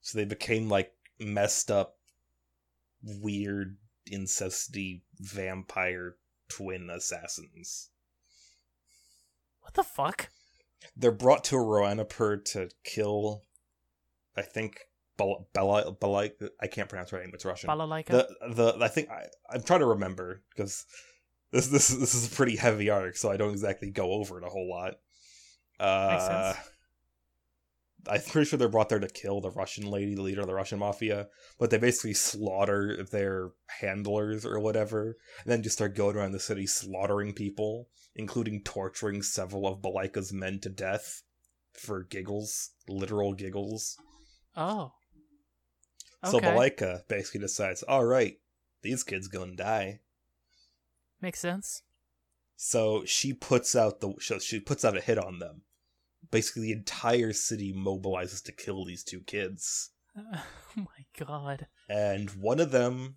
So 0.02 0.18
they 0.18 0.26
became 0.26 0.68
like 0.68 0.94
messed 1.20 1.70
up 1.70 1.98
weird 3.04 3.78
incesty 4.12 5.02
vampire 5.20 6.16
twin 6.48 6.90
assassins. 6.90 7.90
What 9.62 9.76
the 9.76 9.84
fuck? 9.84 10.30
they're 10.96 11.12
brought 11.12 11.44
to 11.46 11.56
Roanapur 11.56 12.44
to 12.46 12.70
kill 12.84 13.44
I 14.36 14.42
think 14.42 14.88
Bel- 15.18 15.48
Bela 15.54 15.92
Bela 15.94 16.30
I 16.62 16.68
can't 16.68 16.90
pronounce 16.90 17.10
her 17.12 17.20
name 17.20 17.32
it's 17.34 17.46
Russian 17.46 17.70
Balalaika? 17.70 18.08
the 18.08 18.28
the 18.54 18.78
I 18.84 18.88
think 18.88 19.10
I, 19.10 19.26
I'm 19.50 19.62
trying 19.64 19.82
to 19.82 19.86
remember 19.88 20.42
because 20.56 20.86
this 21.52 21.68
this 21.68 21.90
this 21.90 22.16
is 22.16 22.32
a 22.32 22.36
pretty 22.36 22.56
heavy 22.56 22.90
arc, 22.90 23.18
so 23.18 23.30
I 23.32 23.38
don't 23.38 23.52
exactly 23.52 23.90
go 23.92 24.14
over 24.14 24.38
it 24.40 24.46
a 24.46 24.50
whole 24.50 24.70
lot. 24.70 24.94
Makes 25.80 26.24
Uh, 26.24 26.54
sense. 26.54 26.68
I'm 28.08 28.22
pretty 28.22 28.50
sure 28.50 28.58
they're 28.58 28.68
brought 28.68 28.90
there 28.90 29.00
to 29.00 29.08
kill 29.08 29.42
the 29.42 29.52
Russian 29.52 29.86
lady, 29.86 30.16
the 30.16 30.24
leader 30.24 30.42
of 30.42 30.48
the 30.48 30.56
Russian 30.56 30.80
mafia, 30.80 31.28
but 31.60 31.70
they 31.70 31.78
basically 31.78 32.16
slaughter 32.16 33.04
their 33.12 33.52
handlers 33.68 34.44
or 34.44 34.60
whatever, 34.60 35.18
and 35.44 35.52
then 35.52 35.62
just 35.62 35.76
start 35.76 35.96
going 35.96 36.16
around 36.16 36.32
the 36.32 36.40
city 36.40 36.66
slaughtering 36.66 37.32
people, 37.34 37.90
including 38.16 38.64
torturing 38.64 39.22
several 39.22 39.68
of 39.68 39.82
Balika's 39.84 40.34
men 40.34 40.60
to 40.62 40.70
death 40.70 41.22
for 41.74 42.04
giggles, 42.04 42.72
literal 42.88 43.34
giggles. 43.34 43.98
oh. 44.58 44.94
So 46.26 46.38
Okay. 46.38 46.48
Balika 46.48 47.08
basically 47.08 47.42
decides, 47.42 47.82
all 47.84 48.06
right, 48.06 48.38
these 48.84 49.04
kids 49.04 49.28
gonna 49.28 49.56
die. 49.56 50.02
Makes 51.20 51.40
sense. 51.40 51.84
So 52.56 53.06
she 53.06 53.34
puts 53.34 53.76
out 53.76 54.02
the 54.02 54.14
so 54.20 54.38
she 54.40 54.60
puts 54.60 54.86
out 54.86 54.98
a 54.98 55.02
hit 55.02 55.18
on 55.18 55.40
them. 55.40 55.62
Basically, 56.30 56.64
the 56.64 56.74
entire 56.74 57.34
city 57.34 57.74
mobilizes 57.74 58.44
to 58.44 58.52
kill 58.52 58.86
these 58.86 59.04
two 59.04 59.22
kids, 59.22 59.90
oh 60.18 60.44
my 60.76 61.06
god. 61.18 61.68
and 61.90 62.30
one 62.32 62.60
of 62.60 62.72
them, 62.72 63.16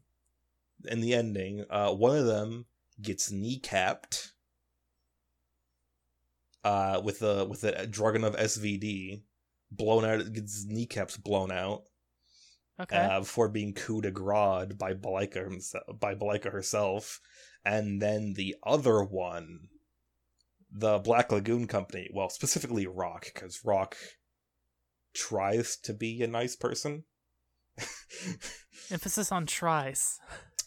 in 0.87 1.01
the 1.01 1.15
ending, 1.15 1.65
uh, 1.71 1.93
one 1.93 2.17
of 2.17 2.25
them 2.27 2.65
gets 3.01 3.31
kneecapped. 3.31 4.31
Uh, 6.65 6.99
with 7.05 7.21
a 7.21 7.45
with 7.45 7.63
a 7.65 7.87
Dragunov 7.87 8.39
SVD, 8.41 9.21
blown 9.71 10.07
out, 10.07 10.33
gets 10.33 10.65
kneecaps 10.65 11.19
blown 11.19 11.53
out. 11.53 11.83
Okay. 12.81 12.97
uh, 12.97 13.21
before 13.21 13.49
being 13.49 13.73
coup 13.73 14.01
de 14.01 14.11
grace 14.11 14.73
by 14.77 14.95
Balika 14.95 15.45
himself, 15.45 15.85
by 16.01 16.15
Balika 16.15 16.51
herself, 16.51 17.21
and 17.65 18.03
then 18.03 18.35
the 18.35 18.57
other 18.65 19.03
one, 19.05 19.69
the 20.71 20.99
Black 20.99 21.31
Lagoon 21.31 21.69
Company. 21.69 22.11
Well, 22.13 22.29
specifically 22.31 22.87
Rock, 22.87 23.27
because 23.33 23.65
Rock 23.65 23.97
tries 25.15 25.77
to 25.79 25.95
be 25.95 26.23
a 26.23 26.27
nice 26.27 26.57
person. 26.57 27.05
Emphasis 28.91 29.31
on 29.31 29.47
tries. 29.47 30.19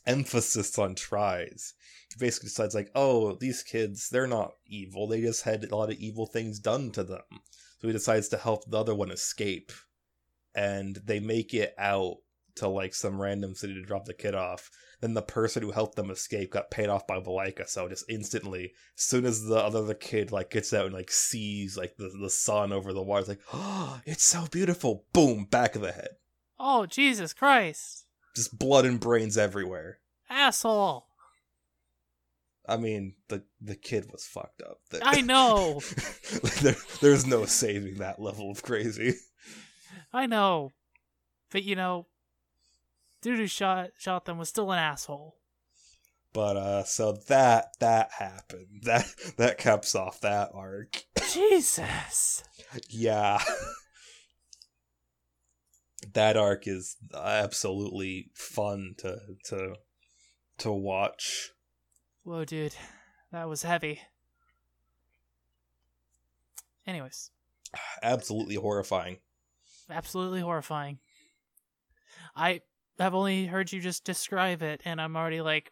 Emphasis 0.06 0.80
on 0.80 0.96
tries. 0.96 1.74
He 2.10 2.16
basically 2.20 2.48
decides 2.48 2.74
like, 2.74 2.90
oh, 2.96 3.36
these 3.36 3.62
kids, 3.64 4.10
they're 4.10 4.28
not 4.28 4.54
evil. 4.66 5.08
They 5.08 5.22
just 5.22 5.44
had 5.44 5.66
a 5.66 5.76
lot 5.76 5.92
of 5.92 5.98
evil 5.98 6.26
things 6.26 6.60
done 6.60 6.92
to 6.92 7.04
them. 7.04 7.24
So 7.80 7.88
he 7.88 7.92
decides 7.92 8.30
to 8.30 8.38
help 8.38 8.70
the 8.70 8.80
other 8.80 8.96
one 8.96 9.12
escape. 9.12 9.72
And 10.58 10.96
they 11.06 11.20
make 11.20 11.54
it 11.54 11.74
out 11.78 12.18
to 12.56 12.68
like 12.68 12.94
some 12.94 13.22
random 13.22 13.56
city 13.56 13.76
to 13.76 13.82
drop 13.84 14.06
the 14.06 14.14
kid 14.14 14.36
off. 14.36 14.70
Then 15.00 15.14
the 15.14 15.22
person 15.22 15.62
who 15.62 15.72
helped 15.72 15.96
them 15.96 16.10
escape 16.10 16.52
got 16.52 16.72
paid 16.72 16.90
off 16.90 17.06
by 17.06 17.20
Balika, 17.20 17.68
so 17.68 17.88
just 17.88 18.10
instantly, 18.10 18.74
as 18.98 19.04
soon 19.04 19.26
as 19.26 19.46
the 19.46 19.58
other 19.58 19.84
the 19.84 19.94
kid 19.94 20.32
like 20.32 20.50
gets 20.50 20.74
out 20.74 20.86
and 20.86 20.94
like 20.96 21.12
sees 21.12 21.78
like 21.78 21.98
the, 21.98 22.12
the 22.20 22.32
sun 22.32 22.74
over 22.74 22.92
the 22.92 23.04
water, 23.04 23.20
it's 23.20 23.30
like, 23.30 23.42
oh, 23.54 24.02
it's 24.06 24.24
so 24.24 24.48
beautiful. 24.52 25.06
Boom, 25.14 25.46
back 25.46 25.76
of 25.76 25.84
the 25.84 25.92
head. 25.92 26.10
Oh, 26.60 26.88
Jesus 26.88 27.32
Christ. 27.34 28.06
Just 28.36 28.58
blood 28.58 28.86
and 28.86 29.00
brains 29.00 29.38
everywhere. 29.38 30.00
Asshole. 30.30 31.06
I 32.68 32.78
mean, 32.78 33.14
the 33.30 33.44
the 33.62 33.76
kid 33.76 34.12
was 34.12 34.26
fucked 34.26 34.62
up. 34.62 34.80
I 35.02 35.22
know. 35.22 35.82
there, 36.62 36.76
there's 37.02 37.26
no 37.26 37.46
saving 37.46 38.00
that 38.00 38.20
level 38.20 38.52
of 38.52 38.62
crazy. 38.62 39.14
I 40.14 40.26
know. 40.26 40.72
But 41.52 41.64
you 41.64 41.76
know, 41.76 42.08
dude 43.22 43.40
who 43.40 43.48
shot 43.48 43.90
shot 43.98 44.26
them 44.26 44.38
was 44.38 44.50
still 44.50 44.72
an 44.72 44.80
asshole. 44.80 45.36
But 46.34 46.58
uh, 46.58 46.84
so 46.84 47.14
that 47.28 47.76
that 47.80 48.12
happened. 48.20 48.68
That 48.84 49.06
that 49.38 49.58
caps 49.58 49.96
off 49.96 50.22
that 50.22 50.52
arc. 50.54 51.04
Jesus. 51.34 52.44
Yeah. 52.90 53.42
that 56.14 56.38
arc 56.38 56.68
is 56.68 56.96
absolutely 57.14 58.30
fun 58.34 58.96
to 59.00 59.20
to 59.46 59.76
to 60.60 60.72
watch. 60.72 61.52
Whoa, 62.24 62.46
dude. 62.46 62.76
That 63.32 63.50
was 63.50 63.64
heavy. 63.64 64.02
Anyways, 66.86 67.32
Absolutely 68.04 68.56
horrifying. 68.56 69.18
Absolutely 69.90 70.42
horrifying. 70.42 71.00
I 72.36 72.62
have 73.00 73.14
only 73.14 73.46
heard 73.46 73.72
you 73.72 73.82
just 73.82 74.04
describe 74.04 74.62
it, 74.62 74.82
and 74.86 75.02
I'm 75.02 75.16
already 75.16 75.42
like, 75.42 75.72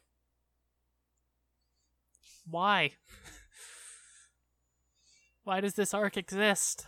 why? 2.49 2.91
why 5.43 5.62
does 5.62 5.73
this 5.73 5.93
arc 5.93 6.17
exist? 6.17 6.86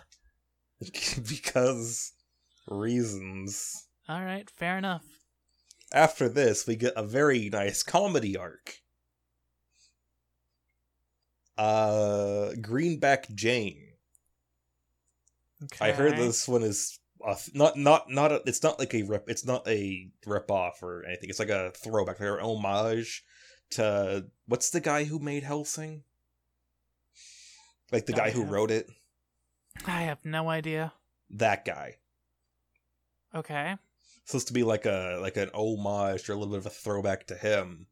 because 1.27 2.13
reasons. 2.67 3.87
All 4.07 4.23
right, 4.23 4.49
fair 4.49 4.77
enough. 4.77 5.03
After 5.93 6.29
this, 6.29 6.67
we 6.67 6.75
get 6.75 6.93
a 6.95 7.03
very 7.03 7.49
nice 7.49 7.81
comedy 7.81 8.37
arc. 8.37 8.75
Uh, 11.57 12.51
Greenback 12.61 13.29
Jane. 13.33 13.83
I 15.81 15.91
heard 15.91 16.13
Okay. 16.13 16.25
this 16.25 16.47
one 16.47 16.61
is 16.61 16.96
uh, 17.25 17.35
not 17.53 17.77
not 17.77 18.09
not 18.09 18.31
a, 18.31 18.41
it's 18.45 18.63
not 18.63 18.79
like 18.79 18.93
a 18.93 19.03
rip 19.03 19.29
it's 19.29 19.45
not 19.45 19.67
a 19.67 20.09
rip 20.25 20.49
off 20.51 20.81
or 20.83 21.05
anything. 21.05 21.29
It's 21.29 21.39
like 21.39 21.49
a 21.49 21.71
throwback, 21.75 22.19
like 22.19 22.29
an 22.29 22.39
homage 22.39 23.23
to 23.71 24.25
what's 24.47 24.69
the 24.69 24.79
guy 24.79 25.03
who 25.03 25.19
made 25.19 25.43
Hellsing? 25.43 26.03
Like 27.91 28.05
the 28.05 28.13
guy 28.13 28.31
who 28.31 28.43
wrote 28.43 28.71
it. 28.71 28.87
I 29.85 30.01
have 30.03 30.25
no 30.25 30.49
idea. 30.49 30.93
That 31.29 31.65
guy. 31.65 31.95
Okay. 33.33 33.75
supposed 34.25 34.47
to 34.47 34.53
be 34.53 34.63
like 34.63 34.85
a 34.85 35.19
like 35.21 35.37
an 35.37 35.49
homage 35.53 36.29
or 36.29 36.33
a 36.33 36.35
little 36.35 36.53
bit 36.53 36.59
of 36.59 36.65
a 36.65 36.69
throwback 36.71 37.27
to 37.27 37.35
him. 37.35 37.87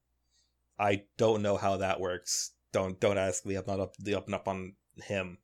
I 0.78 1.04
don't 1.18 1.42
know 1.42 1.56
how 1.58 1.78
that 1.78 2.00
works. 2.00 2.52
Don't 2.74 3.00
don't 3.00 3.18
ask 3.18 3.46
me. 3.46 3.56
I'm 3.56 3.64
not 3.68 3.80
up 3.80 3.96
the 3.98 4.16
up 4.16 4.26
and 4.26 4.36
up 4.36 4.48
on 4.48 4.74
him. 5.04 5.38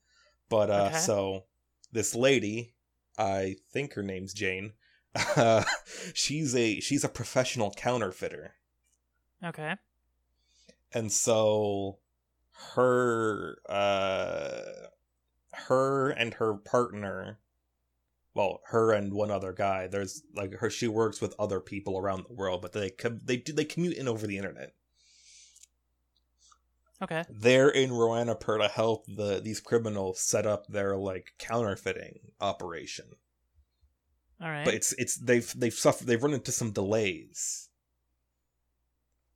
But 0.50 0.70
uh 0.70 0.88
Okay. 0.89 0.98
so 0.98 1.46
this 1.91 2.15
lady, 2.15 2.74
I 3.21 3.57
think 3.71 3.93
her 3.93 4.03
name's 4.03 4.34
Jane. 4.34 4.73
Uh, 5.36 5.63
she's 6.13 6.55
a 6.55 6.79
she's 6.79 7.03
a 7.03 7.10
professional 7.10 7.71
counterfeiter. 7.71 8.55
Okay. 9.43 9.75
And 10.93 11.12
so 11.12 11.99
her 12.75 13.57
uh 13.69 14.62
her 15.53 16.10
and 16.10 16.34
her 16.36 16.55
partner 16.55 17.39
well, 18.34 18.62
her 18.67 18.93
and 18.93 19.13
one 19.13 19.29
other 19.29 19.51
guy. 19.51 19.88
There's 19.88 20.23
like 20.34 20.53
her. 20.53 20.69
She 20.69 20.88
works 20.88 21.19
with 21.19 21.36
other 21.38 21.60
people 21.60 21.97
around 21.97 22.25
the 22.27 22.34
world, 22.34 22.62
but 22.62 22.71
they 22.71 22.89
com- 22.89 23.19
they 23.23 23.38
do 23.38 23.51
they 23.51 23.65
commute 23.65 23.97
in 23.97 24.07
over 24.07 24.25
the 24.25 24.38
internet. 24.38 24.73
Okay. 27.02 27.24
They're 27.30 27.70
in 27.70 27.90
Roanapur 27.90 28.60
to 28.60 28.68
help 28.68 29.06
the 29.08 29.42
these 29.44 29.60
criminals 29.60 30.20
set 30.20 30.46
up 30.46 30.68
their 30.68 30.96
like 30.96 31.34
counterfeiting 31.40 32.20
operation. 32.40 33.06
All 34.42 34.50
right. 34.50 34.66
But 34.66 34.76
it's 34.76 34.94
it's 34.94 35.18
they've 35.18 35.52
they've 35.58 35.74
suffered 35.74 36.08
they've 36.08 36.22
run 36.22 36.34
into 36.34 36.52
some 36.52 36.72
delays. 36.72 37.70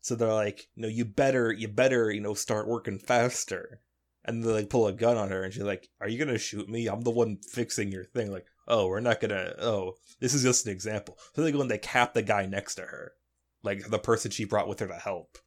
So 0.01 0.15
they're 0.15 0.31
like, 0.31 0.67
no, 0.75 0.87
you 0.87 1.05
better 1.05 1.51
you 1.51 1.67
better 1.67 2.11
you 2.11 2.21
know 2.21 2.35
start 2.35 2.67
working 2.67 2.99
faster. 2.99 3.81
And 4.23 4.43
they 4.43 4.51
like 4.51 4.69
pull 4.69 4.87
a 4.87 4.93
gun 4.93 5.17
on 5.17 5.29
her, 5.29 5.43
and 5.43 5.53
she's 5.53 5.61
like, 5.61 5.87
"Are 6.01 6.09
you 6.09 6.17
gonna 6.17 6.39
shoot 6.39 6.67
me? 6.67 6.87
I'm 6.87 7.01
the 7.01 7.11
one 7.11 7.37
fixing 7.37 7.91
your 7.91 8.03
thing." 8.03 8.31
Like, 8.31 8.47
oh, 8.67 8.87
we're 8.87 8.99
not 8.99 9.19
gonna. 9.19 9.53
Oh, 9.59 9.93
this 10.19 10.33
is 10.33 10.41
just 10.41 10.65
an 10.65 10.71
example. 10.71 11.19
So 11.35 11.43
they 11.43 11.51
go 11.51 11.61
and 11.61 11.69
they 11.69 11.77
cap 11.77 12.15
the 12.15 12.23
guy 12.23 12.47
next 12.47 12.73
to 12.75 12.81
her, 12.81 13.13
like 13.61 13.87
the 13.87 13.99
person 13.99 14.31
she 14.31 14.45
brought 14.45 14.67
with 14.67 14.79
her 14.79 14.87
to 14.87 14.95
help, 14.95 15.37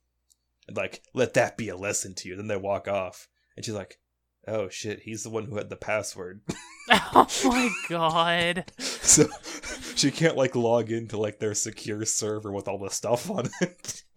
and 0.69 0.77
like 0.77 1.03
let 1.15 1.35
that 1.35 1.57
be 1.57 1.69
a 1.69 1.77
lesson 1.77 2.15
to 2.17 2.29
you. 2.29 2.37
Then 2.37 2.47
they 2.47 2.57
walk 2.57 2.87
off, 2.87 3.29
and 3.57 3.65
she's 3.65 3.75
like, 3.75 3.99
"Oh 4.47 4.69
shit, 4.69 5.01
he's 5.01 5.25
the 5.25 5.31
one 5.31 5.47
who 5.47 5.57
had 5.57 5.71
the 5.71 5.77
password." 5.77 6.43
oh 6.91 7.27
my 7.45 7.71
god. 7.89 8.71
so 8.79 9.27
she 9.97 10.11
can't 10.11 10.37
like 10.37 10.55
log 10.55 10.93
into 10.93 11.19
like 11.19 11.39
their 11.39 11.55
secure 11.55 12.05
server 12.05 12.53
with 12.53 12.69
all 12.69 12.79
the 12.79 12.91
stuff 12.91 13.31
on 13.31 13.49
it. 13.61 14.05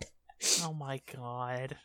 Oh 0.63 0.73
my 0.73 0.99
god. 1.15 1.77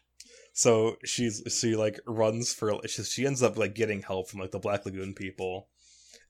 so 0.55 0.97
she's 1.05 1.43
she 1.49 1.77
like 1.77 2.01
runs 2.07 2.55
for 2.55 2.81
she, 2.87 3.03
she 3.03 3.27
ends 3.27 3.43
up 3.43 3.59
like 3.59 3.75
getting 3.75 4.01
help 4.01 4.31
from 4.31 4.41
like 4.41 4.51
the 4.51 4.59
Black 4.59 4.87
Lagoon 4.87 5.13
people, 5.13 5.69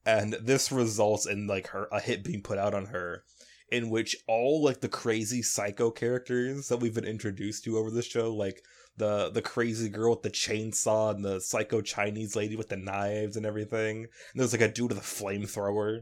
and 0.05 0.33
this 0.33 0.73
results 0.73 1.27
in 1.27 1.47
like 1.47 1.69
her 1.69 1.87
a 1.93 2.01
hit 2.01 2.25
being 2.25 2.43
put 2.43 2.59
out 2.59 2.75
on 2.75 2.87
her, 2.87 3.23
in 3.71 3.91
which 3.91 4.17
all 4.29 4.63
like 4.63 4.81
the 4.81 4.89
crazy 4.89 5.43
psycho 5.43 5.91
characters 5.91 6.69
that 6.69 6.79
we've 6.79 6.95
been 6.95 7.05
introduced 7.05 7.65
to 7.65 7.79
over 7.79 7.91
the 7.91 8.03
show, 8.03 8.35
like 8.35 8.63
the 8.97 9.31
the 9.31 9.43
crazy 9.43 9.89
girl 9.89 10.13
with 10.13 10.23
the 10.23 10.31
chainsaw 10.31 11.15
and 11.15 11.25
the 11.25 11.41
psycho 11.41 11.81
Chinese 11.81 12.35
lady 12.35 12.57
with 12.57 12.69
the 12.69 12.77
knives 12.77 13.37
and 13.37 13.45
everything, 13.45 13.99
and 13.99 14.09
there's 14.35 14.53
like 14.53 14.63
a 14.63 14.73
dude 14.73 14.91
with 14.91 14.99
a 14.99 15.01
flamethrower. 15.01 16.01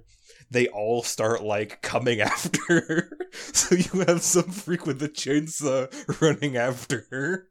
They 0.51 0.69
all 0.69 1.03
start 1.03 1.43
like 1.43 1.83
coming 1.83 2.21
after 2.21 2.61
her, 2.69 3.11
so 3.33 3.75
you 3.75 4.05
have 4.07 4.23
some 4.23 4.51
freak 4.51 4.87
with 4.87 5.03
a 5.03 5.09
chainsaw 5.09 5.91
running 6.21 6.57
after 6.57 7.07
her. 7.11 7.49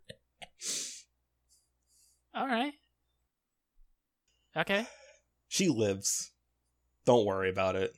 All 2.35 2.47
right. 2.47 2.73
Okay. 4.55 4.87
She 5.47 5.67
lives. 5.67 6.31
Don't 7.05 7.25
worry 7.25 7.49
about 7.49 7.75
it. 7.75 7.95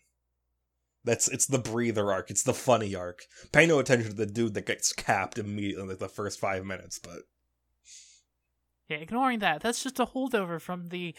That's 1.06 1.28
it's 1.28 1.46
the 1.46 1.60
breather 1.60 2.12
arc. 2.12 2.32
It's 2.32 2.44
the 2.44 2.54
funny 2.54 2.96
arc. 2.96 3.22
Pay 3.52 3.68
no 3.68 3.80
attention 3.80 4.10
to 4.10 4.16
the 4.16 4.26
dude 4.26 4.56
that 4.56 4.66
gets 4.66 4.92
capped 4.92 5.38
immediately 5.38 5.84
in 5.84 5.90
like 5.90 6.00
the 6.00 6.10
first 6.10 6.40
five 6.40 6.66
minutes. 6.66 7.00
But 7.00 7.20
Yeah, 8.90 8.98
ignoring 8.98 9.40
that. 9.40 9.62
That's 9.62 9.84
just 9.84 10.00
a 10.00 10.08
holdover 10.08 10.60
from 10.60 10.88
the 10.90 11.16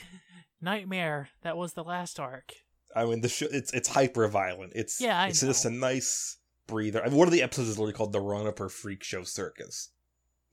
nightmare 0.61 1.31
that 1.42 1.57
was 1.57 1.72
the 1.72 1.85
last 1.85 2.18
arc. 2.18 2.53
I 2.94 3.05
mean, 3.05 3.20
the 3.20 3.29
sh- 3.29 3.42
it's 3.42 3.72
it's 3.72 3.88
hyper 3.88 4.27
violent. 4.29 4.72
It's 4.75 5.01
Yeah, 5.01 5.20
I 5.20 5.29
it's 5.29 5.40
just 5.40 5.64
a 5.64 5.70
nice 5.70 6.38
breather. 6.66 7.03
I 7.03 7.09
mean, 7.09 7.16
one 7.16 7.29
of 7.29 7.33
the 7.33 7.42
episodes 7.42 7.68
is 7.68 7.79
literally 7.79 7.92
called 7.92 8.12
the 8.12 8.20
Roanapur 8.20 8.70
Freak 8.70 9.05
Show 9.05 9.22
Circus. 9.22 9.90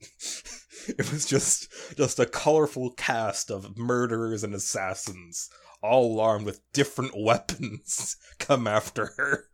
it 0.88 1.10
was 1.10 1.24
just 1.24 1.72
just 1.96 2.18
a 2.18 2.26
colorful 2.26 2.90
cast 2.92 3.50
of 3.50 3.76
murderers 3.78 4.44
and 4.44 4.54
assassins, 4.54 5.48
all 5.84 6.18
armed 6.18 6.46
with 6.46 6.60
different 6.72 7.12
weapons, 7.16 8.16
come 8.38 8.66
after 8.66 9.12
her. 9.16 9.50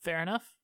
Fair 0.00 0.20
enough. 0.20 0.54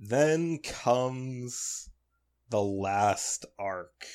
Then 0.00 0.58
comes 0.58 1.90
the 2.50 2.62
last 2.62 3.46
arc 3.58 4.06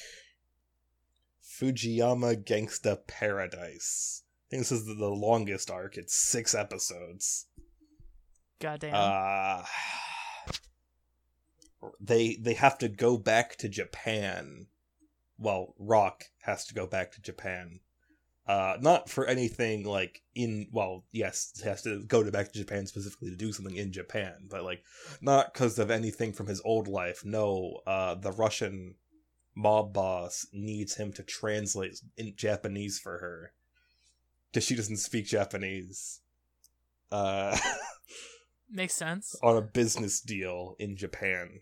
Fujiyama 1.44 2.44
Gangsta 2.44 2.98
Paradise. 3.08 4.24
I 4.24 4.46
think 4.50 4.62
this 4.62 4.72
is 4.72 4.86
the 4.86 5.10
longest 5.10 5.70
arc. 5.72 5.98
It's 5.98 6.16
six 6.16 6.54
episodes. 6.56 7.48
Goddamn. 8.60 8.94
Uh, 8.96 9.64
they 12.00 12.38
they 12.40 12.54
have 12.54 12.78
to 12.80 12.88
go 12.88 13.18
back 13.18 13.58
to 13.58 13.68
Japan. 13.68 14.68
Well, 15.38 15.74
Rock 15.78 16.26
has 16.42 16.66
to 16.66 16.74
go 16.74 16.88
back 16.88 17.12
to 17.14 17.22
Japan. 17.22 17.80
Uh, 18.46 18.76
not 18.82 19.10
for 19.10 19.26
anything 19.26 19.86
like 19.86 20.22
in 20.36 20.68
well, 20.72 21.06
yes, 21.12 21.54
he 21.62 21.68
has 21.68 21.82
to 21.84 22.04
go 22.04 22.24
to 22.24 22.32
back 22.32 22.52
to 22.52 22.60
Japan 22.60 22.86
specifically 22.86 23.30
to 23.30 23.38
do 23.38 23.54
something 23.54 23.78
in 23.78 23.94
Japan, 23.94 24.48
but 24.50 24.64
like 24.64 24.84
not 25.22 25.54
because 25.54 25.80
of 25.80 25.90
anything 25.90 26.34
from 26.34 26.48
his 26.48 26.62
old 26.66 26.90
life. 26.90 27.24
No, 27.24 27.80
uh, 27.88 28.16
the 28.16 28.32
Russian 28.32 28.96
mob 29.56 29.94
boss 29.94 30.46
needs 30.52 30.96
him 30.96 31.14
to 31.14 31.24
translate 31.24 32.02
in 32.18 32.34
Japanese 32.36 33.00
for 33.00 33.20
her 33.20 33.54
because 34.52 34.66
she 34.66 34.76
doesn't 34.76 34.98
speak 34.98 35.26
Japanese. 35.26 36.20
Uh. 37.12 37.58
Makes 38.70 38.96
sense. 38.96 39.36
on 39.44 39.56
a 39.56 39.62
business 39.62 40.20
deal 40.20 40.76
in 40.80 40.98
Japan. 40.98 41.62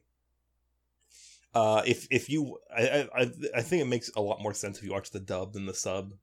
Uh, 1.53 1.81
if 1.85 2.07
if 2.09 2.29
you, 2.29 2.57
I, 2.75 3.07
I 3.13 3.31
I- 3.55 3.61
think 3.61 3.81
it 3.81 3.87
makes 3.87 4.09
a 4.15 4.21
lot 4.21 4.41
more 4.41 4.53
sense 4.53 4.77
if 4.77 4.83
you 4.85 4.91
watch 4.91 5.11
the 5.11 5.19
dub 5.19 5.53
than 5.53 5.65
the 5.65 5.73
sub, 5.73 6.13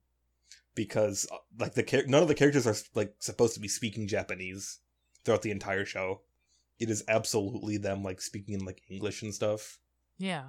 because 0.75 1.27
uh, 1.31 1.37
like 1.59 1.75
the 1.75 2.05
none 2.07 2.23
of 2.23 2.29
the 2.29 2.35
characters 2.35 2.67
are 2.67 2.77
like 2.95 3.15
supposed 3.19 3.55
to 3.55 3.61
be 3.61 3.69
speaking 3.69 4.09
Japanese 4.09 4.79
throughout 5.25 5.43
the 5.43 5.51
entire 5.51 5.85
show. 5.85 6.23
It 6.79 6.89
is 6.91 7.05
absolutely 7.09 7.77
them 7.77 8.03
like 8.03 8.21
speaking 8.23 8.55
in 8.55 8.65
like 8.65 8.81
English 8.89 9.21
and 9.23 9.35
stuff. 9.35 9.79
Yeah. 10.17 10.45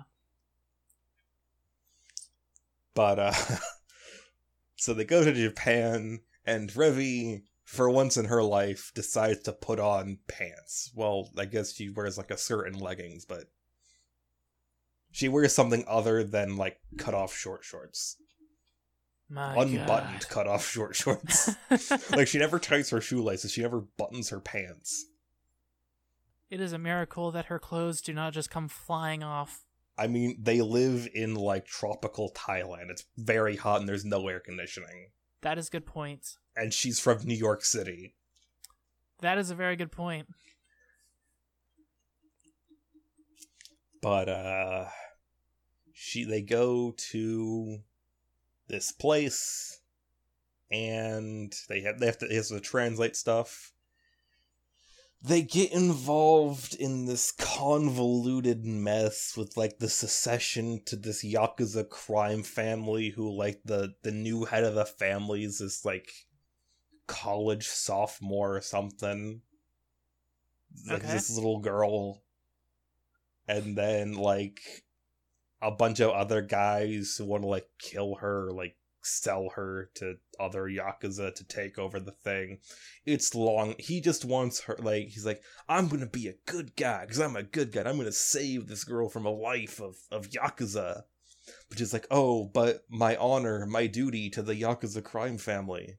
But 2.94 3.20
uh, 3.20 3.34
so 4.76 4.94
they 4.94 5.06
go 5.06 5.24
to 5.24 5.34
Japan, 5.34 6.22
and 6.46 6.70
Revy, 6.72 7.44
for 7.64 7.90
once 7.90 8.18
in 8.18 8.26
her 8.26 8.44
life, 8.44 8.92
decides 8.96 9.42
to 9.44 9.54
put 9.54 9.80
on 9.80 10.20
pants. 10.28 10.92
Well, 10.96 11.30
I 11.38 11.46
guess 11.46 11.74
she 11.74 11.90
wears 11.90 12.18
like 12.18 12.32
a 12.32 12.38
skirt 12.38 12.68
and 12.68 12.80
leggings, 12.80 13.26
but 13.26 13.46
She 15.12 15.28
wears 15.28 15.54
something 15.54 15.84
other 15.88 16.24
than 16.24 16.56
like 16.56 16.80
cut 16.98 17.14
off 17.14 17.36
short 17.36 17.64
shorts. 17.64 18.18
My 19.30 19.54
Unbuttoned 19.56 20.22
God. 20.22 20.30
cut 20.30 20.48
off 20.48 20.68
short 20.68 20.96
shorts. 20.96 21.52
like 22.12 22.28
she 22.28 22.40
never 22.40 22.58
ties 22.60 22.90
her 22.90 23.02
shoelaces, 23.02 23.52
she 23.52 23.62
never 23.62 23.82
buttons 23.98 24.30
her 24.30 24.40
pants. 24.40 25.06
it 26.50 26.60
is 26.60 26.74
a 26.74 26.80
miracle 26.80 27.32
that 27.32 27.46
her 27.46 27.60
clothes 27.60 28.02
do 28.02 28.12
not 28.14 28.34
just 28.34 28.50
come 28.50 28.68
flying 28.68 29.22
off. 29.24 29.66
I 29.98 30.08
mean, 30.08 30.38
they 30.42 30.62
live 30.62 31.08
in 31.14 31.36
like 31.36 31.66
tropical 31.66 32.32
Thailand. 32.32 32.90
It's 32.90 33.06
very 33.18 33.56
hot 33.58 33.82
and 33.82 33.90
there's 33.90 34.06
no 34.06 34.28
air 34.28 34.40
conditioning. 34.40 35.10
That 35.42 35.58
is 35.58 35.68
a 35.68 35.72
good 35.72 35.86
point. 35.86 36.36
And 36.56 36.74
she's 36.74 37.00
from 37.00 37.20
New 37.24 37.36
York 37.36 37.64
City. 37.64 38.16
That 39.22 39.38
is 39.38 39.52
a 39.52 39.56
very 39.56 39.76
good 39.76 39.92
point. 39.92 40.28
But 44.02 44.30
uh 44.30 44.86
she 45.94 46.24
they 46.24 46.42
go 46.42 46.94
to 46.98 47.80
this 48.68 48.92
place 48.92 49.82
and 50.72 51.54
they 51.68 51.82
have 51.82 52.00
they 52.00 52.06
have 52.06 52.18
to 52.18 52.28
they 52.28 52.36
have 52.36 52.48
to 52.48 52.60
translate 52.60 53.16
stuff. 53.16 53.74
They 55.22 55.42
get 55.42 55.74
involved 55.74 56.76
in 56.76 57.06
this 57.06 57.34
convoluted 57.34 58.64
mess 58.64 59.36
with 59.36 59.58
like 59.58 59.80
the 59.80 59.90
secession 59.90 60.82
to 60.86 60.96
this 60.96 61.26
yakuza 61.26 61.90
crime 61.90 62.44
family 62.44 63.10
who 63.10 63.36
like 63.36 63.62
the 63.66 63.96
the 64.04 64.12
new 64.12 64.46
head 64.46 64.64
of 64.64 64.76
the 64.76 64.86
family 64.86 65.44
is 65.44 65.60
this 65.60 65.84
like 65.84 66.10
college 67.08 67.68
sophomore 67.68 68.56
or 68.56 68.62
something. 68.62 69.42
Like 70.88 71.02
this 71.02 71.36
little 71.36 71.60
girl 71.60 72.22
and 73.50 73.76
then 73.76 74.14
like 74.14 74.62
a 75.62 75.72
bunch 75.72 76.00
of 76.00 76.12
other 76.12 76.42
guys 76.42 77.20
want 77.20 77.44
to 77.44 77.50
like 77.50 77.68
kill 77.80 78.16
her 78.16 78.52
like 78.52 78.78
sell 79.02 79.50
her 79.56 79.90
to 79.96 80.16
other 80.40 80.66
yakuza 80.66 81.34
to 81.34 81.44
take 81.44 81.80
over 81.80 82.00
the 82.00 82.12
thing. 82.12 82.60
It's 83.06 83.34
long 83.34 83.74
he 83.80 84.02
just 84.02 84.24
wants 84.24 84.62
her 84.62 84.78
like 84.78 85.08
he's 85.08 85.26
like 85.26 85.42
i'm 85.68 85.88
gonna 85.88 86.06
be 86.06 86.28
a 86.28 86.36
good 86.46 86.76
guy 86.76 87.02
because 87.02 87.20
i'm 87.20 87.36
a 87.36 87.44
good 87.44 87.72
guy 87.72 87.82
i'm 87.82 87.98
gonna 87.98 88.12
save 88.12 88.68
this 88.68 88.84
girl 88.84 89.10
from 89.10 89.26
a 89.26 89.32
life 89.32 89.82
of 89.82 89.98
of 90.12 90.30
yakuza. 90.30 91.04
Which 91.70 91.82
is 91.82 91.92
like 91.92 92.06
oh 92.12 92.46
but 92.46 92.84
my 92.88 93.16
honor 93.16 93.66
my 93.66 93.88
duty 93.88 94.30
to 94.30 94.44
the 94.44 94.54
yakuza 94.54 95.04
crime 95.04 95.40
family. 95.40 95.98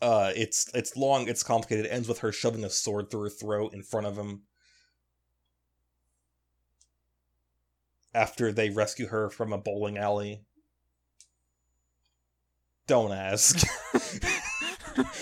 Uh 0.00 0.32
it's 0.36 0.70
it's 0.72 0.96
long 0.96 1.26
it's 1.26 1.42
complicated. 1.42 1.86
It 1.86 1.92
ends 1.92 2.06
with 2.06 2.20
her 2.20 2.30
shoving 2.30 2.62
a 2.62 2.70
sword 2.70 3.10
through 3.10 3.24
her 3.24 3.30
throat 3.30 3.74
in 3.74 3.82
front 3.82 4.06
of 4.06 4.16
him 4.16 4.42
after 8.16 8.50
they 8.52 8.70
rescue 8.70 9.06
her 9.08 9.28
from 9.30 9.52
a 9.52 9.58
bowling 9.58 9.98
alley 9.98 10.42
don't 12.86 13.12
ask 13.12 13.66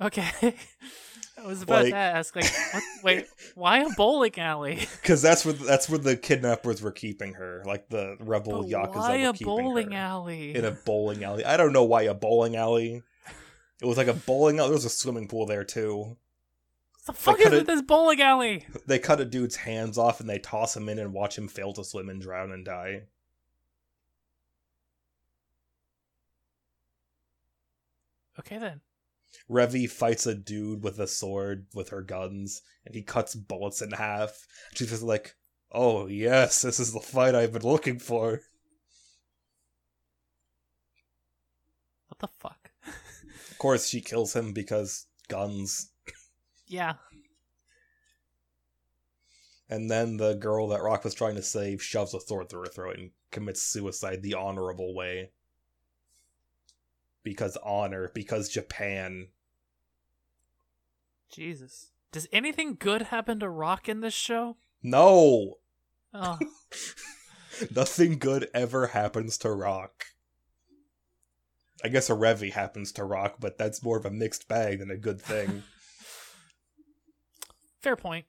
Okay. 0.00 0.28
I 1.38 1.46
was 1.46 1.62
about 1.62 1.84
Like- 1.84 1.92
to 1.92 1.96
ask, 1.96 2.36
like, 2.36 2.52
what, 2.72 2.82
wait, 3.02 3.26
why 3.54 3.78
a 3.84 3.88
bowling 3.96 4.38
alley? 4.38 4.86
because 5.02 5.22
that's 5.22 5.44
where 5.44 5.54
that's 5.54 5.88
where 5.88 5.98
the 5.98 6.16
kidnappers 6.16 6.82
were 6.82 6.92
keeping 6.92 7.34
her 7.34 7.62
like 7.66 7.88
the 7.88 8.16
rebel 8.20 8.62
But 8.62 8.70
yakuza 8.70 8.94
why 8.96 9.14
a 9.16 9.32
bowling 9.32 9.94
alley? 9.94 10.54
in 10.54 10.64
a 10.64 10.70
bowling 10.72 11.24
alley 11.24 11.44
i 11.44 11.56
don't 11.56 11.72
know 11.72 11.82
why 11.84 12.02
a 12.02 12.14
bowling 12.14 12.54
alley 12.56 13.02
it 13.80 13.86
was 13.86 13.96
like 13.96 14.06
a 14.06 14.12
bowling 14.12 14.58
alley 14.58 14.68
there 14.68 14.74
was 14.76 14.84
a 14.84 14.90
swimming 14.90 15.26
pool 15.28 15.46
there 15.46 15.64
too 15.64 16.16
the 17.06 17.12
fuck 17.12 17.40
is 17.40 17.50
with 17.50 17.66
this 17.66 17.82
bowling 17.82 18.20
alley? 18.20 18.66
they 18.86 18.98
cut 18.98 19.20
a 19.20 19.24
dude's 19.24 19.56
hands 19.56 19.98
off 19.98 20.20
and 20.20 20.28
they 20.28 20.38
toss 20.38 20.76
him 20.76 20.88
in 20.88 20.98
and 20.98 21.12
watch 21.12 21.36
him 21.36 21.48
fail 21.48 21.72
to 21.72 21.84
swim 21.84 22.08
and 22.08 22.20
drown 22.22 22.52
and 22.52 22.64
die 22.64 23.02
Okay 28.38 28.58
then. 28.58 28.80
Revy 29.50 29.88
fights 29.88 30.26
a 30.26 30.34
dude 30.34 30.82
with 30.82 30.98
a 30.98 31.06
sword 31.06 31.66
with 31.74 31.90
her 31.90 32.02
guns, 32.02 32.62
and 32.84 32.94
he 32.94 33.02
cuts 33.02 33.34
bullets 33.34 33.82
in 33.82 33.92
half. 33.92 34.46
She's 34.74 34.90
just 34.90 35.02
like, 35.02 35.36
"Oh 35.70 36.06
yes, 36.06 36.62
this 36.62 36.80
is 36.80 36.92
the 36.92 37.00
fight 37.00 37.34
I've 37.34 37.52
been 37.52 37.62
looking 37.62 37.98
for." 37.98 38.40
What 42.08 42.18
the 42.18 42.28
fuck? 42.28 42.70
Of 43.50 43.58
course, 43.58 43.86
she 43.86 44.00
kills 44.00 44.34
him 44.34 44.52
because 44.52 45.06
guns. 45.28 45.91
Yeah. 46.72 46.94
And 49.68 49.90
then 49.90 50.16
the 50.16 50.32
girl 50.32 50.68
that 50.68 50.82
Rock 50.82 51.04
was 51.04 51.12
trying 51.12 51.34
to 51.34 51.42
save 51.42 51.82
shoves 51.82 52.14
a 52.14 52.20
sword 52.20 52.48
through 52.48 52.60
her 52.60 52.66
throat 52.66 52.98
and 52.98 53.10
commits 53.30 53.60
suicide 53.60 54.22
the 54.22 54.32
honorable 54.32 54.94
way. 54.94 55.32
Because 57.22 57.58
honor, 57.62 58.10
because 58.14 58.48
Japan. 58.48 59.28
Jesus. 61.30 61.90
Does 62.10 62.26
anything 62.32 62.76
good 62.80 63.02
happen 63.02 63.38
to 63.40 63.50
Rock 63.50 63.86
in 63.86 64.00
this 64.00 64.14
show? 64.14 64.56
No! 64.82 65.58
Oh, 66.14 66.38
Nothing 67.76 68.18
good 68.18 68.48
ever 68.54 68.88
happens 68.88 69.36
to 69.38 69.52
Rock. 69.52 70.06
I 71.84 71.88
guess 71.88 72.08
a 72.08 72.14
Revy 72.14 72.52
happens 72.52 72.92
to 72.92 73.04
Rock, 73.04 73.36
but 73.40 73.58
that's 73.58 73.82
more 73.82 73.98
of 73.98 74.06
a 74.06 74.10
mixed 74.10 74.48
bag 74.48 74.78
than 74.78 74.90
a 74.90 74.96
good 74.96 75.20
thing. 75.20 75.64
Fair 77.82 77.96
point. 77.96 78.24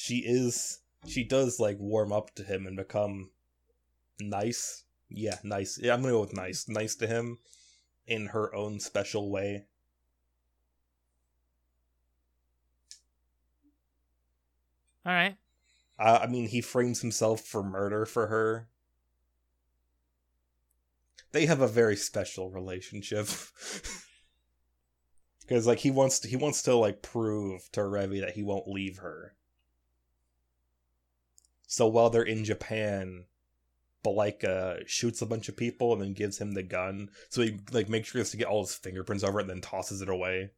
she 0.00 0.22
is 0.26 0.80
she 1.06 1.24
does 1.24 1.60
like 1.60 1.76
warm 1.78 2.10
up 2.10 2.34
to 2.34 2.42
him 2.42 2.66
and 2.66 2.76
become 2.76 3.30
nice. 4.18 4.84
Yeah, 5.10 5.38
nice. 5.42 5.78
Yeah, 5.80 5.94
I'm 5.94 6.00
gonna 6.00 6.14
go 6.14 6.20
with 6.20 6.34
nice. 6.34 6.68
Nice 6.68 6.94
to 6.96 7.06
him 7.06 7.38
in 8.06 8.26
her 8.28 8.54
own 8.54 8.80
special 8.80 9.30
way. 9.30 9.66
All 15.04 15.12
right. 15.12 15.36
Uh, 15.98 16.20
I 16.22 16.26
mean, 16.28 16.48
he 16.48 16.62
frames 16.62 17.02
himself 17.02 17.42
for 17.42 17.62
murder 17.62 18.06
for 18.06 18.28
her. 18.28 18.68
They 21.32 21.46
have 21.46 21.60
a 21.60 21.68
very 21.68 21.96
special 21.96 22.50
relationship. 22.50 23.28
Because 25.50 25.66
like 25.66 25.80
he 25.80 25.90
wants 25.90 26.20
to, 26.20 26.28
he 26.28 26.36
wants 26.36 26.62
to 26.62 26.76
like 26.76 27.02
prove 27.02 27.72
to 27.72 27.80
Revy 27.80 28.20
that 28.20 28.34
he 28.34 28.42
won't 28.44 28.68
leave 28.68 28.98
her. 28.98 29.34
So 31.66 31.88
while 31.88 32.08
they're 32.08 32.22
in 32.22 32.44
Japan, 32.44 33.24
Balika 34.04 34.86
shoots 34.86 35.20
a 35.20 35.26
bunch 35.26 35.48
of 35.48 35.56
people 35.56 35.92
and 35.92 36.00
then 36.00 36.12
gives 36.12 36.38
him 36.38 36.52
the 36.52 36.62
gun. 36.62 37.10
So 37.30 37.42
he 37.42 37.58
like 37.72 37.88
makes 37.88 38.06
sure 38.06 38.20
he 38.20 38.20
has 38.20 38.30
to 38.30 38.36
get 38.36 38.46
all 38.46 38.62
his 38.62 38.76
fingerprints 38.76 39.24
over 39.24 39.40
it 39.40 39.42
and 39.42 39.50
then 39.50 39.60
tosses 39.60 40.00
it 40.00 40.08
away. 40.08 40.52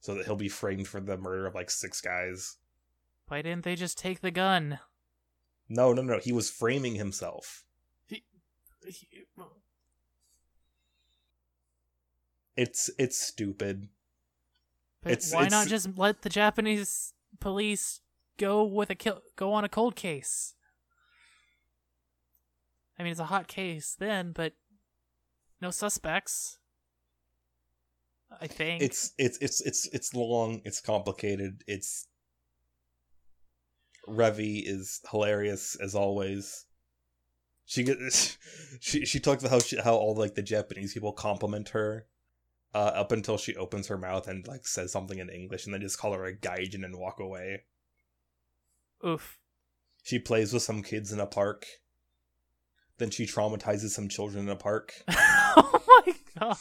So 0.00 0.14
that 0.14 0.24
he'll 0.24 0.36
be 0.36 0.48
framed 0.48 0.88
for 0.88 1.00
the 1.00 1.18
murder 1.18 1.46
of 1.46 1.54
like 1.54 1.70
six 1.70 2.00
guys. 2.00 2.56
Why 3.26 3.42
didn't 3.42 3.64
they 3.64 3.76
just 3.76 3.98
take 3.98 4.22
the 4.22 4.30
gun? 4.30 4.78
No, 5.68 5.92
no, 5.92 6.00
no. 6.00 6.18
He 6.18 6.32
was 6.32 6.48
framing 6.48 6.94
himself. 6.94 7.62
It's 12.56 12.88
it's 12.98 13.18
stupid. 13.18 13.90
But 15.02 15.12
It's- 15.12 15.32
why 15.32 15.46
it's- 15.46 15.50
not 15.52 15.68
just 15.68 15.96
let 15.96 16.22
the 16.22 16.28
Japanese 16.28 17.12
police 17.40 18.00
go 18.36 18.64
with 18.64 18.90
a 18.90 18.94
kill 18.94 19.22
go 19.36 19.52
on 19.52 19.64
a 19.64 19.68
cold 19.68 19.96
case? 19.96 20.54
I 22.98 23.02
mean, 23.04 23.12
it's 23.12 23.20
a 23.20 23.26
hot 23.26 23.46
case 23.46 23.94
then, 23.94 24.32
but 24.32 24.54
no 25.60 25.70
suspects. 25.70 26.58
I 28.40 28.46
think 28.46 28.82
It's 28.82 29.12
it's 29.16 29.38
it's 29.38 29.60
it's 29.60 29.86
it's 29.92 30.14
long. 30.14 30.60
It's 30.64 30.80
complicated. 30.80 31.62
It's 31.66 32.08
Revy 34.06 34.62
is 34.66 35.00
hilarious 35.10 35.76
as 35.76 35.94
always. 35.94 36.66
She 37.66 37.84
gets 37.84 38.36
she 38.80 39.04
she 39.06 39.20
talks 39.20 39.42
about 39.42 39.52
how 39.52 39.58
she, 39.60 39.76
how 39.78 39.94
all 39.96 40.14
like 40.14 40.34
the 40.34 40.42
Japanese 40.42 40.92
people 40.94 41.12
compliment 41.12 41.70
her. 41.70 42.06
Uh, 42.74 42.92
up 42.94 43.12
until 43.12 43.38
she 43.38 43.56
opens 43.56 43.86
her 43.86 43.96
mouth 43.96 44.28
and 44.28 44.46
like 44.46 44.66
says 44.66 44.92
something 44.92 45.18
in 45.18 45.30
English, 45.30 45.64
and 45.64 45.72
then 45.72 45.80
just 45.80 45.98
call 45.98 46.12
her 46.12 46.26
a 46.26 46.36
gaijin 46.36 46.84
and 46.84 46.98
walk 46.98 47.18
away. 47.18 47.62
oof. 49.04 49.38
She 50.02 50.18
plays 50.18 50.52
with 50.52 50.62
some 50.62 50.82
kids 50.82 51.10
in 51.12 51.20
a 51.20 51.26
park. 51.26 51.66
Then 52.98 53.10
she 53.10 53.26
traumatizes 53.26 53.90
some 53.90 54.08
children 54.08 54.44
in 54.44 54.50
a 54.50 54.56
park. 54.56 54.92
oh 55.08 56.02
my 56.06 56.14
god! 56.38 56.56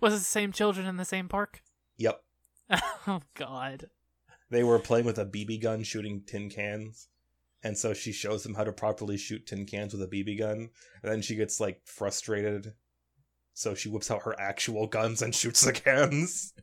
Was 0.00 0.14
it 0.14 0.18
the 0.18 0.24
same 0.24 0.52
children 0.52 0.86
in 0.86 0.96
the 0.96 1.04
same 1.04 1.28
park? 1.28 1.62
Yep. 1.96 2.22
Oh 3.06 3.22
god! 3.34 3.88
They 4.50 4.62
were 4.62 4.78
playing 4.78 5.06
with 5.06 5.18
a 5.18 5.24
BB 5.24 5.62
gun 5.62 5.82
shooting 5.82 6.22
tin 6.26 6.50
cans. 6.50 7.08
And 7.62 7.76
so 7.76 7.92
she 7.92 8.12
shows 8.12 8.42
them 8.42 8.54
how 8.54 8.64
to 8.64 8.72
properly 8.72 9.16
shoot 9.16 9.46
tin 9.46 9.66
cans 9.66 9.92
with 9.92 10.02
a 10.02 10.06
BB 10.06 10.38
gun. 10.38 10.70
And 11.02 11.12
then 11.12 11.22
she 11.22 11.34
gets 11.34 11.60
like 11.60 11.80
frustrated. 11.84 12.74
So 13.58 13.74
she 13.74 13.88
whips 13.88 14.08
out 14.08 14.22
her 14.22 14.40
actual 14.40 14.86
guns 14.86 15.20
and 15.20 15.34
shoots 15.34 15.62
the 15.62 15.72
cans. 15.72 16.54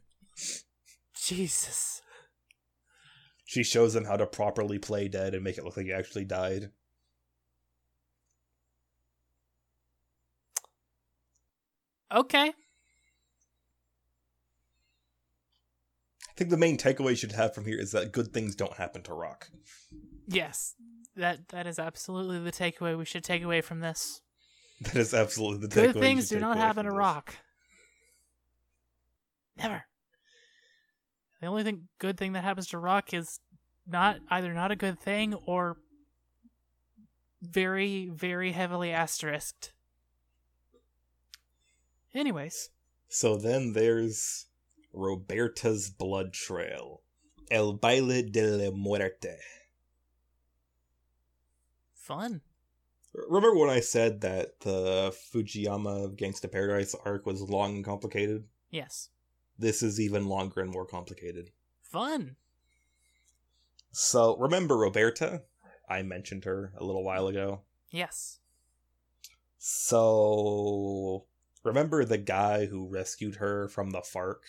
Jesus. 1.14 2.02
She 3.43 3.64
shows 3.64 3.93
him 3.93 4.06
how 4.06 4.16
to 4.16 4.26
properly 4.26 4.80
play 4.80 5.10
dead 5.10 5.36
and 5.36 5.43
make 5.43 5.58
it 5.58 5.66
look 5.66 5.76
like 5.76 5.88
he 5.88 5.91
actually 5.91 6.24
died. 6.24 6.72
Okay. 12.14 12.48
I 12.48 12.54
think 16.38 16.50
the 16.50 16.56
main 16.56 16.78
takeaway 16.78 17.10
you 17.10 17.16
should 17.18 17.34
have 17.34 17.54
from 17.54 17.66
here 17.66 17.78
is 17.78 17.91
that 17.91 18.14
good 18.14 18.32
things 18.32 18.56
don't 18.56 18.78
happen 18.78 19.04
to 19.04 19.14
Rock. 19.14 19.50
Yes. 20.30 20.76
That 21.18 21.50
that 21.50 21.68
is 21.68 21.78
absolutely 21.78 22.39
the 22.39 22.54
takeaway 22.54 22.98
we 22.98 23.04
should 23.04 23.26
take 23.26 23.43
away 23.43 23.60
from 23.60 23.82
this. 23.82 24.22
That 24.82 24.96
is 24.98 25.14
absolutely 25.14 25.68
the 25.68 25.74
takeaway. 25.74 25.94
Good 25.94 26.02
things 26.02 26.30
do 26.30 26.40
not 26.40 26.58
happen 26.58 26.86
to. 26.86 26.92
Rock. 26.92 27.36
Never. 29.58 29.86
The 31.40 31.48
only 31.48 31.64
thing 31.64 31.88
good 32.00 32.18
thing 32.18 32.34
that 32.34 32.44
happens 32.44 32.68
to 32.68 32.78
Rock 32.78 33.14
is 33.14 33.40
not 33.88 34.18
either 34.30 34.54
not 34.54 34.72
a 34.72 34.76
good 34.76 35.00
thing 35.00 35.34
or 35.34 35.78
very 37.42 38.10
very 38.10 38.52
heavily 38.52 38.92
asterisked. 38.92 39.72
Anyways, 42.14 42.70
So 43.08 43.38
then 43.38 43.74
there's 43.74 44.48
Roberta's 44.94 45.90
blood 45.90 46.34
trail. 46.34 47.02
El 47.52 47.74
baile 47.74 48.24
de 48.24 48.42
la 48.42 48.72
muerte. 48.72 49.38
fun. 51.94 52.42
Remember 53.30 53.57
when 53.57 53.70
I 53.70 53.80
said 53.80 54.22
that 54.22 54.59
the 54.61 55.16
Fujiyama 55.34 56.16
Gangsta 56.18 56.51
Paradise 56.51 56.95
arc 57.05 57.26
was 57.26 57.41
long 57.41 57.76
and 57.76 57.86
complicated? 57.86 58.45
Yes. 58.72 59.09
This 59.57 59.82
is 59.82 59.99
even 59.99 60.26
longer 60.28 60.59
and 60.61 60.72
more 60.72 60.86
complicated. 60.86 61.51
Fun. 61.82 62.36
So, 63.91 64.36
remember 64.38 64.76
Roberta? 64.76 65.43
I 65.89 66.01
mentioned 66.01 66.43
her 66.43 66.74
a 66.78 66.84
little 66.84 67.03
while 67.03 67.28
ago. 67.28 67.61
Yes. 67.91 68.39
So, 69.57 71.26
remember 71.63 72.03
the 72.03 72.18
guy 72.18 72.66
who 72.66 72.88
rescued 72.89 73.36
her 73.36 73.70
from 73.70 73.91
the 73.91 74.01
FARC? 74.01 74.39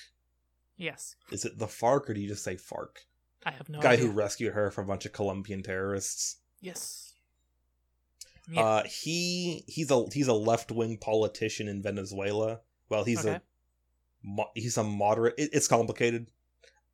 Yes. 0.77 1.15
Is 1.31 1.45
it 1.45 1.59
the 1.59 1.67
FARC 1.69 2.11
or 2.11 2.15
do 2.15 2.21
you 2.21 2.29
just 2.29 2.43
say 2.43 2.57
FARC? 2.57 3.07
I 3.45 3.53
have 3.53 3.69
no 3.69 3.81
guy 3.81 3.93
idea. 3.93 4.07
who 4.07 4.13
rescued 4.13 4.55
her 4.55 4.71
from 4.73 4.85
a 4.87 4.89
bunch 4.89 5.07
of 5.07 5.13
Colombian 5.13 5.63
terrorists. 5.63 6.39
yes. 6.61 7.06
Yeah. 8.49 8.61
Uh, 8.63 8.83
he 8.85 9.65
he's 9.67 9.91
a 9.91 10.05
he's 10.13 10.29
a 10.29 10.33
left 10.35 10.71
wing 10.71 10.99
politician 10.99 11.67
in 11.69 11.83
Venezuela. 11.83 12.61
Well, 12.89 13.05
he's 13.05 13.21
Okay. 13.27 13.35
a 13.37 13.43
mo- 14.23 14.51
he's 14.55 14.77
a 14.77 14.85
moderate. 14.85 15.35
It, 15.39 15.51
it's 15.53 15.67
complicated. 15.69 16.29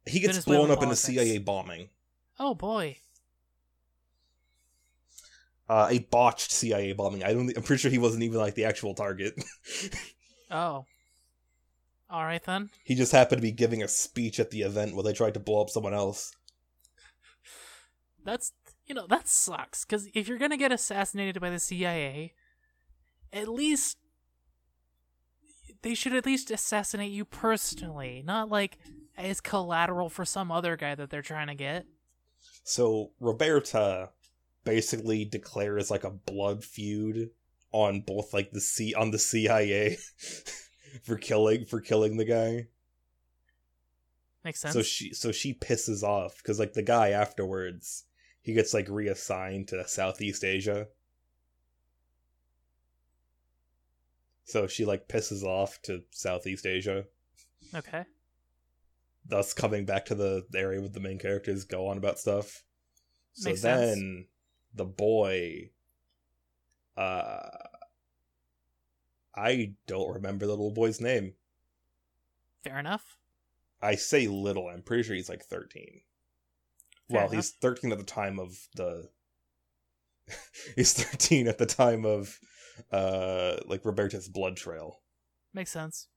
He 0.06 0.18
gets 0.20 0.34
Venezuelan 0.38 0.60
blown 0.66 0.70
up 0.72 0.78
politics. 0.80 1.08
in 1.08 1.14
a 1.14 1.18
CIA 1.24 1.38
bombing. 1.38 1.88
oh 2.40 2.54
boy. 2.54 2.96
Uh, 5.68 5.88
a 5.90 5.98
botched 6.00 6.50
CIA 6.50 6.92
bombing. 6.92 7.22
I 7.22 7.32
don't. 7.32 7.54
I'm 7.56 7.62
pretty 7.62 7.80
sure 7.80 7.90
he 7.90 7.98
wasn't 7.98 8.22
even 8.24 8.38
like 8.38 8.54
the 8.54 8.64
actual 8.64 8.94
target. 8.94 9.34
Oh. 10.54 10.84
All 12.10 12.24
right 12.24 12.44
then. 12.44 12.68
he 12.84 12.94
just 12.94 13.10
happened 13.12 13.38
to 13.38 13.42
be 13.42 13.52
giving 13.52 13.82
a 13.82 13.88
speech 13.88 14.38
at 14.38 14.50
the 14.50 14.60
event 14.60 14.94
where 14.94 15.02
they 15.02 15.14
tried 15.14 15.32
to 15.32 15.40
blow 15.40 15.62
up 15.62 15.70
someone 15.70 15.94
else. 15.94 16.36
That's 18.22 18.52
you 18.86 18.94
know 18.94 19.06
that 19.08 19.28
sucks 19.28 19.84
because 19.84 20.08
if 20.14 20.28
you're 20.28 20.38
gonna 20.38 20.56
get 20.56 20.72
assassinated 20.72 21.40
by 21.40 21.50
the 21.50 21.58
CIA, 21.58 22.34
at 23.32 23.48
least 23.48 23.98
they 25.82 25.94
should 25.94 26.14
at 26.14 26.26
least 26.26 26.50
assassinate 26.50 27.10
you 27.10 27.24
personally, 27.24 28.22
not 28.24 28.48
like 28.48 28.78
as 29.16 29.40
collateral 29.40 30.08
for 30.08 30.24
some 30.24 30.50
other 30.50 30.76
guy 30.76 30.94
that 30.94 31.10
they're 31.10 31.22
trying 31.22 31.48
to 31.48 31.54
get. 31.54 31.86
So 32.64 33.10
Roberta 33.20 34.10
basically 34.64 35.24
declares 35.24 35.90
like 35.90 36.04
a 36.04 36.10
blood 36.10 36.64
feud 36.64 37.30
on 37.72 38.02
both 38.02 38.32
like 38.32 38.52
the 38.52 38.60
C 38.60 38.94
on 38.94 39.10
the 39.10 39.18
CIA 39.18 39.96
for 41.04 41.16
killing 41.16 41.64
for 41.66 41.80
killing 41.80 42.16
the 42.16 42.24
guy. 42.24 42.66
Makes 44.44 44.60
sense. 44.60 44.74
So 44.74 44.82
she 44.82 45.12
so 45.14 45.32
she 45.32 45.54
pisses 45.54 46.02
off 46.02 46.36
because 46.38 46.58
like 46.58 46.74
the 46.74 46.82
guy 46.82 47.10
afterwards 47.10 48.04
he 48.42 48.52
gets 48.52 48.74
like 48.74 48.88
reassigned 48.88 49.68
to 49.68 49.86
Southeast 49.88 50.44
Asia. 50.44 50.88
So 54.44 54.66
she 54.66 54.84
like 54.84 55.08
pisses 55.08 55.42
off 55.44 55.80
to 55.82 56.02
Southeast 56.10 56.66
Asia, 56.66 57.04
okay. 57.74 58.04
thus 59.24 59.54
coming 59.54 59.86
back 59.86 60.04
to 60.06 60.14
the 60.14 60.44
area 60.54 60.80
with 60.82 60.92
the 60.92 61.00
main 61.00 61.18
characters 61.18 61.64
go 61.64 61.86
on 61.86 61.96
about 61.96 62.18
stuff. 62.18 62.62
So 63.32 63.50
Makes 63.50 63.62
sense. 63.62 63.80
then 63.80 64.26
the 64.74 64.84
boy 64.84 65.70
uh 66.96 67.48
I 69.34 69.74
don't 69.86 70.12
remember 70.14 70.44
the 70.46 70.52
little 70.52 70.72
boy's 70.72 71.00
name. 71.00 71.34
Fair 72.64 72.78
enough. 72.78 73.16
I 73.80 73.94
say 73.94 74.26
little, 74.28 74.68
I'm 74.68 74.82
pretty 74.82 75.02
sure 75.04 75.16
he's 75.16 75.28
like 75.30 75.42
13. 75.44 76.02
Fair 77.10 77.16
well, 77.16 77.26
enough. 77.26 77.34
he's 77.34 77.50
13 77.50 77.92
at 77.92 77.98
the 77.98 78.04
time 78.04 78.38
of 78.38 78.56
the 78.74 79.08
He's 80.76 80.92
13 80.92 81.48
at 81.48 81.58
the 81.58 81.66
time 81.66 82.04
of 82.04 82.38
uh 82.90 83.56
like 83.66 83.84
Roberta's 83.84 84.28
blood 84.28 84.56
trail. 84.56 85.00
Makes 85.52 85.72
sense. 85.72 86.08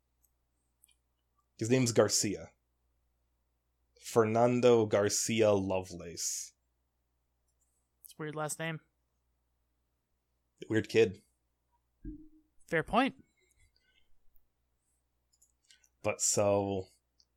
His 1.58 1.70
name's 1.70 1.92
Garcia. 1.92 2.50
Fernando 4.02 4.86
Garcia 4.86 5.52
Lovelace. 5.52 6.54
It's 8.04 8.14
a 8.14 8.22
weird 8.22 8.36
last 8.36 8.60
name. 8.60 8.80
Weird 10.70 10.90
kid. 10.90 11.22
Fair 12.68 12.84
point. 12.84 13.16
But 16.04 16.22
so 16.22 16.88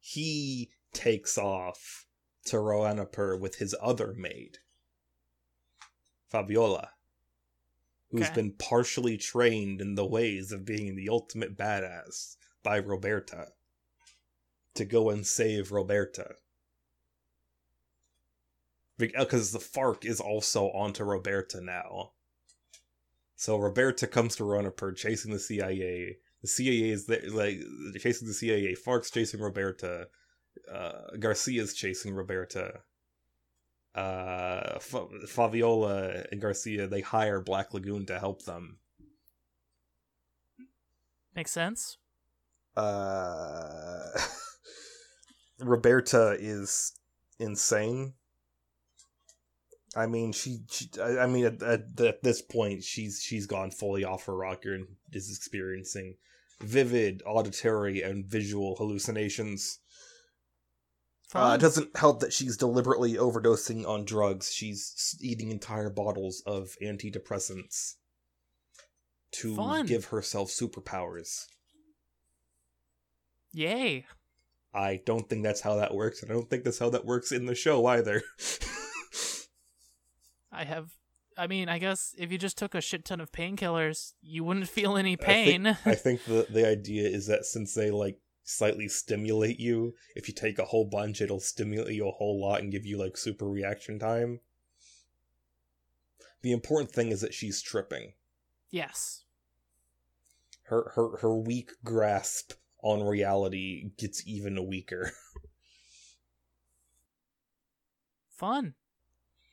he 0.00 0.70
takes 0.92 1.38
off 1.38 2.06
to 2.48 2.56
Roanapur 2.56 3.38
with 3.38 3.56
his 3.56 3.74
other 3.80 4.14
maid, 4.14 4.58
Fabiola, 6.30 6.90
who's 8.10 8.26
Okay. 8.26 8.34
been 8.34 8.52
partially 8.52 9.16
trained 9.16 9.80
in 9.80 9.94
the 9.94 10.06
ways 10.06 10.52
of 10.52 10.64
being 10.64 10.96
the 10.96 11.08
ultimate 11.08 11.56
badass 11.56 12.36
by 12.62 12.76
Roberta 12.78 13.52
to 14.74 14.84
go 14.84 15.10
and 15.10 15.26
save 15.26 15.72
Roberta. 15.72 16.36
Because 18.96 19.54
uh, 19.54 19.58
the 19.58 19.64
FARC 19.64 20.04
is 20.04 20.20
also 20.20 20.70
onto 20.70 21.04
Roberta 21.04 21.60
now. 21.60 22.12
So 23.36 23.56
Roberta 23.56 24.06
comes 24.08 24.34
to 24.36 24.42
Roanapur 24.42 24.96
chasing 24.96 25.32
the 25.32 25.38
CIA. 25.38 26.18
The 26.42 26.48
CIA 26.48 26.90
is 26.90 27.06
there, 27.06 27.22
like 27.30 27.58
chasing 28.00 28.26
the 28.26 28.34
CIA. 28.34 28.74
FARC's 28.74 29.10
chasing 29.10 29.40
Roberta. 29.40 30.08
Uh, 30.72 31.16
Garcia's 31.18 31.74
chasing 31.74 32.14
Roberta. 32.14 32.80
Uh, 33.94 34.74
F- 34.76 35.28
Fabiola 35.28 36.24
and 36.30 36.40
Garcia 36.40 36.86
they 36.86 37.00
hire 37.00 37.40
Black 37.40 37.74
Lagoon 37.74 38.06
to 38.06 38.18
help 38.18 38.44
them. 38.44 38.78
Makes 41.34 41.52
sense. 41.52 41.98
Uh, 42.76 44.04
Roberta 45.60 46.36
is 46.38 46.92
insane. 47.38 48.14
I 49.96 50.06
mean, 50.06 50.32
she. 50.32 50.60
she 50.70 50.88
I 51.02 51.18
I 51.20 51.26
mean, 51.26 51.46
at, 51.46 51.62
at, 51.62 52.00
at 52.00 52.22
this 52.22 52.42
point, 52.42 52.84
she's 52.84 53.20
she's 53.22 53.46
gone 53.46 53.70
fully 53.70 54.04
off 54.04 54.26
her 54.26 54.36
rocker 54.36 54.74
and 54.74 54.86
is 55.12 55.34
experiencing 55.34 56.16
vivid 56.60 57.22
auditory 57.26 58.02
and 58.02 58.26
visual 58.26 58.76
hallucinations. 58.76 59.78
Uh, 61.34 61.52
it 61.56 61.60
doesn't 61.60 61.94
help 61.96 62.20
that 62.20 62.32
she's 62.32 62.56
deliberately 62.56 63.14
overdosing 63.14 63.86
on 63.86 64.04
drugs. 64.04 64.52
She's 64.52 65.16
eating 65.20 65.50
entire 65.50 65.90
bottles 65.90 66.42
of 66.46 66.76
antidepressants 66.82 67.94
to 69.32 69.56
Fun. 69.56 69.86
give 69.86 70.06
herself 70.06 70.48
superpowers. 70.48 71.46
Yay. 73.52 74.06
I 74.72 75.00
don't 75.04 75.28
think 75.28 75.42
that's 75.42 75.60
how 75.60 75.76
that 75.76 75.94
works, 75.94 76.22
and 76.22 76.30
I 76.30 76.34
don't 76.34 76.48
think 76.48 76.64
that's 76.64 76.78
how 76.78 76.90
that 76.90 77.04
works 77.04 77.32
in 77.32 77.46
the 77.46 77.54
show 77.54 77.84
either. 77.86 78.22
I 80.52 80.64
have. 80.64 80.90
I 81.36 81.46
mean, 81.46 81.68
I 81.68 81.78
guess 81.78 82.14
if 82.18 82.32
you 82.32 82.38
just 82.38 82.58
took 82.58 82.74
a 82.74 82.80
shit 82.80 83.04
ton 83.04 83.20
of 83.20 83.30
painkillers, 83.32 84.12
you 84.20 84.44
wouldn't 84.44 84.68
feel 84.68 84.96
any 84.96 85.12
I 85.14 85.16
think- 85.16 85.26
pain. 85.26 85.66
I 85.84 85.94
think 85.94 86.24
the 86.24 86.46
the 86.50 86.68
idea 86.68 87.08
is 87.08 87.26
that 87.28 87.44
since 87.44 87.74
they 87.74 87.90
like 87.90 88.18
slightly 88.48 88.88
stimulate 88.88 89.60
you, 89.60 89.94
if 90.16 90.26
you 90.26 90.34
take 90.34 90.58
a 90.58 90.64
whole 90.64 90.86
bunch, 90.86 91.20
it'll 91.20 91.38
stimulate 91.38 91.94
you 91.94 92.08
a 92.08 92.12
whole 92.12 92.40
lot 92.40 92.60
and 92.60 92.72
give 92.72 92.86
you 92.86 92.96
like 92.96 93.16
super 93.16 93.46
reaction 93.46 93.98
time. 93.98 94.40
The 96.40 96.52
important 96.52 96.90
thing 96.90 97.08
is 97.10 97.20
that 97.20 97.34
she's 97.34 97.60
tripping. 97.60 98.14
yes. 98.70 99.24
Her 100.64 100.92
her 100.96 101.16
her 101.18 101.34
weak 101.34 101.70
grasp 101.82 102.52
on 102.82 103.02
reality 103.02 103.90
gets 103.96 104.26
even 104.26 104.66
weaker. 104.68 105.12
Fun. 108.30 108.74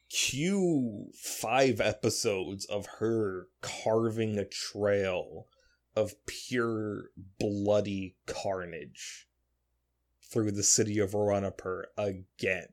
cue 0.09 1.07
five 1.15 1.79
episodes 1.81 2.65
of 2.65 2.85
her 2.99 3.47
carving 3.61 4.37
a 4.37 4.45
trail 4.45 5.47
of 5.95 6.13
pure 6.25 7.09
bloody 7.39 8.15
carnage 8.25 9.27
through 10.21 10.51
the 10.51 10.63
city 10.63 10.99
of 10.99 11.11
Roanapur 11.11 11.83
again. 11.97 12.67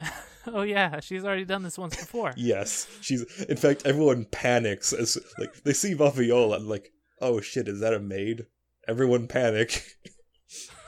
oh 0.46 0.62
yeah, 0.62 1.00
she's 1.00 1.24
already 1.24 1.44
done 1.44 1.62
this 1.62 1.78
once 1.78 1.96
before. 1.96 2.34
Yes, 2.36 2.86
she's. 3.00 3.22
In 3.44 3.56
fact, 3.56 3.82
everyone 3.86 4.26
panics 4.26 4.92
as 4.92 5.16
like 5.38 5.62
they 5.62 5.72
see 5.72 5.94
Fabiola 5.94 6.56
and 6.56 6.68
like, 6.68 6.92
oh 7.20 7.40
shit, 7.40 7.68
is 7.68 7.80
that 7.80 7.94
a 7.94 8.00
maid? 8.00 8.46
Everyone 8.88 9.28
panic. 9.28 9.96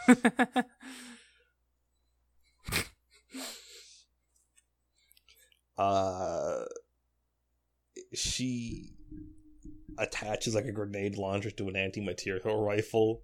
uh, 5.79 6.64
she 8.12 8.95
attaches 9.99 10.55
like 10.55 10.66
a 10.66 10.72
grenade 10.72 11.16
launcher 11.16 11.51
to 11.51 11.68
an 11.68 11.76
anti-material 11.76 12.62
rifle. 12.62 13.22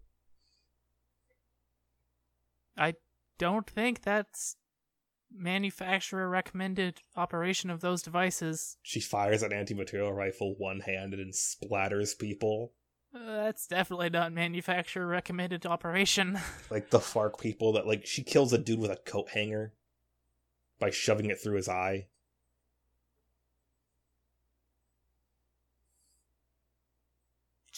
I 2.76 2.94
don't 3.38 3.68
think 3.68 4.02
that's 4.02 4.56
manufacturer 5.32 6.28
recommended 6.28 7.02
operation 7.16 7.70
of 7.70 7.80
those 7.80 8.02
devices. 8.02 8.76
She 8.82 9.00
fires 9.00 9.42
an 9.42 9.52
anti-material 9.52 10.12
rifle 10.12 10.54
one-handed 10.58 11.20
and 11.20 11.32
splatters 11.32 12.18
people. 12.18 12.72
Uh, 13.14 13.44
that's 13.44 13.66
definitely 13.66 14.10
not 14.10 14.32
manufacturer 14.32 15.06
recommended 15.06 15.66
operation. 15.66 16.38
like 16.70 16.90
the 16.90 16.98
FARC 16.98 17.38
people 17.40 17.72
that 17.72 17.86
like 17.86 18.06
she 18.06 18.22
kills 18.22 18.52
a 18.52 18.58
dude 18.58 18.78
with 18.78 18.90
a 18.90 18.96
coat 18.96 19.30
hanger 19.30 19.74
by 20.78 20.90
shoving 20.90 21.26
it 21.26 21.40
through 21.40 21.56
his 21.56 21.68
eye. 21.68 22.06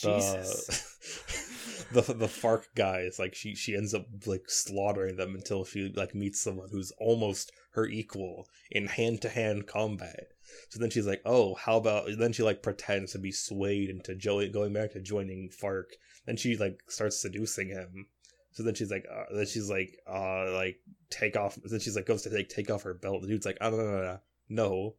Jesus. 0.03 1.87
The, 1.93 2.01
the 2.03 2.15
the 2.15 2.27
FARC 2.27 2.65
guys 2.75 3.19
like 3.19 3.35
she 3.35 3.55
she 3.55 3.77
ends 3.77 3.95
up 3.95 4.07
like 4.27 4.49
slaughtering 4.49 5.17
them 5.17 5.35
until 5.35 5.65
she 5.65 5.93
like 5.95 6.15
meets 6.15 6.41
someone 6.41 6.69
who's 6.71 6.93
almost 6.99 7.53
her 7.73 7.87
equal 7.87 8.49
in 8.71 8.87
hand 8.87 9.23
to 9.23 9.29
hand 9.29 9.67
combat. 9.67 10.29
So 10.69 10.81
then 10.81 10.91
she's 10.91 11.07
like, 11.07 11.23
"Oh, 11.25 11.55
how 11.55 11.77
about?" 11.77 12.09
Then 12.19 12.33
she 12.33 12.43
like 12.43 12.63
pretends 12.63 13.13
to 13.13 13.19
be 13.19 13.33
swayed 13.33 13.91
into 13.91 14.15
jo- 14.15 14.49
going 14.49 14.73
back 14.73 14.93
to 14.93 15.01
joining 15.01 15.51
FARC. 15.51 15.95
Then 16.27 16.37
she 16.37 16.57
like 16.57 16.83
starts 16.89 17.21
seducing 17.21 17.69
him. 17.69 18.07
So 18.53 18.63
then 18.63 18.75
she's 18.75 18.91
like, 18.91 19.07
uh, 19.11 19.35
then 19.35 19.47
she's 19.47 19.71
like, 19.71 19.99
uh, 20.07 20.53
like 20.53 20.79
take 21.09 21.37
off. 21.37 21.59
Then 21.65 21.81
she's 21.81 21.97
like, 21.97 22.05
goes 22.05 22.23
to 22.23 22.31
take 22.31 22.49
take 22.51 22.71
off 22.71 22.83
her 22.83 22.95
belt. 22.95 23.23
The 23.23 23.29
dude's 23.29 23.47
like, 23.47 23.59
oh 23.61 23.71
no 23.71 23.77
no 23.77 24.03
no 24.03 24.19
no, 24.49 24.95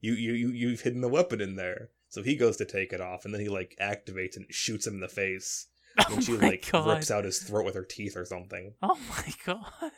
you 0.00 0.14
you 0.14 0.32
you 0.32 0.48
you've 0.50 0.80
hidden 0.80 1.04
a 1.04 1.08
weapon 1.08 1.40
in 1.40 1.56
there. 1.56 1.90
So 2.08 2.22
he 2.22 2.36
goes 2.36 2.56
to 2.56 2.64
take 2.64 2.92
it 2.92 3.00
off, 3.00 3.24
and 3.24 3.34
then 3.34 3.40
he 3.40 3.48
like 3.48 3.76
activates 3.80 4.36
and 4.36 4.46
shoots 4.50 4.86
him 4.86 4.94
in 4.94 5.00
the 5.00 5.08
face. 5.08 5.66
oh 5.98 6.14
And 6.14 6.24
she 6.24 6.32
like 6.32 6.68
god. 6.70 6.86
rips 6.86 7.10
out 7.10 7.24
his 7.24 7.38
throat 7.40 7.64
with 7.64 7.74
her 7.74 7.84
teeth 7.84 8.16
or 8.16 8.24
something. 8.24 8.74
Oh 8.82 8.98
my 9.10 9.32
god. 9.44 9.92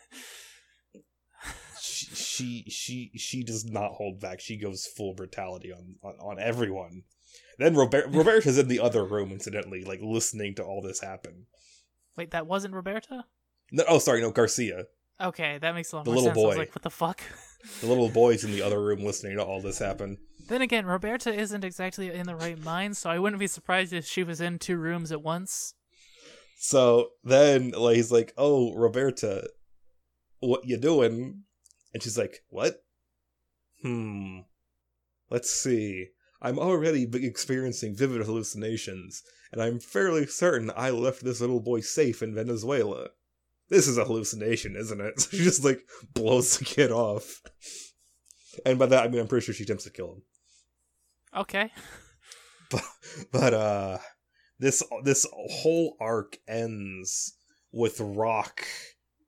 She 1.81 2.07
she 2.15 2.65
she, 2.69 3.11
she 3.17 3.43
does 3.43 3.65
not 3.65 3.93
hold 3.93 4.21
back. 4.21 4.41
She 4.41 4.57
goes 4.59 4.87
full 4.87 5.15
brutality 5.15 5.73
on 5.73 5.97
on, 6.03 6.15
on 6.21 6.39
everyone. 6.39 7.03
Then 7.59 7.75
Robert 7.75 8.07
Roberta's 8.11 8.59
in 8.59 8.69
the 8.69 8.81
other 8.81 9.05
room, 9.05 9.31
incidentally, 9.31 9.85
like 9.85 10.01
listening 10.03 10.55
to 10.57 10.65
all 10.65 10.81
this 10.83 11.01
happen. 11.01 11.47
Wait, 12.17 12.31
that 12.33 12.47
wasn't 12.47 12.75
Roberta? 12.75 13.25
No, 13.73 13.85
oh, 13.89 13.99
sorry, 13.99 14.21
no, 14.21 14.31
Garcia. 14.31 14.87
Okay, 15.21 15.59
that 15.59 15.75
makes 15.75 15.93
a 15.93 15.97
lot 15.97 16.05
The 16.07 16.11
more 16.13 16.23
little 16.23 16.35
sense. 16.35 16.55
Boy. 16.55 16.59
like, 16.59 16.75
what 16.75 16.83
the 16.83 16.91
fuck? 16.91 17.21
The 17.81 17.87
little 17.87 18.09
boy's 18.09 18.43
in 18.43 18.53
the 18.53 18.63
other 18.67 18.83
room 18.83 19.05
listening 19.05 19.37
to 19.37 19.45
all 19.45 19.61
this 19.61 19.79
happen. 19.79 20.19
Then 20.51 20.63
again, 20.63 20.85
Roberta 20.85 21.33
isn't 21.33 21.63
exactly 21.63 22.11
in 22.11 22.27
the 22.27 22.35
right 22.35 22.61
mind, 22.61 22.97
so 22.97 23.09
I 23.09 23.21
wouldn't 23.21 23.39
be 23.39 23.47
surprised 23.47 23.93
if 23.93 24.05
she 24.05 24.25
was 24.25 24.41
in 24.41 24.59
two 24.59 24.79
rooms 24.79 25.13
at 25.13 25.23
once. 25.23 25.75
So 26.59 27.11
then 27.23 27.71
like, 27.71 27.95
he's 27.95 28.11
like, 28.11 28.35
"Oh, 28.37 28.75
Roberta, 28.75 29.49
what 30.41 30.67
you 30.67 30.77
doing?" 30.77 31.45
And 31.95 32.03
she's 32.03 32.19
like, 32.19 32.43
"What? 32.49 32.83
Hmm. 33.83 34.41
Let's 35.31 35.51
see. 35.51 36.09
I'm 36.43 36.59
already 36.59 37.09
experiencing 37.25 37.95
vivid 37.95 38.27
hallucinations, 38.27 39.23
and 39.53 39.63
I'm 39.63 39.79
fairly 39.79 40.27
certain 40.27 40.73
I 40.75 40.91
left 40.91 41.23
this 41.23 41.41
little 41.41 41.61
boy 41.61 41.79
safe 41.79 42.25
in 42.25 42.35
Venezuela. 42.35 43.11
This 43.69 43.87
is 43.87 43.99
a 43.99 44.05
hallucination, 44.05 44.75
isn't 44.75 45.01
it?" 45.01 45.21
So 45.21 45.29
she 45.37 45.45
just 45.45 45.65
like 45.65 45.83
blows 46.13 46.59
the 46.59 46.65
kid 46.65 46.91
off. 46.91 47.41
And 48.67 48.81
by 48.81 48.87
that 48.87 49.05
I 49.05 49.09
mean 49.09 49.21
I'm 49.21 49.29
pretty 49.29 49.45
sure 49.45 49.55
she 49.55 49.63
attempts 49.63 49.85
to 49.85 49.91
kill 49.91 50.15
him. 50.15 50.23
Okay. 51.37 51.71
but 52.71 52.85
but 53.33 53.55
uh 53.55 53.99
this 54.59 54.83
this 55.05 55.27
whole 55.33 55.97
arc 56.01 56.39
ends 56.49 57.35
with 57.73 58.01
rock 58.01 58.67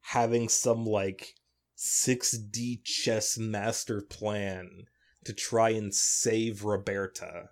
having 0.00 0.48
some 0.48 0.84
like 0.84 1.34
6d 1.76 2.84
chess 2.84 3.38
master 3.38 4.00
plan 4.00 4.84
to 5.24 5.32
try 5.32 5.70
and 5.70 5.94
save 5.94 6.64
roberta 6.64 7.50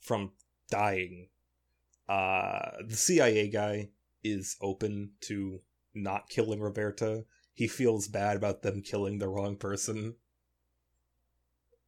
from 0.00 0.32
dying. 0.70 1.28
Uh 2.08 2.70
the 2.86 2.96
cia 2.96 3.48
guy 3.48 3.90
is 4.22 4.56
open 4.60 5.10
to 5.20 5.60
not 5.94 6.28
killing 6.28 6.60
roberta. 6.60 7.24
He 7.52 7.66
feels 7.68 8.08
bad 8.08 8.36
about 8.36 8.62
them 8.62 8.80
killing 8.80 9.18
the 9.18 9.28
wrong 9.28 9.56
person 9.56 10.14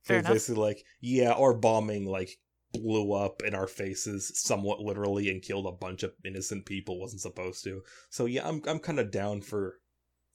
Fair 0.03 0.19
enough. 0.19 0.33
basically 0.33 0.63
like, 0.63 0.85
yeah, 1.01 1.33
our 1.33 1.55
bombing 1.55 2.07
like 2.07 2.39
blew 2.73 3.13
up 3.13 3.43
in 3.43 3.55
our 3.55 3.67
faces 3.67 4.33
somewhat 4.35 4.81
literally 4.81 5.31
and 5.31 5.43
killed 5.43 5.67
a 5.67 5.73
bunch 5.73 6.03
of 6.03 6.13
innocent 6.25 6.67
people 6.67 6.99
wasn't 6.99 7.21
supposed 7.21 7.63
to. 7.65 7.83
So 8.11 8.27
yeah, 8.27 8.47
I'm 8.49 8.63
I'm 8.67 8.79
kind 8.79 8.99
of 8.99 9.11
down 9.11 9.43
for 9.43 9.79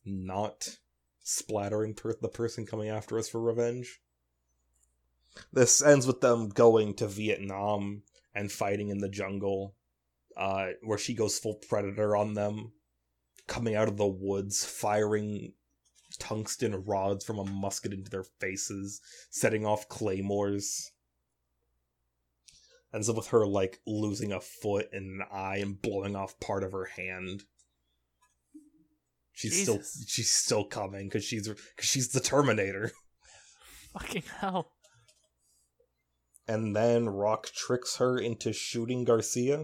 not 0.06 0.78
splattering 1.24 1.94
per- 1.94 2.16
the 2.22 2.30
person 2.30 2.66
coming 2.66 2.90
after 2.90 3.18
us 3.18 3.28
for 3.28 3.42
revenge. 3.42 4.00
This 5.52 5.84
ends 5.84 6.08
with 6.08 6.22
them 6.22 6.50
going 6.50 6.96
to 6.96 7.08
Vietnam 7.08 8.04
and 8.34 8.52
fighting 8.52 8.90
in 8.90 9.00
the 9.00 9.10
jungle, 9.10 9.76
uh, 10.36 10.70
where 10.84 10.98
she 10.98 11.14
goes 11.14 11.38
full 11.38 11.56
predator 11.56 12.16
on 12.16 12.34
them, 12.34 12.72
coming 13.46 13.76
out 13.76 13.88
of 13.88 13.98
the 13.98 14.08
woods, 14.08 14.66
firing 14.66 15.54
tungsten 16.20 16.84
rods 16.86 17.24
from 17.26 17.40
a 17.40 17.46
musket 17.46 17.94
into 17.94 18.10
their 18.10 18.24
faces, 18.24 19.02
setting 19.30 19.66
off 19.66 19.88
claymores. 19.90 20.92
Ends 22.94 23.10
up 23.10 23.18
with 23.18 23.28
her 23.28 23.46
like 23.46 23.80
losing 23.86 24.32
a 24.32 24.40
foot 24.40 24.88
and 24.94 25.22
an 25.22 25.28
eye 25.32 25.58
and 25.58 25.82
blowing 25.82 26.16
off 26.16 26.40
part 26.40 26.64
of 26.64 26.72
her 26.72 26.86
hand. 26.86 27.44
She's 29.34 29.62
still 29.62 29.82
she's 30.08 30.32
still 30.32 30.64
coming 30.64 31.08
because 31.08 31.24
she's 31.24 31.48
cause 31.48 31.58
she's 31.82 32.08
the 32.10 32.20
Terminator. 32.20 32.92
Fucking 33.94 34.24
hell. 34.40 34.72
And 36.48 36.76
then 36.76 37.10
Rock 37.10 37.48
tricks 37.54 37.98
her 37.98 38.18
into 38.18 38.54
shooting 38.54 39.04
Garcia, 39.04 39.58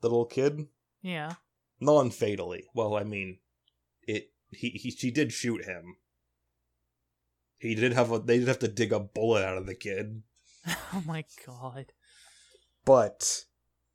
the 0.00 0.08
little 0.08 0.24
kid, 0.24 0.68
Yeah. 1.02 1.34
non 1.80 2.10
fatally. 2.10 2.64
Well, 2.74 2.94
I 2.94 3.02
mean, 3.02 3.38
it 4.06 4.30
he, 4.56 4.70
he 4.70 4.90
she 4.90 5.10
did 5.10 5.32
shoot 5.32 5.64
him. 5.64 5.96
He 7.58 7.74
did 7.74 7.92
have 7.92 8.10
a 8.12 8.18
they 8.18 8.38
did 8.38 8.48
have 8.48 8.58
to 8.60 8.68
dig 8.68 8.92
a 8.92 9.00
bullet 9.00 9.44
out 9.44 9.58
of 9.58 9.66
the 9.66 9.74
kid. 9.74 10.22
Oh 10.94 11.02
my 11.04 11.24
god. 11.46 11.92
But 12.84 13.44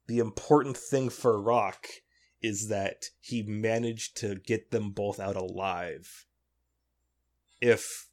the 0.08 0.20
important 0.20 0.78
thing 0.78 1.10
for 1.10 1.42
Rock 1.42 1.88
is 2.42 2.68
that 2.70 3.06
he 3.20 3.42
managed 3.42 4.18
to 4.18 4.36
get 4.36 4.72
them 4.72 4.92
both 4.92 5.20
out 5.20 5.36
alive. 5.36 6.26
If 7.62 8.08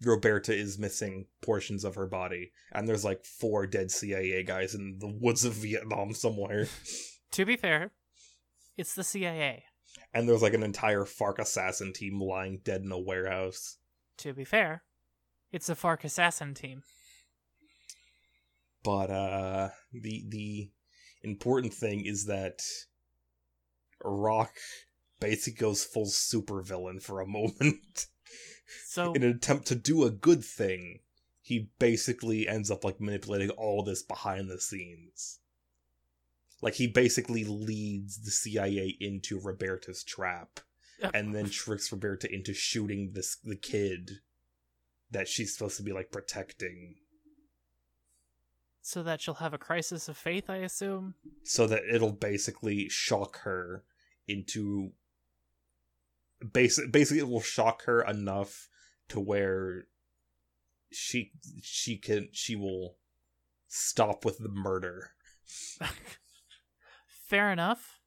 Roberta 0.00 0.54
is 0.54 0.78
missing 0.78 1.26
portions 1.40 1.84
of 1.84 1.94
her 1.94 2.06
body, 2.06 2.52
and 2.72 2.86
there's 2.86 3.04
like 3.04 3.24
four 3.24 3.66
dead 3.66 3.90
CIA 3.90 4.42
guys 4.42 4.74
in 4.74 4.98
the 5.00 5.08
woods 5.08 5.44
of 5.44 5.54
Vietnam 5.54 6.14
somewhere, 6.14 6.68
To 7.32 7.46
be 7.46 7.56
fair, 7.56 7.92
it's 8.76 8.94
the 8.94 9.02
CIA. 9.02 9.64
And 10.12 10.28
there's 10.28 10.42
like 10.42 10.54
an 10.54 10.62
entire 10.62 11.04
FARC 11.04 11.38
assassin 11.38 11.92
team 11.92 12.20
lying 12.20 12.60
dead 12.64 12.82
in 12.82 12.92
a 12.92 12.98
warehouse. 12.98 13.78
To 14.18 14.32
be 14.32 14.44
fair, 14.44 14.82
it's 15.50 15.68
a 15.68 15.74
FARC 15.74 16.04
assassin 16.04 16.54
team. 16.54 16.82
But 18.84 19.10
uh 19.10 19.68
the 19.92 20.24
the 20.28 20.70
important 21.22 21.72
thing 21.72 22.04
is 22.04 22.26
that 22.26 22.62
Rock 24.04 24.52
basically 25.20 25.60
goes 25.60 25.84
full 25.84 26.06
supervillain 26.06 27.02
for 27.02 27.20
a 27.20 27.26
moment. 27.38 28.06
So 28.86 29.12
in 29.12 29.22
an 29.22 29.30
attempt 29.30 29.66
to 29.68 29.74
do 29.74 30.04
a 30.04 30.10
good 30.10 30.44
thing, 30.44 31.00
he 31.40 31.70
basically 31.78 32.48
ends 32.48 32.70
up 32.70 32.84
like 32.84 33.00
manipulating 33.00 33.50
all 33.50 33.84
this 33.84 34.02
behind 34.02 34.48
the 34.48 34.60
scenes. 34.60 35.40
Like 36.62 36.74
he 36.74 36.86
basically 36.86 37.44
leads 37.44 38.22
the 38.24 38.30
CIA 38.30 38.96
into 39.00 39.38
Roberta's 39.38 40.02
trap 40.04 40.60
and 41.12 41.34
then 41.34 41.50
tricks 41.50 41.90
Roberta 41.90 42.32
into 42.32 42.54
shooting 42.54 43.10
this 43.12 43.36
the 43.42 43.56
kid 43.56 44.20
that 45.10 45.28
she's 45.28 45.52
supposed 45.52 45.76
to 45.76 45.82
be 45.82 45.92
like 45.92 46.12
protecting. 46.12 46.94
So 48.80 49.02
that 49.02 49.20
she'll 49.20 49.34
have 49.34 49.52
a 49.52 49.58
crisis 49.58 50.08
of 50.08 50.16
faith, 50.16 50.48
I 50.48 50.58
assume. 50.58 51.14
so 51.42 51.66
that 51.66 51.82
it'll 51.92 52.12
basically 52.12 52.88
shock 52.88 53.40
her 53.40 53.84
into 54.28 54.92
basic 56.52 56.90
basically 56.92 57.18
it 57.18 57.28
will 57.28 57.40
shock 57.40 57.84
her 57.84 58.02
enough 58.02 58.68
to 59.08 59.20
where 59.20 59.84
she 60.90 61.32
she 61.60 61.96
can 61.96 62.28
she 62.32 62.54
will 62.54 62.96
stop 63.68 64.24
with 64.24 64.38
the 64.38 64.48
murder 64.48 65.10
Fair 67.32 67.50
enough. 67.50 67.98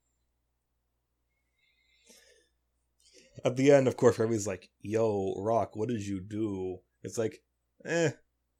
at 3.43 3.55
the 3.55 3.71
end 3.71 3.87
of 3.87 3.97
course 3.97 4.15
everybody's 4.15 4.45
like 4.45 4.69
yo 4.81 5.33
rock 5.39 5.75
what 5.75 5.89
did 5.89 6.05
you 6.05 6.19
do 6.19 6.77
it's 7.01 7.17
like 7.17 7.41
eh 7.85 8.11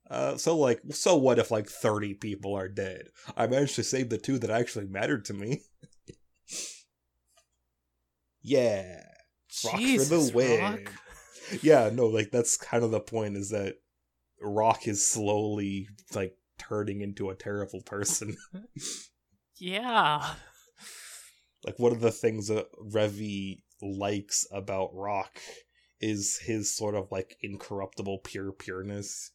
uh, 0.10 0.36
so 0.38 0.58
like 0.58 0.82
so 0.90 1.16
what 1.16 1.38
if 1.38 1.52
like 1.52 1.68
30 1.68 2.16
people 2.16 2.56
are 2.56 2.68
dead 2.68 3.10
i 3.38 3.46
managed 3.46 3.76
to 3.76 3.84
save 3.84 4.10
the 4.10 4.18
two 4.18 4.40
that 4.40 4.50
actually 4.50 4.86
mattered 4.86 5.24
to 5.26 5.36
me 5.36 5.62
yeah 8.42 9.04
Rock 9.64 9.74
for 9.74 9.78
the 9.78 9.80
Jesus, 9.80 10.34
win. 10.34 10.62
Rock. 10.62 10.92
yeah, 11.62 11.90
no, 11.94 12.08
like 12.08 12.32
that's 12.32 12.58
kind 12.58 12.84
of 12.84 12.92
the 12.92 13.00
point 13.00 13.38
is 13.38 13.52
that 13.52 13.76
Rock 14.42 14.88
is 14.88 15.08
slowly 15.08 15.88
like 16.14 16.36
turning 16.58 17.02
into 17.02 17.30
a 17.30 17.36
terrible 17.36 17.82
person. 17.82 18.36
Yeah. 19.58 20.36
Like 21.66 21.80
one 21.80 21.92
of 21.92 22.00
the 22.00 22.12
things 22.12 22.48
that 22.48 22.68
Revy 22.80 23.64
likes 23.82 24.46
about 24.52 24.94
Rock 24.94 25.40
is 26.00 26.40
his 26.46 26.74
sort 26.76 26.94
of 26.96 27.12
like 27.12 27.38
incorruptible 27.42 28.20
pure 28.20 28.52
pureness. 28.52 29.32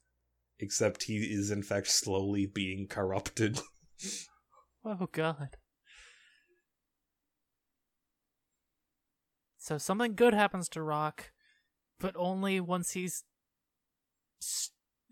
Except 0.61 1.05
he 1.05 1.16
is 1.16 1.51
in 1.51 1.62
fact 1.62 1.89
slowly 1.89 2.47
being 2.47 2.87
corrupted. 2.89 3.61
Oh 4.83 5.11
god. 5.12 5.59
So 9.59 9.76
something 9.76 10.14
good 10.14 10.33
happens 10.33 10.70
to 10.70 10.81
Rock, 10.81 11.33
but 11.99 12.16
only 12.16 12.61
once 12.61 12.93
he's 12.93 13.24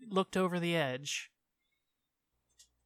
looked 0.09 0.35
over 0.35 0.59
the 0.59 0.75
edge 0.75 1.29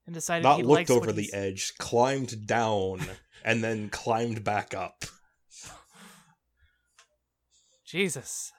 and 0.05 0.13
decided 0.13 0.43
Not 0.43 0.57
he 0.57 0.63
looked 0.63 0.89
likes 0.89 0.91
over 0.91 1.07
what 1.07 1.15
the 1.15 1.21
he's- 1.23 1.33
edge, 1.33 1.73
climbed 1.77 2.45
down, 2.47 3.01
and 3.43 3.63
then 3.63 3.89
climbed 3.89 4.43
back 4.43 4.73
up. 4.73 5.05
Jesus. 7.85 8.51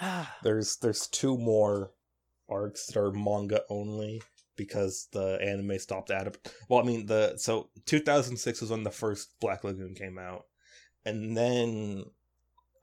Ah, 0.00 0.36
There's 0.42 0.76
there's 0.76 1.06
two 1.08 1.36
more 1.36 1.92
arcs 2.48 2.86
that 2.86 2.96
are 2.98 3.10
manga 3.12 3.62
only 3.68 4.22
because 4.56 5.08
the 5.12 5.38
anime 5.42 5.78
stopped 5.78 6.10
adapt. 6.10 6.52
Well, 6.68 6.80
I 6.80 6.84
mean 6.84 7.06
the 7.06 7.36
so 7.36 7.70
2006 7.86 8.60
was 8.60 8.70
when 8.70 8.84
the 8.84 8.90
first 8.90 9.34
Black 9.40 9.64
Lagoon 9.64 9.94
came 9.94 10.18
out, 10.18 10.44
and 11.04 11.36
then 11.36 12.04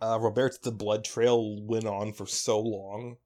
uh, 0.02 0.18
Roberta 0.22 0.58
the 0.64 0.72
Blood 0.72 1.06
Trail 1.06 1.62
went 1.66 1.86
on 1.86 2.12
for 2.14 2.26
so 2.26 2.60
long. 2.60 3.18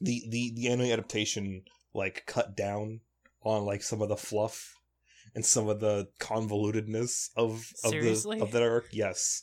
The 0.00 0.24
the 0.28 0.52
the 0.54 0.68
anime 0.68 0.90
adaptation 0.90 1.62
like 1.94 2.24
cut 2.26 2.56
down 2.56 3.00
on 3.42 3.64
like 3.64 3.82
some 3.82 4.02
of 4.02 4.08
the 4.08 4.16
fluff 4.16 4.74
and 5.34 5.44
some 5.44 5.68
of 5.68 5.80
the 5.80 6.08
convolutedness 6.18 7.30
of 7.36 7.72
of 7.84 7.90
Seriously? 7.90 8.38
the 8.38 8.44
of 8.44 8.52
that 8.52 8.62
arc. 8.62 8.88
Yes. 8.92 9.42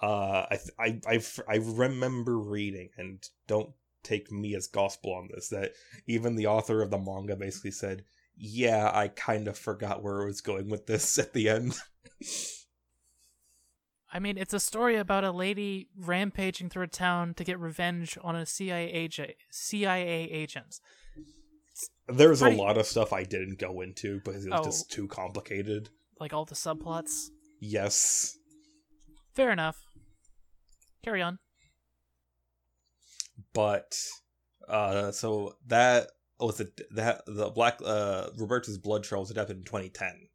Uh, 0.00 0.46
I, 0.50 0.58
th- 0.88 1.40
I 1.48 1.54
remember 1.56 2.36
reading, 2.36 2.88
and 2.96 3.24
don't 3.46 3.70
take 4.02 4.32
me 4.32 4.56
as 4.56 4.66
gospel 4.66 5.14
on 5.14 5.28
this, 5.32 5.48
that 5.50 5.70
even 6.08 6.34
the 6.34 6.48
author 6.48 6.82
of 6.82 6.90
the 6.90 6.98
manga 6.98 7.36
basically 7.36 7.70
said, 7.70 8.04
"Yeah, 8.36 8.90
I 8.92 9.08
kind 9.08 9.46
of 9.46 9.56
forgot 9.56 10.02
where 10.02 10.22
I 10.22 10.24
was 10.24 10.40
going 10.40 10.68
with 10.68 10.86
this 10.86 11.18
at 11.18 11.32
the 11.32 11.48
end." 11.48 11.74
I 14.14 14.18
mean, 14.18 14.36
it's 14.36 14.52
a 14.52 14.60
story 14.60 14.96
about 14.96 15.24
a 15.24 15.30
lady 15.32 15.88
rampaging 15.96 16.68
through 16.68 16.82
a 16.84 16.88
town 16.88 17.32
to 17.34 17.44
get 17.44 17.58
revenge 17.58 18.18
on 18.22 18.36
a 18.36 18.44
CIA 18.44 18.90
agent. 18.92 19.30
CIA 19.50 20.24
agent. 20.30 20.80
There's 22.08 22.40
Pretty- 22.42 22.56
a 22.56 22.60
lot 22.60 22.76
of 22.76 22.84
stuff 22.86 23.12
I 23.12 23.24
didn't 23.24 23.58
go 23.58 23.80
into 23.80 24.20
because 24.20 24.44
it 24.44 24.50
was 24.50 24.60
Oh. 24.60 24.64
just 24.64 24.90
too 24.90 25.08
complicated. 25.08 25.88
Like 26.20 26.32
all 26.34 26.44
the 26.44 26.54
subplots. 26.54 27.30
Yes, 27.60 28.36
Fair 29.34 29.50
enough. 29.50 29.78
Carry 31.02 31.22
on. 31.22 31.38
but 33.54 33.96
uh, 34.68 35.10
so 35.10 35.56
that 35.66 36.08
was 36.38 36.60
it. 36.60 36.80
That 36.94 37.22
the 37.26 37.50
Black 37.50 37.78
uh 37.84 38.28
Roberta's 38.36 38.76
Blood 38.78 39.04
Trail 39.04 39.20
was 39.20 39.30
adapted 39.30 39.56
in 39.56 39.64
2010. 39.64 40.28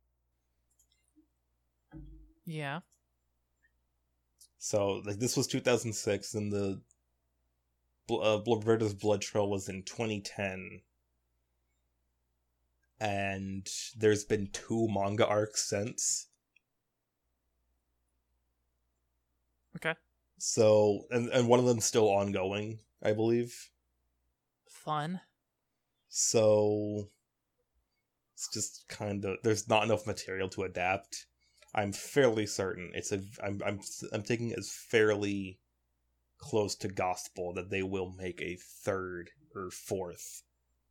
Yeah. 2.46 2.80
So 4.58 5.02
like 5.06 5.20
this 5.20 5.38
was 5.38 5.48
2006, 5.48 6.34
and 6.34 6.52
the 6.52 6.82
uh, 8.10 8.40
Roberta's 8.48 8.94
Blood 8.94 9.22
Trail 9.22 9.50
was 9.50 9.70
in 9.70 9.84
2010, 9.84 10.82
and 13.00 13.68
there's 13.96 14.24
been 14.24 14.50
two 14.52 14.88
manga 14.90 15.28
arcs 15.28 15.70
since. 15.70 16.28
Okay. 19.76 19.94
So 20.40 21.06
and 21.12 21.30
and 21.30 21.48
one 21.48 21.60
of 21.60 21.66
them's 21.66 21.86
still 21.86 22.08
ongoing, 22.08 22.80
I 23.04 23.14
believe. 23.14 23.70
Fun. 24.68 25.22
So 26.10 27.10
it's 28.34 28.50
just 28.52 28.88
kind 28.88 29.24
of 29.26 29.38
there's 29.44 29.68
not 29.68 29.84
enough 29.84 30.08
material 30.08 30.50
to 30.50 30.64
adapt. 30.64 31.28
I'm 31.76 31.92
fairly 31.92 32.46
certain 32.46 32.92
it's 32.94 33.12
a 33.12 33.22
I'm 33.44 33.62
I'm 33.66 33.80
I'm 34.12 34.24
taking 34.24 34.50
it 34.50 34.58
as 34.60 34.72
fairly 34.72 35.60
close 36.38 36.76
to 36.76 36.88
gospel 36.88 37.54
that 37.54 37.70
they 37.70 37.84
will 37.84 38.14
make 38.18 38.42
a 38.42 38.58
third 38.84 39.30
or 39.56 39.70
fourth 39.72 40.44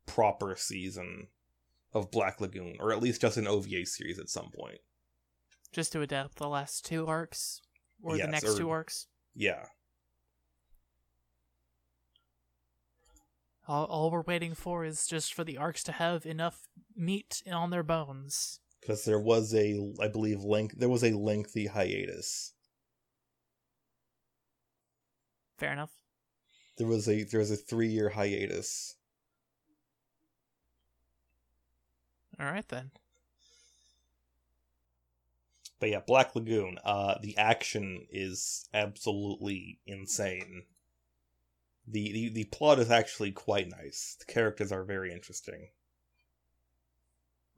proper 0.05 0.55
season 0.55 1.27
of 1.93 2.11
Black 2.11 2.39
Lagoon 2.41 2.75
or 2.79 2.91
at 2.91 3.01
least 3.01 3.21
just 3.21 3.37
an 3.37 3.47
OVA 3.47 3.85
series 3.85 4.19
at 4.19 4.29
some 4.29 4.51
point. 4.53 4.79
Just 5.71 5.91
to 5.93 6.01
adapt 6.01 6.37
the 6.37 6.47
last 6.47 6.85
two 6.85 7.07
arcs. 7.07 7.61
Or 8.01 8.15
Yes, 8.15 8.25
the 8.25 8.31
next 8.31 8.49
or- 8.49 8.57
two 8.57 8.69
arcs. 8.69 9.07
Yeah. 9.35 9.65
All, 13.67 13.85
all 13.85 14.11
we're 14.11 14.21
waiting 14.21 14.53
for 14.53 14.85
is 14.85 15.07
just 15.07 15.33
for 15.33 15.43
the 15.43 15.57
arcs 15.57 15.83
to 15.83 15.91
have 15.91 16.25
enough 16.25 16.67
meat 16.95 17.41
on 17.51 17.69
their 17.69 17.83
bones. 17.83 18.59
Because 18.79 19.05
there 19.05 19.19
was 19.19 19.53
a, 19.53 19.93
I 19.99 20.07
believe, 20.07 20.43
length. 20.43 20.75
There 20.77 20.89
was 20.89 21.03
a 21.03 21.11
lengthy 21.11 21.67
hiatus. 21.67 22.53
Fair 25.57 25.73
enough. 25.73 25.91
There 26.77 26.87
was 26.87 27.09
a 27.09 27.23
there 27.23 27.39
was 27.39 27.51
a 27.51 27.55
three 27.55 27.87
year 27.87 28.09
hiatus. 28.09 28.95
All 32.39 32.45
right 32.45 32.67
then. 32.67 32.91
But 35.79 35.89
yeah, 35.89 36.01
Black 36.05 36.35
Lagoon. 36.35 36.77
Uh, 36.83 37.15
the 37.21 37.37
action 37.37 38.07
is 38.11 38.67
absolutely 38.73 39.79
insane. 39.85 40.63
The, 41.87 42.11
the 42.11 42.29
the 42.29 42.43
plot 42.45 42.79
is 42.79 42.91
actually 42.91 43.31
quite 43.31 43.69
nice. 43.69 44.17
The 44.19 44.31
characters 44.31 44.71
are 44.71 44.83
very 44.83 45.11
interesting. 45.11 45.69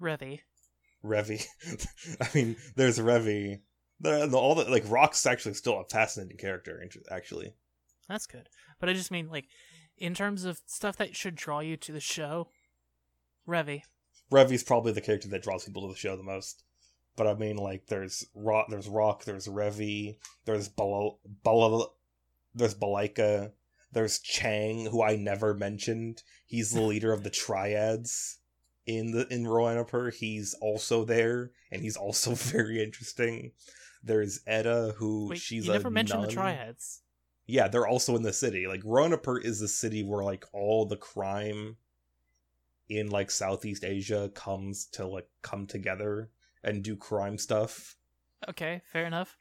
Revy. 0.01 0.41
Revy, 1.03 1.45
I 2.21 2.27
mean, 2.33 2.55
there's 2.75 2.99
Revy. 2.99 3.61
The, 4.01 4.27
the, 4.27 4.37
all 4.37 4.55
the 4.55 4.65
like 4.65 4.85
Rock's 4.87 5.25
actually 5.25 5.55
still 5.55 5.79
a 5.79 5.83
fascinating 5.85 6.37
character. 6.37 6.81
Actually, 7.11 7.53
That's 8.07 8.27
good. 8.27 8.47
But 8.79 8.89
I 8.89 8.93
just 8.93 9.11
mean 9.11 9.29
like 9.29 9.45
in 9.97 10.13
terms 10.13 10.45
of 10.45 10.61
stuff 10.65 10.97
that 10.97 11.15
should 11.15 11.35
draw 11.35 11.59
you 11.59 11.77
to 11.77 11.91
the 11.91 11.99
show, 11.99 12.49
Revy. 13.47 13.83
Revy's 14.31 14.63
probably 14.63 14.91
the 14.91 15.01
character 15.01 15.27
that 15.29 15.43
draws 15.43 15.65
people 15.65 15.87
to 15.87 15.93
the 15.93 15.99
show 15.99 16.15
the 16.15 16.23
most. 16.23 16.63
But 17.15 17.27
I 17.27 17.33
mean, 17.33 17.57
like, 17.57 17.87
there's 17.87 18.25
Rock, 18.33 18.67
there's 18.69 18.87
Rock, 18.87 19.25
there's 19.25 19.47
Revy, 19.47 20.17
there's 20.45 20.69
Bala, 20.69 21.15
Bala, 21.43 21.87
there's 22.55 22.75
Balika, 22.75 23.51
there's 23.91 24.19
Chang, 24.19 24.85
who 24.85 25.03
I 25.03 25.15
never 25.15 25.53
mentioned. 25.53 26.23
He's 26.45 26.71
the 26.71 26.81
leader 26.81 27.11
of 27.11 27.23
the 27.23 27.29
Triads 27.29 28.37
in 28.89 29.11
the 29.11 29.27
in 29.31 29.43
Roanapur. 29.43 30.13
He's 30.13 30.55
also 30.55 31.05
there, 31.05 31.51
and 31.71 31.81
he's 31.81 31.95
also 31.95 32.31
very 32.35 32.83
interesting. 32.83 33.51
There's 34.03 34.41
Eda, 34.47 34.95
who 34.97 35.29
Wait, 35.29 35.39
she's 35.39 35.67
you 35.67 35.73
never 35.73 35.89
mentioned 35.89 36.23
the 36.23 36.27
triads. 36.27 37.01
Yeah, 37.45 37.67
they're 37.67 37.87
also 37.87 38.15
in 38.15 38.21
the 38.23 38.33
city. 38.33 38.67
Like 38.67 38.81
Roanapur 38.81 39.43
is 39.43 39.59
the 39.59 39.67
city 39.67 40.03
where 40.03 40.23
like 40.23 40.45
all 40.53 40.85
the 40.85 40.97
crime 40.97 41.77
in 42.89 43.09
like 43.09 43.29
Southeast 43.29 43.83
Asia 43.83 44.31
comes 44.33 44.85
to 44.93 45.05
like 45.05 45.27
come 45.41 45.67
together 45.67 46.29
and 46.63 46.83
do 46.83 46.95
crime 46.95 47.37
stuff. 47.37 47.95
Okay, 48.47 48.81
fair 48.91 49.05
enough. 49.05 49.37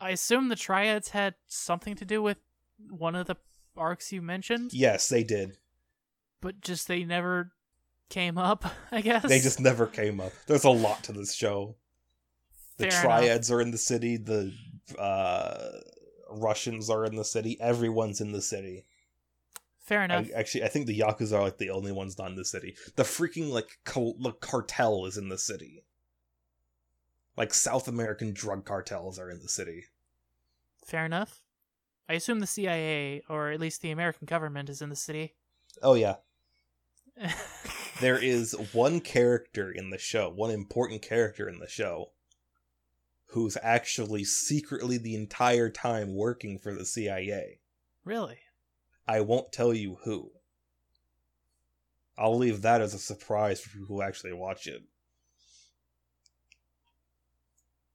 I 0.00 0.10
assume 0.10 0.48
the 0.48 0.56
triads 0.56 1.10
had 1.10 1.34
something 1.46 1.94
to 1.96 2.04
do 2.04 2.22
with 2.22 2.38
one 2.90 3.14
of 3.14 3.26
the 3.26 3.36
arcs 3.76 4.12
you 4.12 4.22
mentioned, 4.22 4.72
Yes, 4.72 5.08
they 5.08 5.22
did. 5.22 5.58
but 6.40 6.60
just 6.60 6.88
they 6.88 7.04
never 7.04 7.52
came 8.08 8.38
up, 8.38 8.64
I 8.92 9.00
guess. 9.00 9.22
They 9.22 9.40
just 9.40 9.60
never 9.60 9.86
came 9.86 10.20
up. 10.20 10.32
There's 10.46 10.64
a 10.64 10.70
lot 10.70 11.02
to 11.04 11.12
this 11.12 11.34
show. 11.34 11.76
The 12.76 12.90
Fair 12.90 13.00
enough. 13.00 13.20
triads 13.20 13.50
are 13.50 13.60
in 13.60 13.70
the 13.70 13.78
city. 13.78 14.16
The 14.16 14.52
uh, 14.98 15.70
Russians 16.30 16.90
are 16.90 17.04
in 17.04 17.14
the 17.16 17.24
city. 17.24 17.56
Everyone's 17.60 18.20
in 18.20 18.32
the 18.32 18.42
city. 18.42 18.84
Fair 19.78 20.00
I, 20.00 20.04
enough. 20.06 20.28
actually, 20.34 20.64
I 20.64 20.68
think 20.68 20.86
the 20.86 20.98
Yakuza 20.98 21.34
are 21.34 21.42
like 21.42 21.58
the 21.58 21.70
only 21.70 21.92
ones 21.92 22.18
not 22.18 22.30
in 22.30 22.36
the 22.36 22.44
city. 22.44 22.74
The 22.96 23.02
freaking 23.02 23.50
like 23.50 23.78
co- 23.84 24.16
the 24.18 24.32
cartel 24.32 25.04
is 25.06 25.16
in 25.16 25.28
the 25.28 25.38
city. 25.38 25.84
Like 27.36 27.52
South 27.52 27.86
American 27.86 28.32
drug 28.32 28.64
cartels 28.64 29.18
are 29.18 29.30
in 29.30 29.40
the 29.40 29.48
city. 29.48 29.84
Fair 30.84 31.04
enough. 31.04 31.42
I 32.08 32.14
assume 32.14 32.40
the 32.40 32.46
CIA, 32.46 33.22
or 33.28 33.50
at 33.50 33.60
least 33.60 33.82
the 33.82 33.90
American 33.90 34.26
government, 34.26 34.68
is 34.68 34.82
in 34.82 34.88
the 34.88 34.96
city. 34.96 35.34
Oh 35.82 35.94
yeah, 35.94 36.16
there 38.00 38.18
is 38.18 38.56
one 38.72 39.00
character 39.00 39.70
in 39.70 39.90
the 39.90 39.98
show, 39.98 40.30
one 40.30 40.50
important 40.50 41.02
character 41.02 41.48
in 41.48 41.58
the 41.58 41.68
show, 41.68 42.10
who's 43.28 43.56
actually 43.62 44.24
secretly 44.24 44.98
the 44.98 45.14
entire 45.14 45.68
time 45.68 46.14
working 46.14 46.58
for 46.58 46.74
the 46.74 46.84
CIA. 46.84 47.58
really? 48.04 48.38
I 49.06 49.20
won't 49.20 49.52
tell 49.52 49.74
you 49.74 49.98
who. 50.04 50.30
I'll 52.16 52.38
leave 52.38 52.62
that 52.62 52.80
as 52.80 52.94
a 52.94 52.98
surprise 52.98 53.60
for 53.60 53.70
people 53.70 53.86
who 53.86 54.02
actually 54.02 54.32
watch 54.32 54.66
it. 54.66 54.82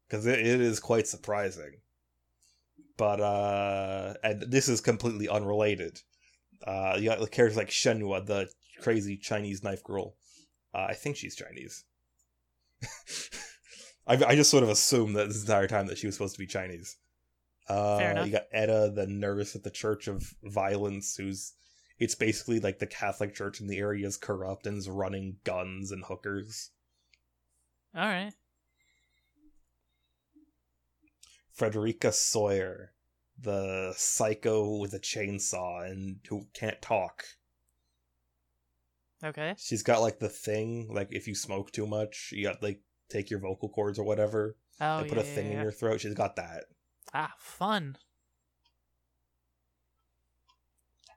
Because 0.08 0.26
it, 0.26 0.40
it 0.40 0.62
is 0.62 0.80
quite 0.80 1.08
surprising. 1.08 1.78
But, 2.98 3.22
uh, 3.22 4.16
and 4.24 4.42
this 4.42 4.68
is 4.68 4.82
completely 4.82 5.30
unrelated. 5.30 6.02
Uh, 6.66 6.98
you 7.00 7.10
got 7.10 7.20
the 7.20 7.28
characters 7.28 7.58
like 7.58 7.70
Shenhua, 7.70 8.26
the 8.26 8.50
crazy 8.82 9.18
Chinese 9.18 9.64
knife 9.64 9.84
girl. 9.84 10.16
Uh, 10.74 10.88
I 10.90 10.94
think 10.94 11.16
she's 11.16 11.36
Chinese. 11.36 11.84
I, 14.08 14.24
I 14.26 14.36
just 14.36 14.52
sort 14.52 14.64
of 14.64 14.70
assumed 14.70 15.16
that 15.16 15.28
this 15.28 15.42
entire 15.42 15.68
time 15.68 15.88
that 15.88 15.98
she 15.98 16.08
was 16.08 16.16
supposed 16.16 16.36
to 16.36 16.40
be 16.40 16.48
Chinese. 16.48 16.98
Uh, 17.68 18.24
you 18.26 18.32
got 18.32 18.48
Eda, 18.52 18.92
the 18.96 19.06
nurse 19.06 19.56
at 19.56 19.64
the 19.64 19.70
Church 19.70 20.08
of 20.08 20.34
Violence, 20.44 21.16
who's 21.16 21.54
it's 22.00 22.16
basically 22.16 22.60
like 22.60 22.80
the 22.80 22.88
Catholic 22.88 23.36
Church 23.36 23.60
in 23.60 23.68
the 23.68 23.78
area 23.78 24.08
is 24.08 24.18
corrupt 24.18 24.66
and 24.66 24.78
is 24.78 24.90
running 24.90 25.38
guns 25.44 25.92
and 25.92 26.04
hookers. 26.06 26.72
All 27.96 28.06
right. 28.06 28.34
Frederica 31.52 32.14
Sawyer, 32.14 32.94
the 33.38 33.94
psycho 33.98 34.78
with 34.78 34.94
a 34.94 35.00
chainsaw 35.00 35.86
and 35.86 36.20
who 36.30 36.48
can't 36.54 36.82
talk. 36.82 37.26
Okay. 39.24 39.56
She's 39.58 39.84
got 39.84 40.02
like 40.02 40.20
the 40.20 40.30
thing, 40.30 40.90
like 40.94 41.10
if 41.12 41.28
you 41.28 41.36
smoke 41.36 41.72
too 41.72 41.86
much, 41.88 42.32
you 42.34 42.44
got 42.44 42.64
like 42.64 42.82
take 43.10 43.30
your 43.30 43.40
vocal 43.40 43.70
cords 43.70 44.00
or 44.00 44.04
whatever 44.06 44.56
Oh, 44.82 45.00
and 45.00 45.08
yeah, 45.08 45.14
put 45.14 45.22
a 45.22 45.26
thing 45.26 45.48
yeah. 45.48 45.58
in 45.58 45.62
your 45.64 45.72
throat. 45.72 46.02
She's 46.02 46.14
got 46.14 46.36
that. 46.38 46.66
Ah, 47.14 47.34
fun. 47.38 47.98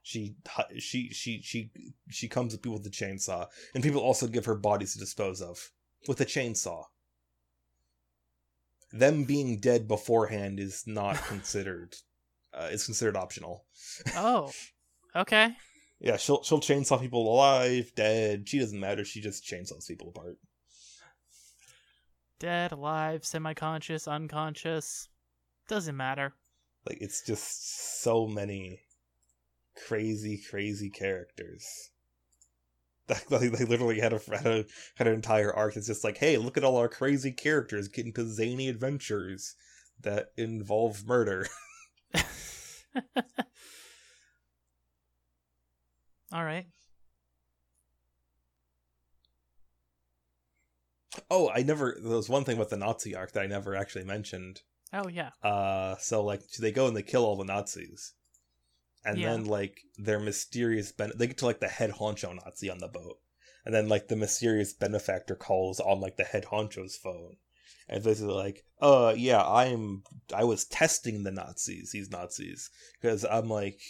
She 0.05 0.35
she 0.79 1.09
she 1.13 1.41
she 1.41 1.71
she 2.09 2.27
comes 2.27 2.53
at 2.53 2.61
people 2.61 2.77
with 2.77 2.85
a 2.85 2.89
chainsaw, 2.89 3.47
and 3.73 3.81
people 3.81 4.01
also 4.01 4.27
give 4.27 4.45
her 4.45 4.55
bodies 4.55 4.93
to 4.93 4.99
dispose 4.99 5.41
of 5.41 5.71
with 6.09 6.19
a 6.19 6.25
chainsaw. 6.25 6.83
Them 8.91 9.23
being 9.23 9.59
dead 9.61 9.87
beforehand 9.87 10.59
is 10.59 10.83
not 10.85 11.15
considered. 11.27 11.95
Uh, 12.53 12.67
it's 12.69 12.85
considered 12.85 13.15
optional. 13.15 13.63
Oh, 14.15 14.51
okay. 15.15 15.55
Yeah, 16.03 16.17
she'll 16.17 16.43
she'll 16.43 16.59
chainsaw 16.59 16.99
people 16.99 17.33
alive, 17.33 17.93
dead. 17.95 18.49
She 18.49 18.59
doesn't 18.59 18.79
matter. 18.79 19.05
She 19.05 19.21
just 19.21 19.45
chainsaws 19.45 19.87
people 19.87 20.09
apart. 20.09 20.37
Dead, 22.39 22.73
alive, 22.73 23.25
semi-conscious, 23.25 24.05
unconscious. 24.05 25.07
Doesn't 25.69 25.95
matter. 25.95 26.33
Like 26.85 26.97
it's 26.99 27.25
just 27.25 28.01
so 28.01 28.27
many 28.27 28.81
crazy, 29.87 30.41
crazy 30.49 30.89
characters. 30.89 31.65
Like 33.09 33.27
they 33.27 33.47
they 33.49 33.65
literally 33.65 33.99
had 33.99 34.13
a 34.13 34.19
had 34.29 34.45
a 34.45 34.65
had 34.95 35.07
an 35.07 35.13
entire 35.13 35.53
arc 35.53 35.75
It's 35.75 35.87
just 35.87 36.05
like, 36.05 36.17
hey, 36.17 36.37
look 36.37 36.55
at 36.55 36.63
all 36.63 36.77
our 36.77 36.87
crazy 36.87 37.33
characters 37.33 37.89
get 37.89 38.05
into 38.05 38.25
zany 38.25 38.69
adventures 38.69 39.55
that 40.01 40.31
involve 40.37 41.05
murder. 41.05 41.47
All 46.33 46.43
right. 46.43 46.65
Oh, 51.29 51.49
I 51.49 51.61
never. 51.61 51.95
There 52.01 52.15
was 52.17 52.27
one 52.27 52.43
thing 52.43 52.57
with 52.57 52.69
the 52.69 52.77
Nazi 52.77 53.15
arc 53.15 53.33
that 53.33 53.43
I 53.43 53.47
never 53.47 53.75
actually 53.75 54.03
mentioned. 54.05 54.61
Oh 54.91 55.07
yeah. 55.07 55.29
Uh, 55.43 55.95
so 55.97 56.23
like 56.23 56.41
they 56.59 56.71
go 56.71 56.87
and 56.87 56.97
they 56.97 57.03
kill 57.03 57.23
all 57.23 57.37
the 57.37 57.43
Nazis, 57.43 58.13
and 59.05 59.19
Yeah. 59.19 59.33
then 59.33 59.45
like 59.45 59.81
their 59.97 60.19
mysterious 60.19 60.91
ben 60.91 61.11
they 61.15 61.27
get 61.27 61.37
to 61.37 61.45
like 61.45 61.59
the 61.59 61.67
head 61.67 61.91
honcho 61.91 62.33
Nazi 62.33 62.67
on 62.69 62.79
the 62.79 62.87
boat, 62.87 63.19
and 63.63 63.75
then 63.75 63.87
like 63.87 64.07
the 64.07 64.15
mysterious 64.15 64.73
benefactor 64.73 65.35
calls 65.35 65.79
on 65.79 66.01
like 66.01 66.17
the 66.17 66.23
head 66.23 66.45
honcho's 66.45 66.97
phone, 66.97 67.37
and 67.87 68.03
basically 68.03 68.33
like, 68.33 68.65
uh, 68.81 69.13
yeah, 69.15 69.43
I'm 69.45 70.01
I 70.33 70.45
was 70.45 70.65
testing 70.65 71.21
the 71.23 71.31
Nazis, 71.31 71.91
these 71.91 72.09
Nazis, 72.09 72.71
because 72.99 73.23
I'm 73.23 73.49
like 73.49 73.81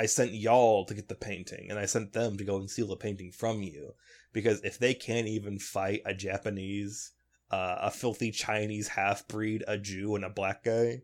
I 0.00 0.06
sent 0.06 0.32
y'all 0.32 0.84
to 0.86 0.94
get 0.94 1.08
the 1.08 1.14
painting, 1.14 1.70
and 1.70 1.78
I 1.78 1.86
sent 1.86 2.12
them 2.12 2.36
to 2.38 2.44
go 2.44 2.56
and 2.56 2.70
steal 2.70 2.88
the 2.88 2.96
painting 2.96 3.32
from 3.32 3.62
you, 3.62 3.94
because 4.32 4.60
if 4.62 4.78
they 4.78 4.94
can't 4.94 5.28
even 5.28 5.58
fight 5.58 6.02
a 6.04 6.14
Japanese. 6.14 7.12
Uh, 7.52 7.78
a 7.80 7.90
filthy 7.90 8.30
Chinese 8.30 8.86
half 8.86 9.26
breed, 9.26 9.64
a 9.66 9.76
Jew, 9.76 10.14
and 10.14 10.24
a 10.24 10.30
black 10.30 10.62
guy 10.62 11.02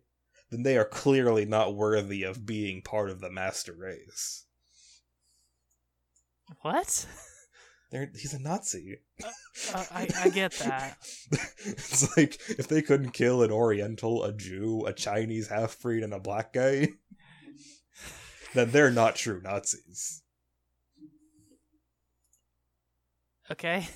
then 0.50 0.62
they 0.62 0.76
are 0.76 0.84
clearly 0.84 1.44
not 1.44 1.74
worthy 1.74 2.22
of 2.22 2.46
being 2.46 2.82
part 2.82 3.10
of 3.10 3.20
the 3.20 3.30
master 3.30 3.72
race. 3.72 4.44
What? 6.62 7.06
They're, 7.90 8.10
he's 8.16 8.34
a 8.34 8.40
Nazi. 8.40 8.98
Uh, 9.22 9.84
I 9.92 10.08
I 10.16 10.28
get 10.34 10.52
that. 10.54 10.98
it's 11.64 12.16
like 12.16 12.38
if 12.48 12.66
they 12.66 12.82
couldn't 12.82 13.12
kill 13.12 13.42
an 13.42 13.52
Oriental, 13.52 14.24
a 14.24 14.32
Jew, 14.32 14.84
a 14.86 14.92
Chinese 14.92 15.48
half 15.48 15.80
breed, 15.80 16.02
and 16.02 16.12
a 16.12 16.18
black 16.18 16.52
guy, 16.52 16.88
then 18.56 18.70
they're 18.70 18.90
not 18.90 19.16
true 19.16 19.40
Nazis. 19.42 20.22
Okay. 23.50 23.86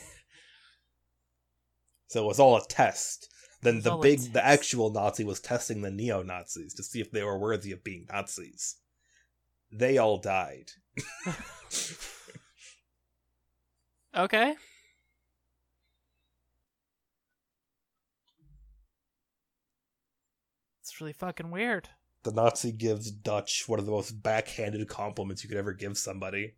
So 2.09 2.25
it 2.25 2.27
was 2.27 2.41
all 2.41 2.57
a 2.57 2.67
test. 2.67 3.29
Then 3.63 3.83
the 3.83 3.97
big, 3.97 4.19
test. 4.19 4.33
the 4.33 4.45
actual 4.45 4.91
Nazi 4.91 5.25
was 5.25 5.41
testing 5.41 5.83
the 5.83 5.91
neo 5.91 6.23
Nazis 6.23 6.75
to 6.75 6.83
see 6.83 7.01
if 7.01 7.11
they 7.11 7.23
were 7.23 7.39
worthy 7.39 7.73
of 7.73 7.85
being 7.85 8.07
Nazis. 8.11 8.77
They 9.73 9.99
all 9.99 10.19
died. 10.19 10.71
Okay. 14.17 14.57
It's 20.83 21.01
really 21.01 21.13
fucking 21.13 21.51
weird. 21.51 21.89
The 22.23 22.33
Nazi 22.33 22.73
gives 22.73 23.11
Dutch 23.11 23.65
one 23.67 23.79
of 23.79 23.87
the 23.87 23.93
most 23.93 24.23
backhanded 24.23 24.87
compliments 24.89 25.43
you 25.43 25.49
could 25.49 25.59
ever 25.59 25.73
give 25.73 25.97
somebody. 25.97 26.55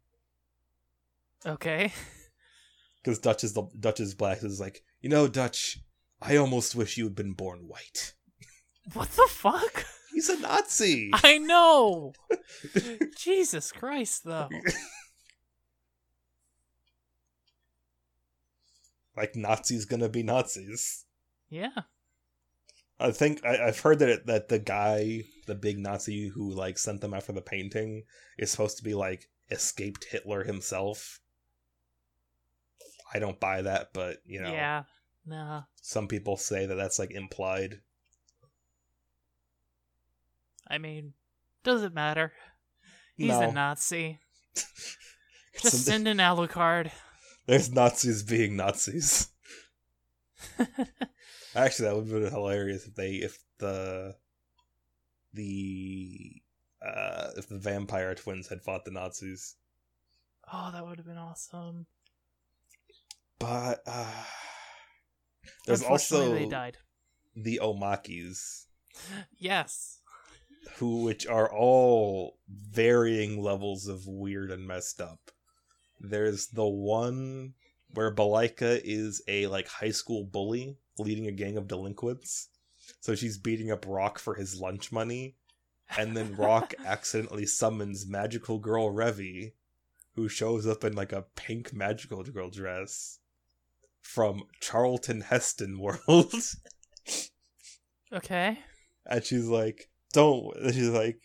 Okay. 1.47 1.93
because 3.03 3.19
Dutch 3.19 3.45
is 3.45 3.53
the 3.53 3.65
Dutch 3.79 4.01
is 4.01 4.15
black. 4.15 4.43
Is 4.43 4.61
like, 4.61 4.83
you 5.01 5.09
know, 5.09 5.29
Dutch. 5.29 5.79
I 6.21 6.37
almost 6.37 6.77
wish 6.77 6.97
you 6.97 7.05
had 7.05 7.17
been 7.17 7.33
born 7.33 7.69
white. 7.69 8.15
What 8.95 9.11
the 9.11 9.29
fuck? 9.31 9.87
He's 10.13 10.29
a 10.29 10.41
Nazi. 10.41 11.11
I 11.23 11.39
know. 11.39 12.15
Jesus 13.17 13.71
Christ, 13.71 14.25
though. 14.25 14.49
like 19.17 19.37
Nazis 19.37 19.85
gonna 19.85 20.09
be 20.09 20.25
Nazis. 20.25 21.05
Yeah. 21.49 21.83
I 22.99 23.11
think 23.11 23.45
I, 23.45 23.69
I've 23.69 23.81
heard 23.81 23.99
that 24.01 24.09
it, 24.09 24.27
that 24.27 24.49
the 24.49 24.59
guy, 24.59 25.23
the 25.47 25.55
big 25.55 25.79
Nazi 25.79 26.29
who 26.29 26.51
like 26.51 26.79
sent 26.79 27.01
them 27.01 27.19
for 27.21 27.33
the 27.33 27.43
painting, 27.43 28.05
is 28.39 28.51
supposed 28.51 28.77
to 28.79 28.85
be 28.85 28.95
like 28.95 29.29
escaped 29.51 30.05
Hitler 30.05 30.45
himself. 30.45 31.21
I 33.15 33.19
don't 33.19 33.41
buy 33.41 33.63
that, 33.63 33.93
but 33.93 34.19
you 34.25 34.41
know, 34.41 34.53
Yeah. 34.53 34.85
No. 35.25 35.65
some 35.81 36.09
people 36.09 36.37
say 36.37 36.67
that 36.67 36.75
that's 36.75 36.99
like 36.99 37.13
implied. 37.13 37.81
I 40.69 40.79
mean, 40.79 41.13
doesn't 41.63 41.95
matter. 41.95 42.33
He's 43.15 43.29
no, 43.29 43.43
a 43.43 43.53
Nazi. 43.53 44.19
Just 45.61 45.85
send 45.85 46.09
an 46.09 46.19
Alucard. 46.19 46.91
there's 47.47 47.71
Nazis 47.71 48.23
being 48.23 48.57
Nazis. 48.57 49.29
Actually, 51.55 51.89
that 51.89 51.97
would 51.97 52.09
have 52.09 52.23
been 52.23 52.33
hilarious 52.33 52.87
if 52.87 52.95
they 52.95 53.11
if 53.17 53.39
the 53.59 54.17
the 55.35 56.43
uh 56.85 57.29
if 57.37 57.49
the 57.49 57.59
vampire 57.59 58.15
twins 58.15 58.49
had 58.49 58.63
fought 58.63 58.85
the 58.85 58.91
Nazis. 58.91 59.57
Oh, 60.53 60.71
that 60.73 60.87
would 60.87 60.99
have 60.99 61.07
been 61.07 61.17
awesome. 61.19 61.87
But 63.39 63.83
uh 63.87 64.25
there's 65.67 65.83
also 65.83 66.35
they 66.35 66.47
died. 66.47 66.77
the 67.35 67.61
Omakes, 67.63 68.67
Yes. 69.39 70.01
who 70.77 71.03
which 71.03 71.27
are 71.27 71.53
all 71.53 72.39
varying 72.49 73.43
levels 73.43 73.87
of 73.89 74.07
weird 74.07 74.51
and 74.51 74.67
messed 74.67 75.01
up. 75.01 75.31
There's 76.01 76.49
the 76.49 76.67
one 76.69 77.55
where 77.95 78.15
Balika 78.15 78.81
is 78.83 79.23
a 79.29 79.47
like 79.49 79.69
high 79.69 79.91
school 79.91 80.25
bully 80.25 80.77
leading 80.99 81.27
a 81.27 81.33
gang 81.33 81.57
of 81.57 81.69
delinquents. 81.69 82.49
So 83.03 83.17
she's 83.17 83.37
beating 83.37 83.73
up 83.73 83.85
Rock 83.87 84.21
for 84.21 84.37
his 84.37 84.61
lunch 84.61 84.93
money, 84.93 85.35
and 85.99 86.17
then 86.17 86.37
Rock 86.37 86.73
accidentally 86.87 87.47
summons 87.47 88.07
magical 88.07 88.59
girl 88.61 88.93
Revy, 88.93 89.53
who 90.15 90.29
shows 90.29 90.69
up 90.69 90.85
in 90.85 90.95
like 90.95 91.13
a 91.13 91.27
pink 91.35 91.73
magical 91.75 92.23
girl 92.23 92.49
dress 92.49 93.19
from 94.01 94.45
Charlton 94.61 95.21
Heston 95.21 95.79
world. 95.79 96.33
Okay. 98.15 98.59
and 99.07 99.25
she's 99.25 99.47
like, 99.49 99.89
"Don't." 100.13 100.55
And 100.57 100.75
she's 100.75 100.91
like, 100.91 101.19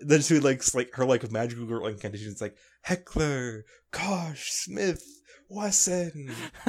then 0.00 0.22
she 0.22 0.40
like 0.40 0.62
like 0.74 0.94
her 0.94 1.04
like 1.04 1.30
magical 1.30 1.66
girl 1.66 1.86
incantation 1.86 2.32
is 2.32 2.40
like 2.40 2.56
Heckler, 2.82 3.64
Koch, 3.92 4.50
Smith, 4.50 5.04
Wesson, 5.48 6.32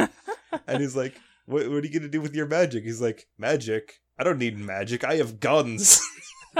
and 0.67 0.81
he's 0.81 0.95
like, 0.97 1.15
what, 1.45 1.69
"What 1.69 1.83
are 1.83 1.87
you 1.87 1.93
gonna 1.93 2.09
do 2.09 2.21
with 2.21 2.35
your 2.35 2.47
magic?" 2.47 2.83
He's 2.83 3.01
like, 3.01 3.27
"Magic? 3.37 4.01
I 4.17 4.23
don't 4.23 4.39
need 4.39 4.57
magic. 4.57 5.03
I 5.03 5.15
have 5.15 5.39
guns." 5.39 6.01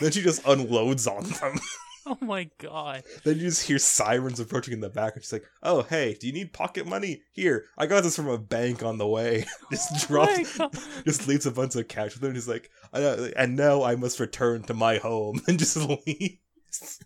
then 0.00 0.10
she 0.12 0.22
just 0.22 0.46
unloads 0.46 1.06
on 1.06 1.24
them. 1.24 1.58
oh 2.06 2.18
my 2.20 2.50
god. 2.58 3.04
then 3.24 3.36
you 3.36 3.42
just 3.42 3.66
hear 3.66 3.78
sirens 3.78 4.40
approaching 4.40 4.74
in 4.74 4.80
the 4.80 4.90
back, 4.90 5.14
and 5.14 5.22
she's 5.22 5.32
like, 5.32 5.46
"Oh, 5.62 5.82
hey, 5.82 6.16
do 6.20 6.26
you 6.26 6.32
need 6.32 6.52
pocket 6.52 6.86
money? 6.86 7.22
Here, 7.32 7.66
I 7.78 7.86
got 7.86 8.02
this 8.02 8.16
from 8.16 8.28
a 8.28 8.38
bank 8.38 8.82
on 8.82 8.98
the 8.98 9.06
way." 9.06 9.46
just 9.70 9.92
oh 9.92 10.06
drops 10.06 10.60
Oh 10.60 10.70
just 11.04 11.28
leaves 11.28 11.46
a 11.46 11.50
bunch 11.50 11.76
of 11.76 11.88
cash 11.88 12.14
with 12.14 12.22
him. 12.22 12.28
And 12.28 12.36
he's 12.36 12.48
like, 12.48 12.70
I 12.92 13.00
know, 13.00 13.30
and 13.36 13.56
now 13.56 13.82
I 13.82 13.96
must 13.96 14.20
return 14.20 14.62
to 14.64 14.74
my 14.74 14.98
home, 14.98 15.40
and 15.46 15.58
just 15.58 15.76
leaves, 15.76 17.00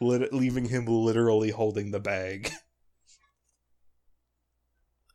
Lit- 0.00 0.32
leaving 0.32 0.66
him 0.66 0.86
literally 0.86 1.50
holding 1.50 1.90
the 1.90 2.00
bag. 2.00 2.50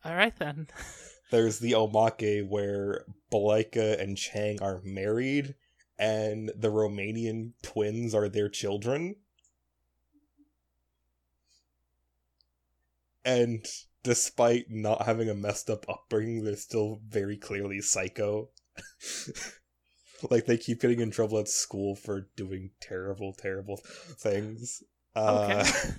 All 0.08 0.14
right 0.16 0.34
then. 0.38 0.68
There's 1.30 1.58
the 1.58 1.72
Omake 1.72 2.48
where 2.48 3.04
Balika 3.30 4.00
and 4.00 4.16
Chang 4.16 4.58
are 4.62 4.80
married, 4.82 5.54
and 5.98 6.50
the 6.56 6.70
Romanian 6.70 7.52
twins 7.62 8.14
are 8.14 8.30
their 8.30 8.48
children. 8.48 9.16
And 13.22 13.66
despite 14.02 14.70
not 14.70 15.04
having 15.04 15.28
a 15.28 15.34
messed 15.34 15.68
up 15.68 15.84
upbringing, 15.90 16.42
they're 16.42 16.56
still 16.56 17.02
very 17.06 17.36
clearly 17.36 17.82
psycho. 17.82 18.48
like 20.30 20.46
they 20.46 20.56
keep 20.56 20.80
getting 20.80 21.00
in 21.00 21.10
trouble 21.10 21.38
at 21.38 21.48
school 21.48 21.94
for 21.94 22.30
doing 22.34 22.70
terrible, 22.80 23.34
terrible 23.34 23.78
things. 24.16 24.82
Uh, 25.14 25.62
Okay. 25.66 25.90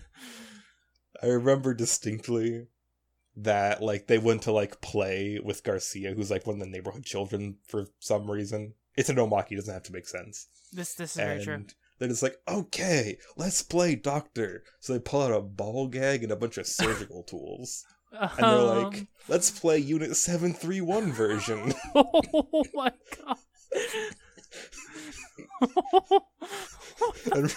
I 1.22 1.28
remember 1.28 1.74
distinctly 1.76 2.68
that 3.44 3.82
like 3.82 4.08
they 4.08 4.18
went 4.18 4.44
to 4.44 4.52
like 4.52 4.82
play 4.82 5.40
with 5.44 5.64
Garcia, 5.64 6.14
who's 6.14 6.32
like 6.32 6.46
one 6.46 6.56
of 6.56 6.60
the 6.60 6.70
neighborhood 6.70 7.04
children 7.04 7.58
for 7.68 7.88
some 8.00 8.30
reason. 8.30 8.74
It's 8.96 9.10
an 9.10 9.16
Omake, 9.16 9.56
doesn't 9.56 9.74
have 9.74 9.84
to 9.84 9.94
make 9.94 10.08
sense. 10.08 10.48
This 10.72 10.96
this 10.96 11.12
is 11.12 11.18
very 11.18 11.44
true. 11.44 11.54
And 11.56 11.74
then 12.00 12.10
it's 12.10 12.24
like, 12.24 12.38
okay, 12.48 13.18
let's 13.38 13.62
play 13.62 13.96
doctor. 13.96 14.64
So 14.80 14.94
they 14.94 15.00
pull 15.00 15.22
out 15.22 15.32
a 15.32 15.42
ball 15.42 15.88
gag 15.88 16.24
and 16.24 16.32
a 16.32 16.36
bunch 16.36 16.58
of 16.58 16.68
surgical 16.68 17.24
tools. 17.28 17.84
And 18.12 18.30
they're 18.38 18.62
like, 18.62 19.00
Um, 19.00 19.08
let's 19.28 19.52
play 19.52 19.78
Unit 19.78 20.16
731 20.16 21.12
version. 21.12 21.74
oh 21.96 22.64
my 22.74 22.92
god. 23.26 23.38
And-? 27.34 27.54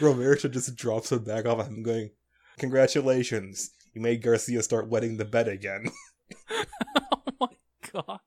Roberta 0.00 0.48
just 0.48 0.74
drops 0.76 1.12
him 1.12 1.24
back 1.24 1.46
off 1.46 1.60
of 1.60 1.68
him 1.68 1.82
going, 1.82 2.10
Congratulations, 2.58 3.70
you 3.94 4.00
made 4.00 4.22
Garcia 4.22 4.62
start 4.62 4.88
wetting 4.88 5.16
the 5.16 5.24
bed 5.24 5.48
again. 5.48 5.86
oh 6.96 7.22
my 7.40 7.48
god. 7.92 8.20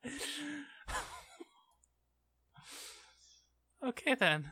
okay 3.85 4.15
then. 4.15 4.51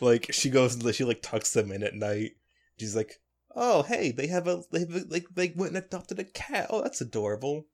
like 0.00 0.32
she 0.32 0.50
goes 0.50 0.74
and 0.74 0.94
she 0.94 1.04
like 1.04 1.22
tucks 1.22 1.52
them 1.52 1.72
in 1.72 1.82
at 1.82 1.94
night. 1.94 2.32
She's 2.78 2.96
like, 2.96 3.20
"Oh, 3.54 3.82
hey, 3.82 4.12
they 4.12 4.26
have 4.28 4.46
a 4.46 4.62
they 4.70 4.80
have 4.80 4.94
a, 4.94 5.04
like 5.08 5.26
they 5.34 5.52
went 5.56 5.74
and 5.74 5.84
adopted 5.84 6.18
a 6.18 6.24
cat. 6.24 6.66
Oh, 6.70 6.82
that's 6.82 7.00
adorable. 7.00 7.66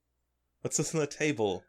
What's 0.61 0.77
this 0.77 0.93
on 0.93 1.01
the 1.01 1.07
table? 1.07 1.63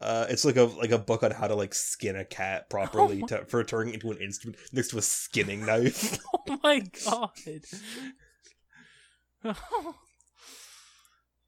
Uh, 0.00 0.26
it's 0.28 0.44
like 0.44 0.56
a 0.56 0.64
like 0.64 0.90
a 0.90 0.98
book 0.98 1.22
on 1.22 1.30
how 1.30 1.46
to 1.46 1.54
like 1.54 1.74
skin 1.74 2.16
a 2.16 2.24
cat 2.24 2.68
properly 2.68 3.22
Oh 3.22 3.26
to, 3.28 3.44
for 3.46 3.64
turning 3.64 3.94
into 3.94 4.10
an 4.10 4.18
instrument 4.18 4.58
next 4.72 4.88
to 4.88 4.98
a 4.98 5.02
skinning 5.02 5.64
knife. 5.64 6.18
Oh 6.48 6.58
my 6.62 6.80
god. 7.04 7.30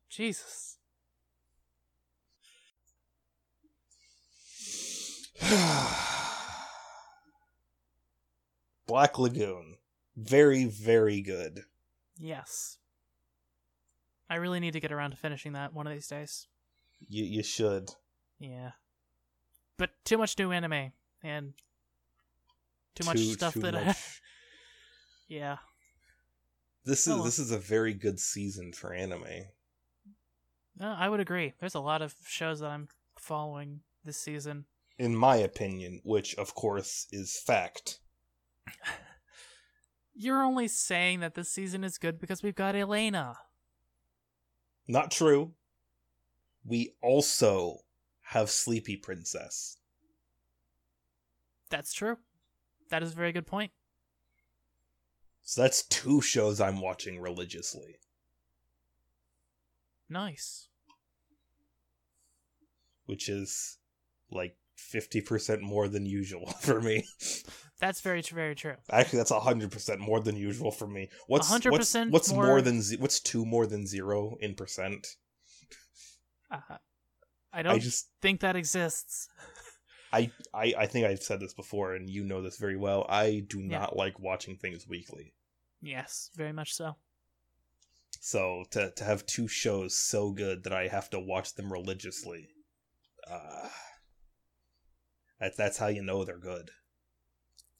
Jesus. 0.08 0.78
Black 8.86 9.18
Lagoon, 9.18 9.76
very 10.16 10.64
very 10.64 11.20
good. 11.20 11.62
Yes. 12.18 12.78
I 14.30 14.36
really 14.36 14.60
need 14.60 14.72
to 14.72 14.80
get 14.80 14.92
around 14.92 15.12
to 15.12 15.16
finishing 15.16 15.52
that 15.52 15.72
one 15.72 15.86
of 15.86 15.92
these 15.92 16.08
days. 16.08 16.48
You 17.08 17.24
you 17.24 17.42
should. 17.42 17.90
Yeah. 18.38 18.72
But 19.76 19.90
too 20.04 20.18
much 20.18 20.36
new 20.38 20.52
anime 20.52 20.92
and 21.22 21.54
too, 22.94 23.04
much 23.04 23.18
stuff 23.18 23.54
too 23.54 23.60
that 23.60 23.74
I. 23.74 23.94
Yeah. 25.28 25.58
This 26.88 27.06
is 27.06 27.12
Oh, 27.12 27.16
well. 27.16 27.24
this 27.24 27.38
is 27.38 27.50
a 27.50 27.58
very 27.58 27.92
good 27.92 28.18
season 28.18 28.72
for 28.72 28.94
anime. 28.94 29.48
No, 30.78 30.88
I 30.98 31.10
would 31.10 31.20
agree. 31.20 31.52
There's 31.60 31.74
a 31.74 31.80
lot 31.80 32.00
of 32.00 32.14
shows 32.26 32.60
that 32.60 32.70
I'm 32.70 32.88
following 33.18 33.80
this 34.04 34.16
season. 34.16 34.64
in 34.96 35.14
my 35.14 35.36
opinion, 35.36 36.00
which 36.02 36.34
of 36.36 36.54
course 36.54 37.06
is 37.12 37.38
fact. 37.38 38.00
You're 40.14 40.42
only 40.42 40.66
saying 40.66 41.20
that 41.20 41.34
this 41.34 41.50
season 41.50 41.84
is 41.84 41.98
good 41.98 42.18
because 42.18 42.42
we've 42.42 42.54
got 42.54 42.74
Elaina. 42.74 43.36
Not 44.88 45.10
true. 45.10 45.52
We 46.64 46.94
also 47.02 47.80
have 48.22 48.48
Sleepy 48.50 48.96
Princess. 48.96 49.76
That's 51.70 51.92
true. 51.92 52.16
That 52.88 53.02
is 53.02 53.12
a 53.12 53.16
very 53.16 53.32
good 53.32 53.46
point. 53.46 53.70
So 55.50 55.62
that's 55.62 55.82
two 55.84 56.20
shows 56.20 56.60
I'm 56.60 56.82
watching 56.82 57.22
religiously. 57.22 57.96
Nice. 60.10 60.68
which 63.06 63.30
is 63.30 63.78
like 64.30 64.56
50% 64.92 65.62
more 65.62 65.88
than 65.88 66.04
usual 66.04 66.46
for 66.60 66.82
me. 66.82 67.02
That's 67.80 68.02
very 68.02 68.20
very 68.20 68.54
true. 68.54 68.74
Actually, 68.90 69.20
that's 69.20 69.32
100% 69.32 69.98
more 69.98 70.20
than 70.20 70.36
usual 70.36 70.70
for 70.70 70.86
me. 70.86 71.08
What's 71.28 71.50
100% 71.50 71.70
what's, 71.70 71.94
what's 71.94 72.30
more, 72.30 72.44
more- 72.46 72.60
than 72.60 72.82
ze- 72.82 72.98
what's 72.98 73.18
2 73.18 73.46
more 73.46 73.66
than 73.66 73.86
0 73.86 74.36
in 74.42 74.54
percent? 74.54 75.06
Uh, 76.50 76.76
I 77.54 77.62
don't 77.62 77.72
I 77.76 77.78
just 77.78 78.10
think 78.20 78.40
that 78.40 78.54
exists. 78.54 79.28
I, 80.12 80.30
I 80.52 80.74
I 80.80 80.86
think 80.86 81.06
I've 81.06 81.22
said 81.22 81.40
this 81.40 81.54
before 81.54 81.94
and 81.94 82.10
you 82.10 82.24
know 82.24 82.42
this 82.42 82.58
very 82.58 82.76
well. 82.76 83.06
I 83.08 83.42
do 83.48 83.60
Yeah. 83.60 83.78
not 83.78 83.96
like 83.96 84.20
watching 84.20 84.56
things 84.58 84.86
weekly. 84.86 85.32
Yes, 85.80 86.30
very 86.34 86.52
much 86.52 86.74
so. 86.74 86.96
So 88.20 88.64
to 88.70 88.90
to 88.96 89.04
have 89.04 89.26
two 89.26 89.46
shows 89.48 89.96
so 89.98 90.32
good 90.32 90.64
that 90.64 90.72
I 90.72 90.88
have 90.88 91.08
to 91.10 91.20
watch 91.20 91.54
them 91.54 91.72
religiously, 91.72 92.48
uh, 93.30 93.68
that 95.40 95.56
that's 95.56 95.78
how 95.78 95.86
you 95.86 96.02
know 96.02 96.24
they're 96.24 96.38
good. 96.38 96.70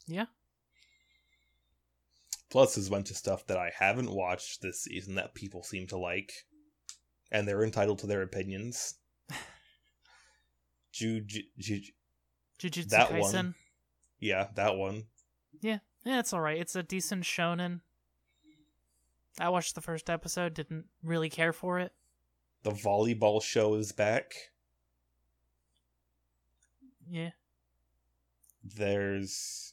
Yeah. 0.07 0.27
Plus, 2.51 2.75
there's 2.75 2.89
a 2.89 2.91
bunch 2.91 3.11
of 3.11 3.17
stuff 3.17 3.47
that 3.49 3.59
I 3.59 3.71
haven't 3.79 4.11
watched 4.11 4.63
this 4.63 4.83
season 4.83 5.17
that 5.17 5.35
people 5.35 5.63
seem 5.63 5.87
to 5.89 5.99
like, 5.99 6.33
and 7.31 7.47
they're 7.47 7.63
entitled 7.65 7.99
to 7.99 8.07
their 8.07 8.23
opinions. 8.23 8.95
Ju, 10.93 11.21
ju, 11.21 11.43
ju, 11.59 11.81
Jujutsu 12.59 12.89
That 12.89 13.11
Kaisen. 13.11 13.21
one. 13.21 13.55
yeah, 14.19 14.49
that 14.57 14.77
one. 14.77 15.05
Yeah, 15.61 15.79
yeah, 16.05 16.21
it's 16.21 16.33
all 16.33 16.41
right. 16.41 16.59
It's 16.59 16.75
a 16.75 16.83
decent 16.83 17.25
shonen. 17.25 17.81
I 19.41 19.49
watched 19.51 19.75
the 19.75 19.81
first 19.81 20.11
episode, 20.11 20.55
didn't 20.55 20.87
really 21.03 21.31
care 21.31 21.53
for 21.53 21.79
it. 21.79 21.93
The 22.63 22.71
volleyball 22.71 23.43
show 23.43 23.75
is 23.75 23.93
back. 23.93 24.33
Yeah. 27.09 27.31
There's 28.63 29.73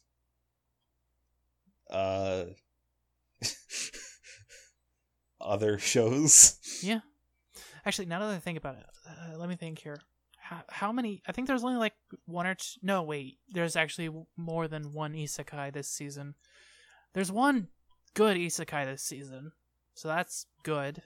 uh 1.90 2.44
other 5.40 5.78
shows. 5.78 6.58
Yeah. 6.82 7.00
Actually, 7.84 8.06
now 8.06 8.20
that 8.20 8.34
I 8.34 8.38
think 8.38 8.58
about 8.58 8.76
it, 8.76 8.86
uh, 9.08 9.38
let 9.38 9.48
me 9.48 9.56
think 9.56 9.78
here. 9.78 10.00
How, 10.38 10.62
how 10.68 10.92
many? 10.92 11.22
I 11.26 11.32
think 11.32 11.46
there's 11.46 11.64
only 11.64 11.76
like 11.76 11.94
one 12.24 12.46
or 12.46 12.54
two. 12.54 12.78
No, 12.82 13.02
wait. 13.02 13.38
There's 13.50 13.76
actually 13.76 14.10
more 14.36 14.68
than 14.68 14.92
one 14.92 15.14
isekai 15.14 15.72
this 15.72 15.88
season. 15.88 16.34
There's 17.14 17.32
one 17.32 17.68
good 18.16 18.36
isekai 18.38 18.86
this 18.86 19.02
season, 19.02 19.52
so 19.94 20.08
that's 20.08 20.46
good. 20.64 21.02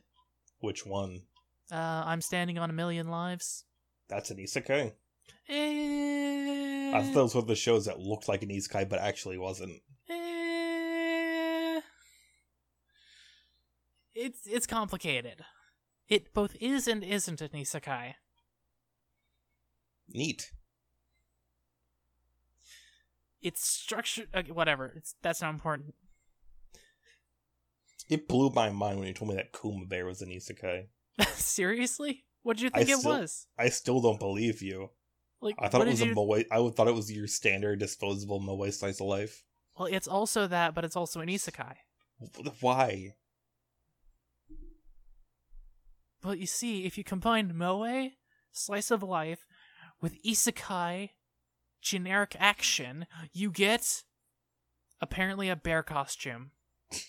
Which 0.60 0.86
one? 0.86 1.22
Uh, 1.70 2.04
I'm 2.06 2.22
standing 2.22 2.58
on 2.58 2.70
a 2.70 2.72
million 2.72 3.08
lives. 3.08 3.64
That's 4.08 4.30
an 4.30 4.38
isekai. 4.38 4.92
Eh, 5.48 6.92
I 6.94 7.02
thought 7.02 7.14
those 7.14 7.34
were 7.34 7.42
the 7.42 7.54
shows 7.56 7.84
that 7.86 7.98
looked 7.98 8.28
like 8.28 8.42
an 8.42 8.48
isekai 8.48 8.88
but 8.88 9.00
actually 9.00 9.36
wasn't. 9.38 9.82
eh, 10.08 11.80
it's 14.14 14.46
it's 14.46 14.66
complicated. 14.66 15.42
It 16.08 16.32
both 16.32 16.56
is 16.60 16.86
and 16.88 17.04
isn't 17.04 17.40
an 17.40 17.50
isekai. 17.50 18.14
Neat. 20.08 20.50
It's 23.42 23.64
structured. 23.64 24.28
Okay, 24.34 24.52
whatever. 24.52 24.92
It's 24.96 25.14
that's 25.22 25.40
not 25.40 25.50
important. 25.54 25.94
It 28.10 28.26
blew 28.28 28.50
my 28.50 28.70
mind 28.70 28.98
when 28.98 29.08
you 29.08 29.14
told 29.14 29.30
me 29.30 29.36
that 29.36 29.52
Kuma 29.52 29.86
Bear 29.86 30.04
was 30.04 30.20
an 30.20 30.30
isekai. 30.30 30.88
Seriously? 31.34 32.24
What 32.42 32.56
did 32.56 32.64
you 32.64 32.70
I 32.74 32.78
think 32.78 32.90
it 32.90 32.98
still- 32.98 33.20
was? 33.20 33.46
I 33.56 33.68
still 33.68 34.00
don't 34.00 34.18
believe 34.18 34.60
you. 34.60 34.90
Like 35.40 35.54
I 35.58 35.68
thought 35.68 35.82
it 35.82 35.90
was 35.90 36.00
did 36.00 36.06
a 36.06 36.08
you... 36.08 36.14
Moe. 36.14 36.42
I 36.50 36.58
would- 36.58 36.74
thought 36.74 36.88
it 36.88 36.94
was 36.94 37.10
your 37.10 37.26
standard 37.26 37.78
disposable 37.78 38.40
Moe 38.40 38.68
slice 38.70 39.00
of 39.00 39.06
life. 39.06 39.44
Well, 39.78 39.88
it's 39.90 40.08
also 40.08 40.46
that, 40.48 40.74
but 40.74 40.84
it's 40.84 40.96
also 40.96 41.20
an 41.20 41.28
isekai. 41.28 41.74
Why? 42.60 43.14
Well, 46.22 46.34
you 46.34 46.46
see, 46.46 46.84
if 46.84 46.98
you 46.98 47.04
combine 47.04 47.56
moe, 47.56 48.10
slice 48.52 48.90
of 48.90 49.02
life, 49.02 49.46
with 50.02 50.22
isekai, 50.22 51.10
generic 51.80 52.36
action, 52.38 53.06
you 53.32 53.50
get 53.50 54.02
apparently 55.00 55.48
a 55.48 55.56
bear 55.56 55.82
costume. 55.82 56.50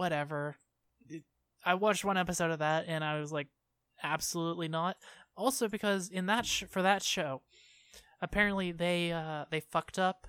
Whatever. 0.00 0.56
I 1.62 1.74
watched 1.74 2.06
one 2.06 2.16
episode 2.16 2.50
of 2.50 2.60
that 2.60 2.86
and 2.88 3.04
I 3.04 3.20
was 3.20 3.32
like, 3.32 3.48
absolutely 4.02 4.66
not. 4.66 4.96
Also, 5.36 5.68
because 5.68 6.08
in 6.08 6.24
that 6.24 6.46
sh- 6.46 6.64
for 6.70 6.80
that 6.80 7.02
show, 7.02 7.42
apparently 8.22 8.72
they 8.72 9.12
uh, 9.12 9.44
they 9.50 9.60
fucked 9.60 9.98
up 9.98 10.26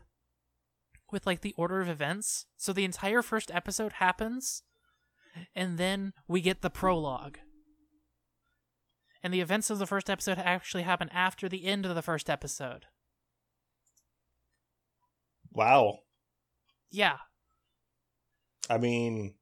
with 1.09 1.25
like 1.25 1.39
the 1.39 1.53
order 1.55 1.79
of 1.79 1.87
events. 1.87 2.47
So 2.57 2.73
the 2.73 2.83
entire 2.83 3.21
first 3.21 3.49
episode 3.49 3.93
happens, 3.93 4.63
and 5.55 5.77
then 5.77 6.11
we 6.27 6.41
get 6.41 6.61
the 6.61 6.69
prologue. 6.69 7.37
And 9.23 9.33
the 9.33 9.39
events 9.39 9.69
of 9.69 9.79
the 9.79 9.87
first 9.87 10.09
episode 10.09 10.37
actually 10.37 10.83
happen 10.83 11.07
after 11.13 11.47
the 11.47 11.63
end 11.63 11.85
of 11.85 11.95
the 11.95 12.01
first 12.01 12.29
episode. 12.29 12.87
Wow. 15.53 15.99
Yeah, 16.89 17.19
I 18.71 18.77
mean, 18.77 19.33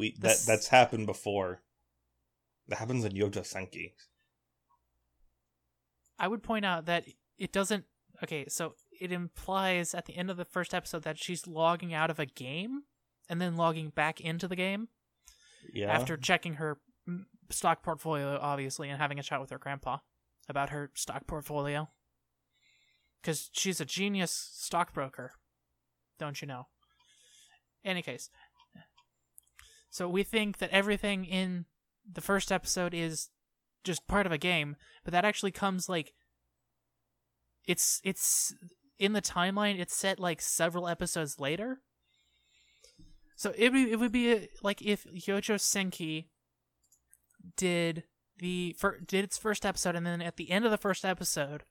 we 0.00 0.16
This- 0.18 0.44
that 0.44 0.50
that's 0.52 0.68
happened 0.68 1.06
before. 1.06 1.62
That 2.68 2.78
happens 2.78 3.04
in 3.04 3.12
Yojo 3.12 3.42
Senki. 3.42 3.94
I 6.18 6.28
would 6.28 6.42
point 6.42 6.64
out 6.64 6.86
that 6.86 7.04
it 7.38 7.52
doesn't. 7.52 7.84
Okay, 8.22 8.46
so 8.48 8.74
it 9.00 9.12
implies 9.12 9.94
at 9.94 10.04
the 10.06 10.16
end 10.16 10.30
of 10.30 10.36
the 10.36 10.44
first 10.44 10.74
episode 10.74 11.02
that 11.04 11.18
she's 11.18 11.46
logging 11.46 11.94
out 11.94 12.10
of 12.10 12.18
a 12.18 12.26
game 12.26 12.82
and 13.28 13.40
then 13.40 13.56
logging 13.56 13.88
back 13.90 14.20
into 14.20 14.46
the 14.46 14.56
game 14.56 14.88
Yeah. 15.72 15.90
after 15.90 16.16
checking 16.18 16.54
her 16.54 16.80
mm, 17.08 17.24
stock 17.50 17.82
portfolio, 17.82 18.38
obviously, 18.40 18.90
and 18.90 19.00
having 19.00 19.18
a 19.18 19.22
chat 19.22 19.40
with 19.40 19.50
her 19.50 19.58
grandpa 19.58 19.98
about 20.48 20.68
her 20.70 20.90
stock 20.94 21.26
portfolio. 21.26 21.88
Because 23.22 23.48
she's 23.52 23.80
a 23.80 23.84
genius 23.86 24.32
stockbroker, 24.32 25.32
don't 26.18 26.40
you 26.42 26.48
know? 26.48 26.68
Any 27.84 28.02
case, 28.02 28.28
so 29.90 30.08
we 30.08 30.22
think 30.22 30.58
that 30.58 30.70
everything 30.70 31.24
in 31.24 31.66
the 32.10 32.20
first 32.20 32.50
episode 32.50 32.94
is 32.94 33.28
just 33.84 34.06
part 34.06 34.26
of 34.26 34.32
a 34.32 34.38
game, 34.38 34.76
but 35.04 35.12
that 35.12 35.24
actually 35.24 35.50
comes 35.50 35.88
like 35.88 36.12
it's 37.66 38.00
it's 38.04 38.54
in 38.98 39.12
the 39.12 39.22
timeline. 39.22 39.78
It's 39.78 39.96
set 39.96 40.18
like 40.18 40.40
several 40.40 40.88
episodes 40.88 41.38
later. 41.38 41.80
So 43.36 43.52
it 43.56 43.72
would 43.72 43.88
it 43.88 43.98
would 43.98 44.12
be 44.12 44.32
uh, 44.32 44.38
like 44.62 44.82
if 44.82 45.04
Yojo 45.04 45.56
Senki 45.56 46.26
did 47.56 48.04
the 48.38 48.74
fir- 48.78 49.00
did 49.00 49.24
its 49.24 49.38
first 49.38 49.64
episode, 49.64 49.96
and 49.96 50.06
then 50.06 50.20
at 50.20 50.36
the 50.36 50.50
end 50.50 50.64
of 50.64 50.70
the 50.70 50.78
first 50.78 51.04
episode, 51.04 51.64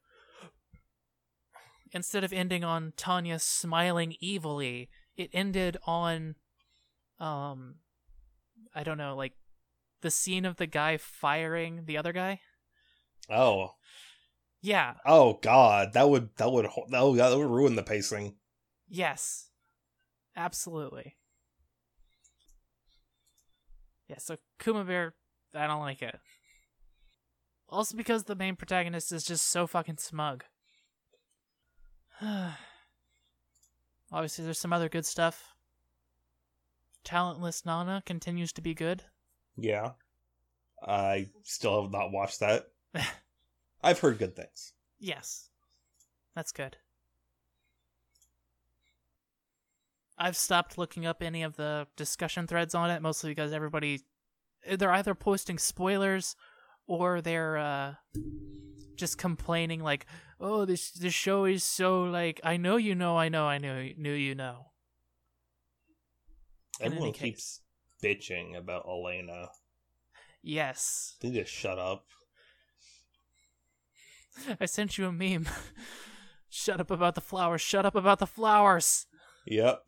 instead 1.91 2.23
of 2.23 2.33
ending 2.33 2.63
on 2.63 2.93
Tanya 2.97 3.39
smiling 3.39 4.15
evilly, 4.23 4.89
it 5.15 5.29
ended 5.33 5.77
on, 5.85 6.35
um, 7.19 7.75
I 8.73 8.83
don't 8.83 8.97
know, 8.97 9.15
like 9.15 9.33
the 10.01 10.11
scene 10.11 10.45
of 10.45 10.57
the 10.57 10.67
guy 10.67 10.97
firing 10.97 11.83
the 11.85 11.97
other 11.97 12.13
guy. 12.13 12.41
oh. 13.29 13.71
Yeah. 14.61 14.95
Oh 15.05 15.39
God, 15.41 15.93
that 15.93 16.09
would 16.09 16.31
that 16.35 16.51
would 16.51 16.65
that 16.89 17.01
would, 17.01 17.17
that 17.17 17.37
would 17.37 17.49
ruin 17.49 17.75
the 17.75 17.83
pacing. 17.83 18.35
Yes. 18.89 19.51
Absolutely. 20.35 21.15
Yeah, 24.09 24.17
so 24.17 24.35
Kuma 24.59 24.83
Bear, 24.83 25.13
I 25.53 25.67
don't 25.67 25.79
like 25.79 26.01
it. 26.01 26.19
Also 27.69 27.95
because 27.95 28.23
the 28.23 28.35
main 28.35 28.55
protagonist 28.55 29.11
is 29.11 29.23
just 29.23 29.47
so 29.49 29.65
fucking 29.67 29.97
smug. 29.97 30.43
Obviously, 34.11 34.43
there's 34.43 34.59
some 34.59 34.73
other 34.73 34.89
good 34.89 35.05
stuff. 35.05 35.53
Talentless 37.03 37.65
Nana 37.65 38.03
continues 38.05 38.51
to 38.53 38.61
be 38.61 38.73
good. 38.73 39.03
Yeah. 39.57 39.91
I 40.81 41.27
still 41.43 41.83
have 41.83 41.91
not 41.91 42.11
watched 42.11 42.39
that. 42.39 42.67
I've 43.83 43.99
heard 43.99 44.17
good 44.17 44.35
things. 44.35 44.73
Yes. 44.99 45.49
That's 46.35 46.51
good. 46.51 46.77
I've 50.17 50.35
stopped 50.35 50.77
looking 50.77 51.05
up 51.05 51.23
any 51.23 51.43
of 51.43 51.55
the 51.55 51.87
discussion 51.95 52.45
threads 52.45 52.75
on 52.75 52.91
it, 52.91 53.01
mostly 53.01 53.31
because 53.31 53.53
everybody 53.53 54.01
they're 54.69 54.91
either 54.91 55.15
posting 55.15 55.57
spoilers 55.57 56.35
or 56.87 57.21
they're 57.21 57.57
uh 57.57 57.93
just 58.97 59.17
complaining 59.17 59.81
like, 59.81 60.05
"Oh, 60.39 60.65
this 60.65 60.91
this 60.91 61.13
show 61.13 61.45
is 61.45 61.63
so 61.63 62.03
like 62.03 62.41
I 62.43 62.57
know 62.57 62.75
you 62.75 62.95
know, 62.95 63.17
I 63.17 63.29
know, 63.29 63.45
I 63.45 63.57
know, 63.59 63.87
knew 63.97 64.13
you 64.13 64.35
know." 64.35 64.68
In 66.79 66.87
Everyone 66.87 67.13
keeps 67.13 67.61
bitching 68.03 68.57
about 68.57 68.85
Elaina. 68.85 69.47
Yes. 70.41 71.17
They 71.21 71.31
just 71.31 71.51
shut 71.51 71.77
up. 71.77 72.05
I 74.59 74.65
sent 74.65 74.97
you 74.97 75.05
a 75.05 75.11
meme. 75.11 75.47
Shut 76.49 76.79
up 76.79 76.89
about 76.89 77.13
the 77.15 77.21
flowers. 77.21 77.61
Shut 77.61 77.85
up 77.85 77.93
about 77.95 78.19
the 78.19 78.25
flowers. 78.25 79.05
Yep. 79.45 79.83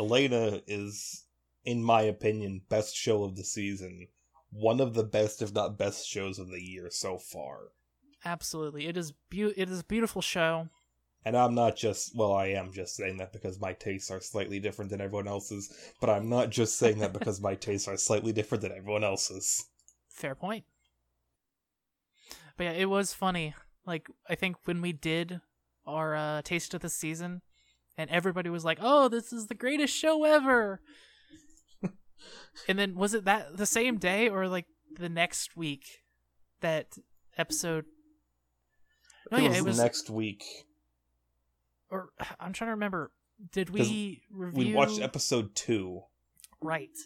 Elaina 0.00 0.60
is, 0.66 1.26
in 1.64 1.84
my 1.84 2.02
opinion, 2.02 2.62
best 2.68 2.96
show 2.96 3.22
of 3.22 3.36
the 3.36 3.44
season. 3.44 4.08
One 4.50 4.80
of 4.80 4.94
the 4.94 5.04
best, 5.04 5.40
if 5.42 5.52
not 5.52 5.78
best, 5.78 6.08
shows 6.08 6.38
of 6.38 6.48
the 6.48 6.60
year 6.60 6.88
so 6.90 7.18
far. 7.18 7.68
Absolutely. 8.24 8.86
It 8.86 8.96
is 8.96 9.12
beau- 9.30 9.52
it 9.56 9.68
is 9.68 9.80
a 9.80 9.84
beautiful 9.84 10.22
show. 10.22 10.68
And 11.24 11.36
I'm 11.36 11.54
not 11.54 11.76
just, 11.76 12.14
well, 12.14 12.32
I 12.32 12.48
am 12.48 12.72
just 12.72 12.96
saying 12.96 13.16
that 13.16 13.32
because 13.32 13.58
my 13.60 13.72
tastes 13.72 14.10
are 14.10 14.20
slightly 14.20 14.60
different 14.60 14.90
than 14.90 15.00
everyone 15.00 15.28
else's, 15.28 15.72
but 16.00 16.10
I'm 16.10 16.28
not 16.28 16.50
just 16.50 16.78
saying 16.78 16.98
that 16.98 17.14
because 17.14 17.40
my 17.40 17.54
tastes 17.54 17.88
are 17.88 17.96
slightly 17.96 18.32
different 18.32 18.62
than 18.62 18.72
everyone 18.72 19.04
else's. 19.04 19.64
Fair 20.10 20.34
point. 20.34 20.64
But 22.56 22.64
yeah, 22.64 22.72
it 22.72 22.90
was 22.90 23.12
funny. 23.12 23.54
Like 23.86 24.08
I 24.28 24.34
think 24.34 24.56
when 24.64 24.80
we 24.80 24.92
did 24.92 25.40
our 25.86 26.14
uh, 26.14 26.42
taste 26.42 26.74
of 26.74 26.80
the 26.80 26.88
season, 26.88 27.42
and 27.96 28.10
everybody 28.10 28.50
was 28.50 28.64
like, 28.64 28.78
"Oh, 28.80 29.08
this 29.08 29.32
is 29.32 29.46
the 29.46 29.54
greatest 29.54 29.94
show 29.94 30.24
ever." 30.24 30.80
and 32.68 32.78
then 32.78 32.94
was 32.94 33.14
it 33.14 33.24
that 33.24 33.56
the 33.56 33.66
same 33.66 33.98
day 33.98 34.28
or 34.28 34.48
like 34.48 34.66
the 34.98 35.08
next 35.08 35.56
week 35.56 35.84
that 36.60 36.96
episode? 37.36 37.84
No, 39.30 39.38
it 39.38 39.42
yeah, 39.42 39.48
was 39.48 39.58
it 39.58 39.64
was. 39.64 39.78
next 39.78 40.10
week. 40.10 40.44
Or 41.90 42.10
I'm 42.40 42.52
trying 42.52 42.68
to 42.68 42.72
remember. 42.72 43.10
Did 43.52 43.70
we 43.70 44.22
review? 44.30 44.68
We 44.68 44.74
watched 44.74 45.00
episode 45.00 45.54
two. 45.56 46.02
right, 46.62 46.96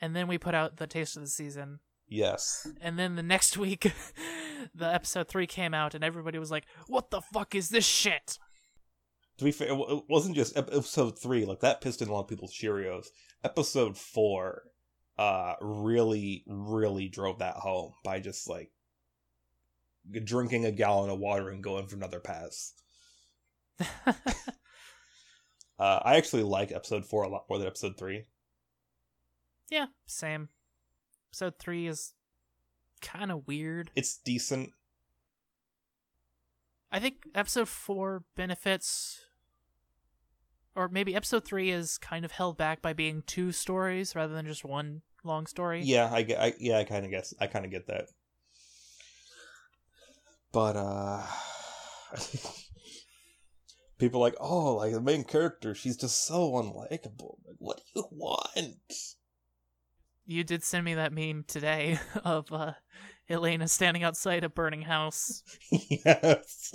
and 0.00 0.14
then 0.14 0.28
we 0.28 0.36
put 0.38 0.54
out 0.54 0.76
the 0.76 0.86
taste 0.86 1.16
of 1.16 1.22
the 1.22 1.28
season, 1.28 1.80
Yes. 2.06 2.66
and 2.80 2.98
then 2.98 3.16
the 3.16 3.22
next 3.22 3.56
week, 3.64 3.90
the 4.74 4.92
episode 4.92 5.28
three 5.28 5.46
came 5.46 5.72
out, 5.72 5.94
and 5.94 6.04
everybody 6.04 6.38
was 6.38 6.50
like, 6.50 6.64
"What 6.88 7.10
the 7.10 7.22
fuck 7.22 7.54
is 7.54 7.70
this 7.70 7.86
shit?" 7.86 8.38
To 9.38 9.44
be 9.44 9.52
fair, 9.52 9.68
it 9.70 10.02
wasn't 10.08 10.34
just 10.36 10.56
episode 10.56 11.18
three. 11.18 11.44
Like 11.46 11.60
that 11.60 11.80
pissed 11.80 12.02
in 12.02 12.08
a 12.08 12.12
lot 12.12 12.22
of 12.22 12.28
people's 12.28 12.52
Cheerios. 12.52 13.06
Episode 13.44 13.96
four, 13.96 14.64
uh, 15.16 15.54
really, 15.62 16.42
really 16.46 17.08
drove 17.08 17.38
that 17.38 17.54
home 17.54 17.92
by 18.04 18.18
just 18.20 18.48
like 18.48 18.70
drinking 20.24 20.64
a 20.64 20.72
gallon 20.72 21.08
of 21.10 21.18
water 21.18 21.50
and 21.50 21.62
going 21.62 21.86
for 21.86 21.96
another 21.96 22.20
pass. 22.20 22.72
Uh, 25.78 26.00
I 26.04 26.16
actually 26.16 26.42
like 26.42 26.72
episode 26.72 27.04
four 27.04 27.22
a 27.22 27.28
lot 27.28 27.44
more 27.48 27.56
than 27.58 27.68
episode 27.68 27.96
three. 27.96 28.24
yeah, 29.70 29.86
same. 30.06 30.48
Episode 31.30 31.54
three 31.60 31.86
is 31.86 32.14
kind 33.00 33.30
of 33.30 33.46
weird. 33.46 33.92
It's 33.94 34.16
decent. 34.16 34.70
I 36.90 36.98
think 36.98 37.28
episode 37.34 37.68
four 37.68 38.24
benefits, 38.34 39.20
or 40.74 40.88
maybe 40.88 41.14
episode 41.14 41.44
three 41.44 41.70
is 41.70 41.96
kind 41.98 42.24
of 42.24 42.32
held 42.32 42.56
back 42.56 42.82
by 42.82 42.92
being 42.92 43.22
two 43.26 43.52
stories 43.52 44.16
rather 44.16 44.34
than 44.34 44.46
just 44.46 44.64
one 44.64 45.02
long 45.22 45.46
story. 45.46 45.82
Yeah, 45.84 46.10
I 46.12 46.22
get. 46.22 46.40
I, 46.40 46.54
yeah, 46.58 46.78
I 46.78 46.84
kind 46.84 47.04
of 47.04 47.12
guess. 47.12 47.34
I 47.40 47.46
kind 47.46 47.64
of 47.64 47.70
get 47.70 47.86
that. 47.86 48.06
But 50.50 50.76
uh, 50.76 51.22
people 53.98 54.20
are 54.20 54.28
like, 54.28 54.36
oh, 54.40 54.76
like 54.76 54.92
the 54.92 55.00
main 55.00 55.24
character, 55.24 55.74
she's 55.74 55.96
just 55.96 56.26
so 56.26 56.52
unlikable. 56.52 57.36
Like, 57.46 57.56
what 57.58 57.78
do 57.78 57.82
you 57.96 58.04
want? 58.10 58.76
You 60.26 60.44
did 60.44 60.62
send 60.62 60.84
me 60.84 60.94
that 60.94 61.12
meme 61.12 61.44
today 61.46 61.98
of 62.24 62.52
uh, 62.52 62.72
Elaina 63.28 63.68
standing 63.68 64.04
outside 64.04 64.44
a 64.44 64.48
burning 64.48 64.82
house. 64.82 65.42
yes. 65.70 66.74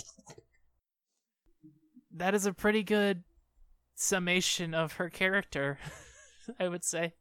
That 2.12 2.34
is 2.34 2.46
a 2.46 2.52
pretty 2.52 2.82
good 2.82 3.24
summation 3.94 4.74
of 4.74 4.94
her 4.94 5.08
character, 5.08 5.78
I 6.60 6.68
would 6.68 6.84
say. 6.84 7.14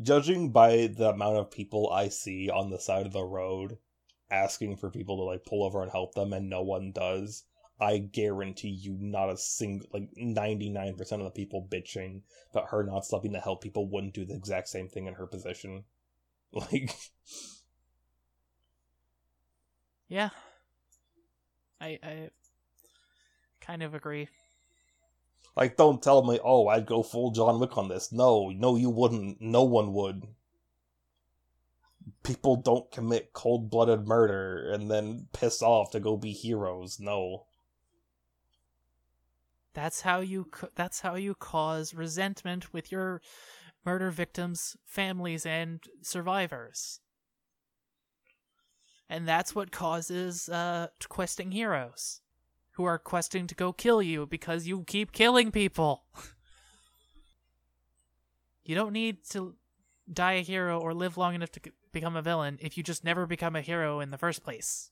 Judging 0.00 0.52
by 0.52 0.86
the 0.86 1.10
amount 1.10 1.36
of 1.36 1.50
people 1.50 1.90
I 1.90 2.08
see 2.08 2.48
on 2.48 2.70
the 2.70 2.80
side 2.80 3.06
of 3.06 3.12
the 3.12 3.24
road 3.24 3.76
asking 4.30 4.76
for 4.76 4.90
people 4.90 5.18
to 5.18 5.22
like 5.24 5.44
pull 5.44 5.62
over 5.62 5.82
and 5.82 5.90
help 5.90 6.14
them, 6.14 6.32
and 6.32 6.48
no 6.48 6.62
one 6.62 6.92
does. 6.92 7.44
I 7.80 7.98
guarantee 7.98 8.68
you, 8.68 8.96
not 9.00 9.30
a 9.30 9.36
single, 9.36 9.88
like 9.92 10.08
99% 10.16 11.00
of 11.12 11.24
the 11.24 11.30
people 11.30 11.66
bitching 11.70 12.22
about 12.52 12.68
her 12.70 12.84
not 12.84 13.04
stopping 13.04 13.32
to 13.32 13.40
help 13.40 13.62
people 13.62 13.88
wouldn't 13.88 14.14
do 14.14 14.24
the 14.24 14.34
exact 14.36 14.68
same 14.68 14.88
thing 14.88 15.06
in 15.06 15.14
her 15.14 15.26
position. 15.26 15.84
Like, 16.54 16.94
Yeah. 20.08 20.28
I 21.80 21.98
I 22.02 22.30
kind 23.60 23.82
of 23.82 23.94
agree. 23.94 24.28
like, 25.56 25.76
don't 25.78 26.02
tell 26.02 26.22
me, 26.24 26.38
oh, 26.44 26.68
I'd 26.68 26.84
go 26.86 27.02
full 27.02 27.30
John 27.30 27.58
Wick 27.58 27.76
on 27.78 27.88
this. 27.88 28.12
No, 28.12 28.50
no, 28.50 28.76
you 28.76 28.90
wouldn't. 28.90 29.40
No 29.40 29.62
one 29.64 29.92
would. 29.94 30.26
People 32.22 32.56
don't 32.56 32.90
commit 32.90 33.32
cold 33.32 33.70
blooded 33.70 34.06
murder 34.06 34.70
and 34.72 34.90
then 34.90 35.28
piss 35.32 35.62
off 35.62 35.90
to 35.92 36.00
go 36.00 36.16
be 36.16 36.32
heroes. 36.32 36.98
No. 37.00 37.46
That's 39.74 40.02
how 40.02 40.20
you 40.20 40.48
that's 40.74 41.00
how 41.00 41.14
you 41.14 41.34
cause 41.34 41.94
resentment 41.94 42.72
with 42.72 42.92
your 42.92 43.22
murder 43.84 44.10
victims, 44.10 44.76
families 44.84 45.46
and 45.46 45.80
survivors. 46.02 47.00
And 49.08 49.26
that's 49.26 49.54
what 49.54 49.72
causes 49.72 50.48
uh 50.48 50.88
questing 51.08 51.52
heroes 51.52 52.20
who 52.72 52.84
are 52.84 52.98
questing 52.98 53.46
to 53.46 53.54
go 53.54 53.72
kill 53.72 54.02
you 54.02 54.26
because 54.26 54.66
you 54.66 54.84
keep 54.84 55.12
killing 55.12 55.50
people. 55.50 56.04
you 58.64 58.74
don't 58.74 58.92
need 58.92 59.24
to 59.30 59.54
die 60.10 60.32
a 60.32 60.42
hero 60.42 60.80
or 60.80 60.94
live 60.94 61.16
long 61.16 61.34
enough 61.34 61.52
to 61.52 61.60
become 61.92 62.16
a 62.16 62.22
villain 62.22 62.58
if 62.60 62.76
you 62.76 62.82
just 62.82 63.04
never 63.04 63.26
become 63.26 63.54
a 63.54 63.60
hero 63.60 64.00
in 64.00 64.10
the 64.10 64.18
first 64.18 64.42
place. 64.42 64.90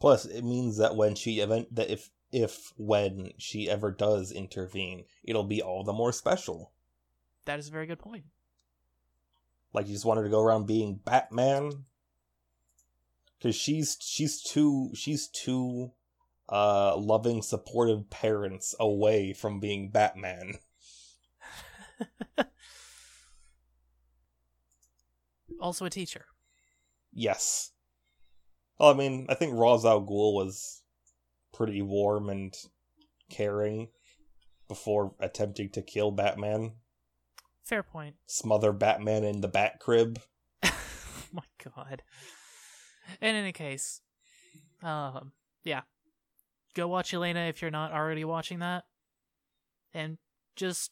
Plus, 0.00 0.24
it 0.24 0.42
means 0.42 0.78
that 0.78 0.96
when 0.96 1.14
she 1.14 1.40
event 1.40 1.74
that 1.74 1.90
if 1.90 2.10
if 2.34 2.72
when 2.76 3.30
she 3.38 3.70
ever 3.70 3.92
does 3.92 4.32
intervene, 4.32 5.04
it'll 5.22 5.44
be 5.44 5.62
all 5.62 5.84
the 5.84 5.92
more 5.92 6.12
special. 6.12 6.72
That 7.44 7.60
is 7.60 7.68
a 7.68 7.72
very 7.72 7.86
good 7.86 8.00
point. 8.00 8.24
Like 9.72 9.86
you 9.86 9.92
just 9.92 10.04
want 10.04 10.18
her 10.18 10.24
to 10.24 10.30
go 10.30 10.40
around 10.40 10.66
being 10.66 10.96
Batman, 11.04 11.84
because 13.38 13.54
she's 13.54 13.96
she's 14.00 14.42
too 14.42 14.90
she's 14.94 15.28
too 15.28 15.92
uh 16.48 16.96
loving, 16.96 17.40
supportive 17.40 18.10
parents 18.10 18.74
away 18.80 19.32
from 19.32 19.60
being 19.60 19.90
Batman. 19.90 20.54
Also 25.60 25.86
a 25.86 25.90
teacher. 25.90 26.26
Yes. 27.10 27.70
Well, 28.78 28.90
I 28.90 28.92
mean, 28.92 29.24
I 29.30 29.34
think 29.34 29.54
Ra's 29.54 29.86
al 29.86 30.02
Ghul 30.02 30.34
was 30.34 30.82
pretty 31.54 31.82
warm 31.82 32.28
and 32.28 32.54
caring 33.30 33.88
before 34.68 35.14
attempting 35.20 35.70
to 35.70 35.82
kill 35.82 36.10
Batman, 36.10 36.72
Fair 37.64 37.82
point. 37.82 38.16
smother 38.26 38.72
Batman 38.72 39.24
in 39.24 39.40
the 39.40 39.48
Bat 39.48 39.80
crib. 39.80 40.20
oh 40.64 40.72
my 41.32 41.42
god. 41.64 42.02
In 43.20 43.34
any 43.34 43.52
case, 43.52 44.00
um, 44.82 45.32
yeah, 45.62 45.82
go 46.74 46.88
watch 46.88 47.12
Elaina 47.12 47.48
if 47.48 47.62
you're 47.62 47.70
not 47.70 47.92
already 47.92 48.24
watching 48.24 48.58
that, 48.60 48.84
and 49.92 50.18
just 50.56 50.90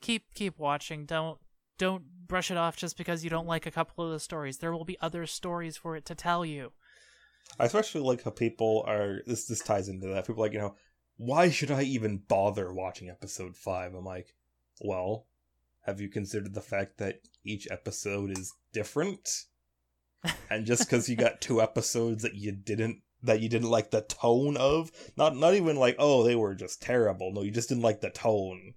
keep 0.00 0.34
keep 0.34 0.58
watching. 0.58 1.06
Don't 1.06 1.38
don't 1.78 2.04
brush 2.26 2.50
it 2.50 2.56
off 2.56 2.76
just 2.76 2.96
because 2.96 3.24
you 3.24 3.30
don't 3.30 3.46
like 3.46 3.66
a 3.66 3.70
couple 3.70 4.04
of 4.04 4.12
the 4.12 4.20
stories. 4.20 4.58
There 4.58 4.72
will 4.72 4.84
be 4.84 4.98
other 5.00 5.26
stories 5.26 5.76
for 5.76 5.96
it 5.96 6.04
to 6.06 6.14
tell 6.14 6.44
you. 6.44 6.72
I 7.58 7.66
especially 7.66 8.00
like 8.00 8.22
how 8.24 8.30
people 8.30 8.84
are. 8.86 9.20
This 9.26 9.46
this 9.46 9.60
ties 9.60 9.88
into 9.88 10.08
that. 10.08 10.26
People 10.26 10.42
are 10.42 10.46
like 10.46 10.52
you 10.52 10.58
know, 10.58 10.74
why 11.16 11.50
should 11.50 11.70
I 11.70 11.82
even 11.82 12.22
bother 12.28 12.72
watching 12.72 13.08
episode 13.08 13.56
five? 13.56 13.94
I'm 13.94 14.04
like, 14.04 14.34
well, 14.80 15.26
have 15.82 16.00
you 16.00 16.08
considered 16.08 16.54
the 16.54 16.60
fact 16.60 16.98
that 16.98 17.20
each 17.44 17.68
episode 17.70 18.36
is 18.36 18.52
different? 18.72 19.44
and 20.50 20.66
just 20.66 20.88
because 20.88 21.08
you 21.08 21.16
got 21.16 21.40
two 21.40 21.60
episodes 21.60 22.22
that 22.22 22.34
you 22.34 22.52
didn't 22.52 23.02
that 23.22 23.40
you 23.40 23.48
didn't 23.48 23.70
like 23.70 23.90
the 23.90 24.02
tone 24.02 24.56
of, 24.56 24.90
not 25.16 25.36
not 25.36 25.54
even 25.54 25.76
like 25.76 25.96
oh 25.98 26.24
they 26.24 26.36
were 26.36 26.54
just 26.54 26.82
terrible. 26.82 27.32
No, 27.32 27.42
you 27.42 27.50
just 27.50 27.68
didn't 27.68 27.84
like 27.84 28.00
the 28.00 28.10
tone. 28.10 28.74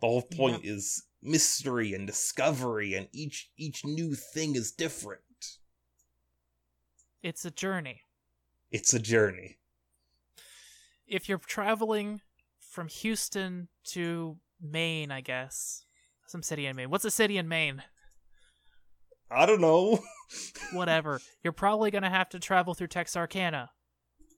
The 0.00 0.06
whole 0.06 0.22
point 0.22 0.64
is 0.64 1.04
mystery 1.22 1.92
and 1.92 2.06
discovery, 2.06 2.94
and 2.94 3.08
each 3.12 3.50
each 3.56 3.84
new 3.84 4.14
thing 4.14 4.54
is 4.54 4.70
different. 4.70 5.22
It's 7.22 7.44
a 7.44 7.50
journey. 7.50 8.02
It's 8.70 8.92
a 8.94 8.98
journey. 8.98 9.58
If 11.06 11.28
you're 11.28 11.38
traveling 11.38 12.20
from 12.60 12.88
Houston 12.88 13.68
to 13.88 14.36
Maine, 14.60 15.10
I 15.10 15.20
guess 15.20 15.84
some 16.26 16.42
city 16.42 16.66
in 16.66 16.76
Maine. 16.76 16.90
What's 16.90 17.04
a 17.04 17.10
city 17.10 17.38
in 17.38 17.48
Maine? 17.48 17.82
I 19.30 19.46
don't 19.46 19.60
know. 19.60 20.00
whatever. 20.72 21.20
You're 21.42 21.52
probably 21.52 21.90
gonna 21.90 22.10
have 22.10 22.28
to 22.30 22.38
travel 22.38 22.74
through 22.74 22.88
Texarkana. 22.88 23.70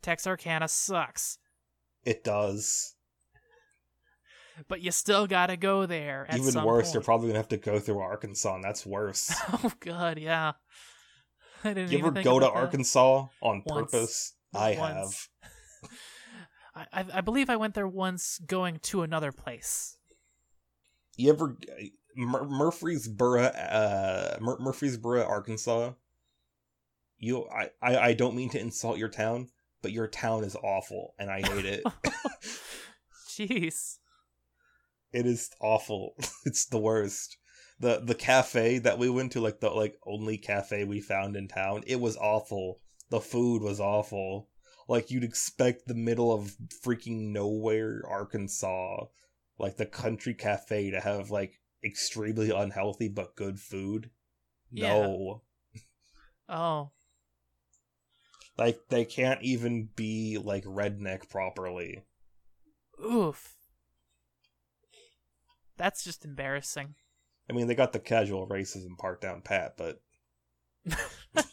Texarkana 0.02 0.68
sucks, 0.68 1.38
It 2.04 2.24
does. 2.24 2.94
but 4.68 4.80
you 4.80 4.90
still 4.92 5.26
gotta 5.26 5.56
go 5.56 5.84
there. 5.86 6.26
At 6.28 6.38
Even 6.38 6.64
worse, 6.64 6.86
point. 6.86 6.94
you're 6.94 7.02
probably 7.02 7.28
gonna 7.28 7.38
have 7.40 7.48
to 7.48 7.56
go 7.56 7.78
through 7.78 7.98
Arkansas, 7.98 8.54
and 8.54 8.64
that's 8.64 8.86
worse. 8.86 9.34
Oh 9.52 9.72
god, 9.80 10.18
yeah. 10.18 10.52
I 11.64 11.74
didn't 11.74 11.92
you 11.92 11.98
ever 11.98 12.10
go 12.10 12.38
to 12.38 12.46
that. 12.46 12.52
Arkansas 12.52 13.26
on 13.40 13.62
Once. 13.66 13.92
purpose? 13.92 14.34
I 14.54 14.76
Once. 14.78 15.28
have. 15.42 15.90
I, 16.94 17.00
I 17.00 17.04
I 17.14 17.20
believe 17.20 17.50
I 17.50 17.56
went 17.56 17.74
there 17.74 17.88
once, 17.88 18.38
going 18.46 18.78
to 18.84 19.02
another 19.02 19.32
place. 19.32 19.96
You 21.16 21.30
ever 21.32 21.56
Mur- 22.16 22.46
Murfreesboro, 22.48 23.42
uh, 23.42 24.36
Mur- 24.40 24.58
Murfreesboro, 24.58 25.22
Arkansas? 25.24 25.92
You, 27.18 27.46
I, 27.48 27.70
I, 27.82 27.98
I 27.98 28.12
don't 28.14 28.34
mean 28.34 28.48
to 28.50 28.60
insult 28.60 28.96
your 28.98 29.10
town, 29.10 29.48
but 29.82 29.92
your 29.92 30.06
town 30.08 30.42
is 30.44 30.56
awful, 30.56 31.14
and 31.18 31.30
I 31.30 31.40
hate 31.42 31.66
it. 31.66 31.84
Jeez. 33.28 33.98
it 35.12 35.26
is 35.26 35.50
awful. 35.60 36.14
it's 36.46 36.66
the 36.66 36.78
worst. 36.78 37.36
The 37.80 38.00
The 38.04 38.14
cafe 38.14 38.78
that 38.78 38.98
we 38.98 39.10
went 39.10 39.32
to, 39.32 39.40
like 39.40 39.60
the 39.60 39.70
like 39.70 39.98
only 40.06 40.38
cafe 40.38 40.84
we 40.84 41.00
found 41.00 41.36
in 41.36 41.48
town, 41.48 41.82
it 41.86 42.00
was 42.00 42.16
awful. 42.16 42.80
The 43.10 43.20
food 43.20 43.62
was 43.62 43.80
awful. 43.80 44.48
like 44.88 45.10
you'd 45.10 45.24
expect 45.24 45.86
the 45.86 45.94
middle 45.94 46.32
of 46.32 46.56
freaking 46.84 47.32
nowhere 47.32 48.02
Arkansas, 48.08 49.06
like 49.58 49.76
the 49.76 49.86
country 49.86 50.34
cafe 50.34 50.90
to 50.90 51.00
have 51.00 51.30
like 51.30 51.60
extremely 51.84 52.50
unhealthy 52.50 53.08
but 53.08 53.36
good 53.36 53.58
food. 53.60 54.10
Yeah. 54.70 55.08
No. 55.08 55.42
Oh, 56.48 56.90
Like 58.56 58.88
they 58.90 59.04
can't 59.04 59.42
even 59.42 59.86
be 59.96 60.38
like 60.38 60.64
redneck 60.64 61.28
properly. 61.28 62.04
oof. 63.04 63.56
That's 65.76 66.04
just 66.04 66.24
embarrassing. 66.24 66.94
I 67.50 67.52
mean, 67.52 67.66
they 67.66 67.74
got 67.74 67.92
the 67.92 67.98
casual 67.98 68.46
racism 68.48 68.96
part 68.96 69.20
down 69.20 69.42
pat, 69.42 69.74
but 69.76 70.00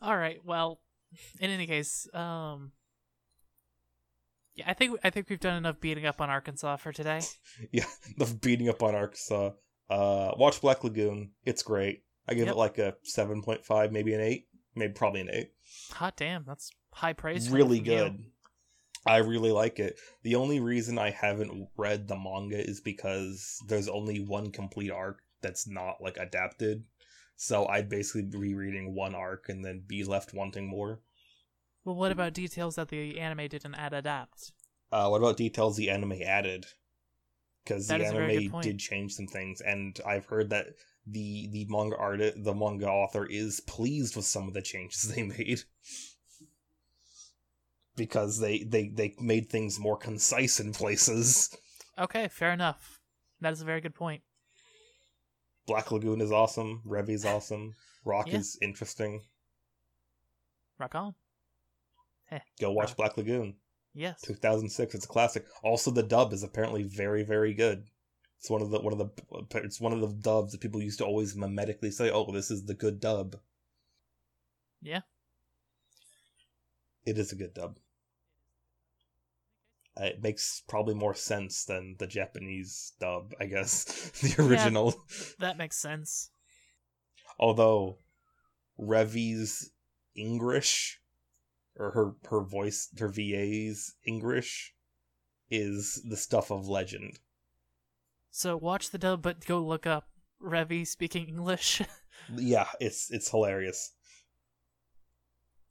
All 0.00 0.16
right. 0.16 0.38
Well, 0.44 0.80
in 1.40 1.50
any 1.50 1.66
case, 1.66 2.08
um, 2.14 2.72
yeah, 4.54 4.64
I 4.68 4.74
think 4.74 4.98
I 5.04 5.10
think 5.10 5.28
we've 5.28 5.40
done 5.40 5.56
enough 5.56 5.80
beating 5.80 6.06
up 6.06 6.20
on 6.20 6.30
Arkansas 6.30 6.76
for 6.76 6.92
today. 6.92 7.20
yeah, 7.72 7.84
the 8.16 8.26
beating 8.40 8.68
up 8.68 8.82
on 8.82 8.94
Arkansas. 8.94 9.50
Uh, 9.90 10.32
watch 10.36 10.60
Black 10.60 10.82
Lagoon. 10.84 11.32
It's 11.44 11.62
great. 11.62 12.02
I 12.28 12.34
give 12.34 12.46
Yep. 12.46 12.54
it 12.54 12.58
like 12.58 12.78
a 12.78 12.94
seven 13.02 13.42
point 13.42 13.64
five, 13.64 13.92
maybe 13.92 14.14
an 14.14 14.20
eight, 14.20 14.46
maybe 14.74 14.92
probably 14.92 15.20
an 15.20 15.30
eight. 15.32 15.50
Hot 15.92 16.16
damn, 16.16 16.44
that's 16.44 16.70
high 16.92 17.12
praise. 17.12 17.50
really 17.50 17.80
good. 17.80 18.14
you. 18.18 18.24
I 19.04 19.18
really 19.18 19.50
like 19.50 19.78
it. 19.78 19.98
The 20.22 20.36
only 20.36 20.60
reason 20.60 20.98
I 20.98 21.10
haven't 21.10 21.68
read 21.76 22.06
the 22.06 22.16
manga 22.16 22.58
is 22.58 22.80
because 22.80 23.58
there's 23.66 23.88
only 23.88 24.20
one 24.20 24.50
complete 24.50 24.90
arc 24.90 25.22
that's 25.40 25.66
not 25.66 26.00
like 26.00 26.16
adapted. 26.18 26.84
So 27.36 27.66
I'd 27.66 27.88
basically 27.88 28.22
be 28.22 28.54
reading 28.54 28.94
one 28.94 29.14
arc 29.14 29.48
and 29.48 29.64
then 29.64 29.82
be 29.86 30.04
left 30.04 30.32
wanting 30.32 30.68
more. 30.68 31.00
Well, 31.84 31.96
what 31.96 32.12
about 32.12 32.34
details 32.34 32.76
that 32.76 32.88
the 32.88 33.18
anime 33.18 33.48
didn't 33.48 33.74
add 33.74 33.92
adapt? 33.92 34.52
Uh, 34.92 35.08
what 35.08 35.18
about 35.18 35.36
details 35.36 35.76
the 35.76 35.90
anime 35.90 36.22
added? 36.24 36.66
Because 37.64 37.88
the 37.88 37.94
That 37.94 38.00
is 38.02 38.10
a 38.10 38.14
very 38.14 38.34
good 38.34 38.44
anime 38.44 38.60
did 38.60 38.78
change 38.78 39.14
some 39.14 39.26
things, 39.26 39.60
and 39.60 39.98
I've 40.06 40.26
heard 40.26 40.50
that 40.50 40.66
the 41.06 41.48
the 41.50 41.66
manga 41.68 41.96
artist, 41.96 42.44
the 42.44 42.54
manga 42.54 42.88
author, 42.88 43.26
is 43.26 43.60
pleased 43.60 44.14
with 44.14 44.24
some 44.24 44.46
of 44.46 44.54
the 44.54 44.62
changes 44.62 45.02
they 45.14 45.22
made 45.24 45.62
because 47.96 48.38
they 48.40 48.62
they 48.64 48.88
they 48.88 49.14
made 49.20 49.48
things 49.50 49.78
more 49.78 49.96
concise 49.96 50.60
in 50.60 50.72
places. 50.72 51.56
Okay, 51.98 52.28
fair 52.28 52.52
enough. 52.52 53.00
That 53.40 53.52
is 53.52 53.60
a 53.60 53.64
very 53.66 53.80
good 53.80 53.94
point. 53.94 54.22
Black 55.66 55.90
Lagoon 55.92 56.20
is 56.20 56.32
awesome. 56.32 56.82
Revy's 56.84 57.24
awesome. 57.24 57.74
Rock 58.04 58.28
Yeah. 58.28 58.38
is 58.38 58.58
interesting. 58.62 59.22
Rock 60.78 60.94
on. 60.94 61.14
Go 62.58 62.72
watch 62.72 62.88
Rock. 62.90 62.96
Black 62.96 63.16
Lagoon. 63.18 63.56
Yes. 63.94 64.22
2006. 64.22 64.94
It's 64.94 65.04
a 65.04 65.08
classic. 65.08 65.44
Also, 65.62 65.90
the 65.90 66.02
dub 66.02 66.32
is 66.32 66.42
apparently 66.42 66.82
very, 66.82 67.22
very 67.24 67.52
good. 67.52 67.84
It's 68.38 68.48
one 68.50 68.62
of 68.62 68.70
the 68.70 68.80
one 68.80 68.92
of 68.92 68.98
the 68.98 69.58
it's 69.62 69.80
one 69.80 69.92
of 69.92 70.00
the 70.00 70.08
dubs 70.08 70.52
that 70.52 70.60
people 70.60 70.82
used 70.82 70.98
to 70.98 71.04
always 71.04 71.36
mimetically 71.36 71.92
say, 71.92 72.10
"Oh, 72.10 72.32
this 72.32 72.50
is 72.50 72.64
the 72.64 72.74
good 72.74 72.98
dub." 73.00 73.36
Yeah. 74.80 75.02
It 77.04 77.18
is 77.18 77.32
a 77.32 77.36
good 77.36 77.54
dub. 77.54 77.78
Uh, 80.00 80.04
It 80.04 80.22
makes 80.22 80.62
probably 80.68 80.94
more 80.94 81.14
sense 81.14 81.64
than 81.64 81.96
the 81.98 82.06
Japanese 82.06 82.92
dub, 83.00 83.32
I 83.40 83.46
guess. 83.46 83.84
the 84.20 84.42
original. 84.42 84.94
That 85.38 85.58
makes 85.58 85.76
sense. 85.76 86.30
Although 87.38 87.98
Revy's 88.78 89.70
English 90.14 91.00
or 91.76 91.90
her 91.92 92.14
her 92.28 92.42
voice 92.44 92.88
her 92.98 93.08
VA's 93.08 93.94
English 94.06 94.74
is 95.50 96.02
the 96.08 96.16
stuff 96.16 96.50
of 96.50 96.68
legend. 96.68 97.18
So 98.30 98.56
watch 98.56 98.90
the 98.90 98.98
dub, 98.98 99.22
but 99.22 99.44
go 99.44 99.58
look 99.60 99.86
up 99.86 100.08
Revy 100.42 100.86
speaking 100.86 101.26
English. 101.28 101.82
Yeah, 102.36 102.68
it's 102.78 103.10
it's 103.10 103.30
hilarious. 103.30 103.92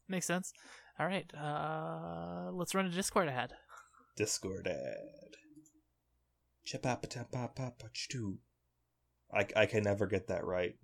makes 0.08 0.26
sense. 0.26 0.52
All 1.00 1.06
right. 1.06 1.32
Uh, 1.34 2.52
let's 2.52 2.76
run 2.76 2.86
a 2.86 2.90
Discord 2.90 3.30
ahead. 3.30 3.54
Discord 4.16 4.68
ad. 4.68 5.38
I 9.34 9.48
I 9.56 9.66
can 9.66 9.84
never 9.84 10.08
get 10.08 10.28
that 10.28 10.46
right. 10.46 10.76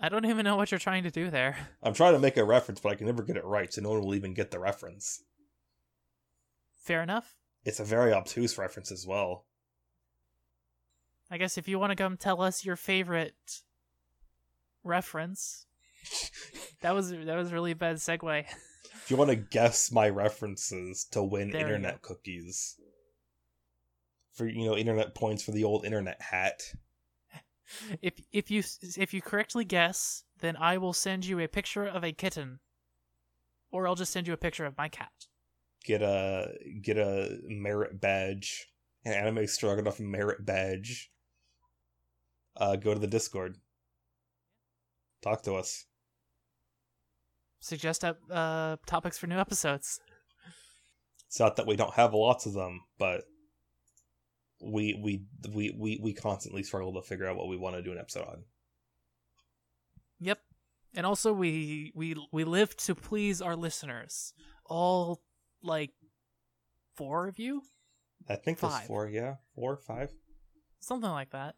I 0.00 0.08
don't 0.08 0.26
even 0.26 0.44
know 0.44 0.56
what 0.56 0.70
you're 0.70 0.80
trying 0.80 1.04
to 1.04 1.10
do 1.10 1.30
there. 1.30 1.56
I'm 1.82 1.94
trying 1.94 2.14
to 2.14 2.18
make 2.18 2.36
a 2.36 2.44
reference, 2.44 2.80
but 2.80 2.90
I 2.90 2.94
can 2.96 3.06
never 3.06 3.22
get 3.22 3.36
it 3.36 3.44
right, 3.44 3.72
so 3.72 3.80
no 3.80 3.90
one 3.90 4.00
will 4.00 4.14
even 4.14 4.34
get 4.34 4.50
the 4.50 4.58
reference. 4.58 5.22
Fair 6.82 7.02
enough. 7.02 7.36
It's 7.64 7.78
a 7.78 7.84
very 7.84 8.12
obtuse 8.12 8.58
reference 8.58 8.90
as 8.90 9.06
well. 9.06 9.46
I 11.30 11.38
guess 11.38 11.56
if 11.56 11.68
you 11.68 11.78
want 11.78 11.90
to 11.90 11.96
come 11.96 12.16
tell 12.16 12.42
us 12.42 12.64
your 12.64 12.76
favorite 12.76 13.62
reference, 14.82 15.66
that 16.82 16.94
was 16.94 17.10
that 17.10 17.36
was 17.36 17.50
a 17.50 17.54
really 17.54 17.74
bad 17.74 17.96
segue. 17.96 18.44
You 19.12 19.18
want 19.18 19.28
to 19.28 19.36
guess 19.36 19.92
my 19.92 20.08
references 20.08 21.04
to 21.10 21.22
win 21.22 21.50
There 21.50 21.60
internet 21.60 22.00
cookies, 22.00 22.80
for 24.32 24.46
you 24.46 24.64
know 24.64 24.74
internet 24.74 25.14
points 25.14 25.42
for 25.42 25.50
the 25.50 25.64
old 25.64 25.84
internet 25.84 26.22
hat, 26.22 26.62
if 28.00 28.14
if 28.32 28.50
you 28.50 28.62
if 28.96 29.12
you 29.12 29.20
correctly 29.20 29.66
guess, 29.66 30.24
then 30.40 30.56
I 30.56 30.78
will 30.78 30.94
send 30.94 31.26
you 31.26 31.38
a 31.40 31.46
picture 31.46 31.84
of 31.84 32.02
a 32.02 32.12
kitten, 32.12 32.60
or 33.70 33.86
I'll 33.86 33.96
just 33.96 34.12
send 34.12 34.26
you 34.26 34.32
a 34.32 34.38
picture 34.38 34.64
of 34.64 34.78
my 34.78 34.88
cat. 34.88 35.12
get 35.84 36.00
a 36.00 36.54
get 36.80 36.96
a 36.96 37.38
merit 37.44 38.00
badge, 38.00 38.68
an 39.04 39.12
anime 39.12 39.46
strong 39.46 39.78
enough 39.78 40.00
merit 40.00 40.46
badge. 40.46 41.12
Uh, 42.56 42.76
go 42.76 42.94
to 42.94 43.00
the 43.00 43.06
Discord. 43.06 43.58
Talk 45.20 45.42
to 45.42 45.52
us. 45.52 45.84
Suggest 47.62 48.04
up 48.04 48.18
uh, 48.28 48.76
topics 48.86 49.16
for 49.18 49.28
new 49.28 49.38
episodes. 49.38 50.00
It's 51.28 51.38
not 51.38 51.54
that 51.56 51.66
we 51.66 51.76
don't 51.76 51.94
have 51.94 52.12
lots 52.12 52.44
of 52.44 52.54
them, 52.54 52.80
but 52.98 53.22
we 54.60 55.00
we 55.00 55.22
we 55.48 55.72
we, 55.78 56.00
we 56.02 56.12
constantly 56.12 56.64
struggle 56.64 56.92
to 56.94 57.02
figure 57.02 57.28
out 57.28 57.36
what 57.36 57.46
we 57.46 57.56
want 57.56 57.76
to 57.76 57.82
do 57.82 57.92
an 57.92 57.98
episode 57.98 58.26
on. 58.26 58.42
Yep. 60.18 60.40
And 60.96 61.06
also 61.06 61.32
we 61.32 61.92
we 61.94 62.16
we 62.32 62.42
live 62.42 62.76
to 62.78 62.96
please 62.96 63.40
our 63.40 63.54
listeners. 63.54 64.34
All 64.66 65.22
like 65.62 65.92
four 66.96 67.28
of 67.28 67.38
you? 67.38 67.62
I 68.28 68.34
think 68.34 68.58
there's 68.58 68.80
four, 68.88 69.08
yeah, 69.08 69.36
four, 69.54 69.76
five. 69.76 70.10
Something 70.80 71.10
like 71.10 71.30
that. 71.30 71.54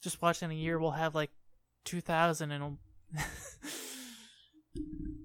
Just 0.00 0.22
watch 0.22 0.44
in 0.44 0.52
a 0.52 0.54
year 0.54 0.78
we'll 0.78 0.92
have 0.92 1.16
like 1.16 1.30
2000 1.86 2.52
and 2.52 2.78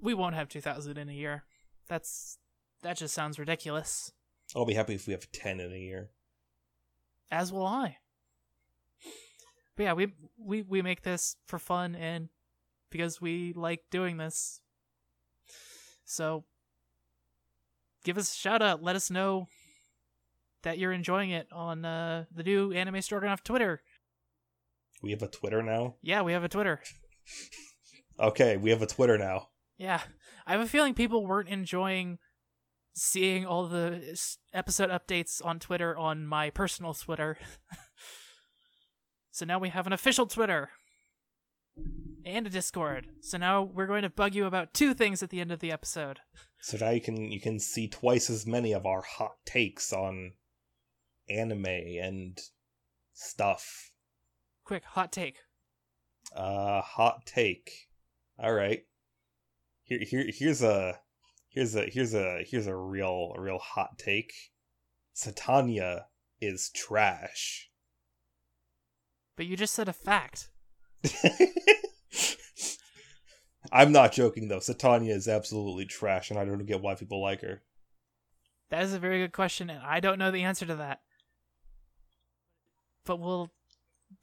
we 0.03 0.13
won't 0.13 0.35
have 0.35 0.49
2000 0.49 0.97
in 0.97 1.09
a 1.09 1.13
year. 1.13 1.45
That's 1.87 2.37
that 2.83 2.97
just 2.97 3.13
sounds 3.13 3.39
ridiculous. 3.39 4.11
I'll 4.55 4.65
be 4.65 4.73
happy 4.73 4.93
if 4.93 5.07
we 5.07 5.13
have 5.13 5.31
ten 5.31 5.59
in 5.59 5.71
a 5.71 5.77
year. 5.77 6.11
As 7.31 7.51
will 7.51 7.65
I. 7.65 7.97
But 9.75 9.83
yeah, 9.83 9.93
we 9.93 10.13
we 10.37 10.61
we 10.61 10.81
make 10.81 11.01
this 11.01 11.37
for 11.47 11.57
fun 11.57 11.95
and 11.95 12.29
because 12.91 13.19
we 13.19 13.53
like 13.53 13.85
doing 13.89 14.17
this. 14.17 14.59
So 16.05 16.43
give 18.03 18.17
us 18.17 18.31
a 18.31 18.37
shout 18.37 18.61
out. 18.61 18.83
Let 18.83 18.95
us 18.95 19.09
know 19.09 19.47
that 20.61 20.77
you're 20.77 20.91
enjoying 20.91 21.31
it 21.31 21.47
on 21.51 21.85
uh, 21.85 22.25
the 22.33 22.43
new 22.43 22.71
Anime 22.71 23.01
Stroganoff 23.01 23.43
Twitter. 23.43 23.81
We 25.01 25.11
have 25.11 25.23
a 25.23 25.27
Twitter 25.27 25.63
now. 25.63 25.95
Yeah, 26.01 26.21
we 26.21 26.33
have 26.33 26.43
a 26.43 26.49
Twitter. 26.49 26.81
Okay, 28.19 28.57
we 28.57 28.69
have 28.69 28.83
a 28.83 28.85
Twitter 28.85 29.17
now. 29.17 29.47
Yeah, 29.77 30.01
I 30.45 30.51
have 30.51 30.61
a 30.61 30.67
feeling 30.67 30.93
people 30.93 31.25
weren't 31.25 31.49
enjoying 31.49 32.19
seeing 32.95 33.45
all 33.45 33.67
the 33.67 34.17
episode 34.53 34.89
updates 34.89 35.43
on 35.43 35.59
Twitter 35.59 35.97
on 35.97 36.25
my 36.25 36.49
personal 36.49 36.93
Twitter. 36.93 37.37
so 39.31 39.45
now 39.45 39.59
we 39.59 39.69
have 39.69 39.87
an 39.87 39.93
official 39.93 40.27
Twitter 40.27 40.69
and 42.25 42.47
a 42.47 42.49
Discord. 42.49 43.07
So 43.21 43.37
now 43.37 43.63
we're 43.63 43.87
going 43.87 44.03
to 44.03 44.09
bug 44.09 44.35
you 44.35 44.45
about 44.45 44.73
two 44.73 44.93
things 44.93 45.23
at 45.23 45.29
the 45.29 45.41
end 45.41 45.51
of 45.51 45.59
the 45.59 45.71
episode. 45.71 46.19
So 46.65 46.77
now 46.77 46.91
you 46.91 47.01
can 47.01 47.29
you 47.29 47.41
can 47.41 47.59
see 47.59 47.89
twice 47.89 48.29
as 48.29 48.47
many 48.47 48.71
of 48.71 48.85
our 48.85 49.01
hot 49.01 49.33
takes 49.45 49.91
on 49.91 50.31
anime 51.29 51.65
and 51.65 52.39
stuff. 53.11 53.91
Quick, 54.63 54.85
hot 54.85 55.11
take. 55.11 55.39
Uh 56.33 56.79
hot 56.79 57.25
take. 57.25 57.89
All 58.39 58.53
right. 58.53 58.85
Here 59.83 59.99
here 60.01 60.25
here's 60.27 60.61
a 60.61 60.99
here's 61.49 61.75
a 61.75 61.85
here's 61.85 62.13
a 62.13 62.43
here's 62.47 62.67
a 62.67 62.75
real 62.75 63.33
a 63.35 63.41
real 63.41 63.59
hot 63.59 63.97
take. 63.97 64.33
Satania 65.15 66.05
is 66.41 66.69
trash. 66.69 67.69
But 69.35 69.45
you 69.45 69.57
just 69.57 69.73
said 69.73 69.89
a 69.89 69.93
fact. 69.93 70.49
I'm 73.71 73.91
not 73.91 74.11
joking 74.11 74.47
though. 74.47 74.59
Satania 74.59 75.11
is 75.11 75.27
absolutely 75.27 75.85
trash, 75.85 76.29
and 76.29 76.39
I 76.39 76.45
don't 76.45 76.65
get 76.65 76.81
why 76.81 76.95
people 76.95 77.21
like 77.21 77.41
her. 77.41 77.63
That 78.69 78.83
is 78.83 78.93
a 78.93 78.99
very 78.99 79.19
good 79.19 79.33
question, 79.33 79.69
and 79.69 79.83
I 79.83 79.99
don't 79.99 80.19
know 80.19 80.31
the 80.31 80.43
answer 80.43 80.65
to 80.65 80.75
that. 80.75 81.01
But 83.05 83.19
we'll 83.19 83.51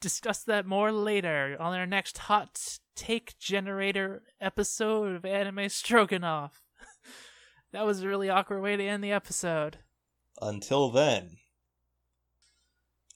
discuss 0.00 0.42
that 0.44 0.66
more 0.66 0.92
later 0.92 1.56
on 1.58 1.74
our 1.74 1.86
next 1.86 2.18
hot 2.18 2.78
take 2.94 3.38
generator 3.38 4.22
episode 4.40 5.16
of 5.16 5.24
Anime 5.24 5.68
Stroganoff. 5.68 6.60
that 7.72 7.86
was 7.86 8.02
a 8.02 8.08
really 8.08 8.28
awkward 8.28 8.62
way 8.62 8.76
to 8.76 8.84
end 8.84 9.02
the 9.02 9.12
episode. 9.12 9.78
Until 10.40 10.90
then, 10.90 11.36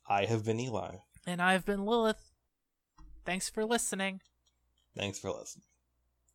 I 0.08 0.24
have 0.24 0.44
been 0.44 0.60
Eli. 0.60 0.96
And 1.26 1.40
I've 1.40 1.64
been 1.64 1.86
Lilith. 1.86 2.32
Thanks 3.24 3.48
for 3.48 3.64
listening. 3.64 4.20
Thanks 4.96 5.18
for 5.18 5.30
listening. 5.30 5.64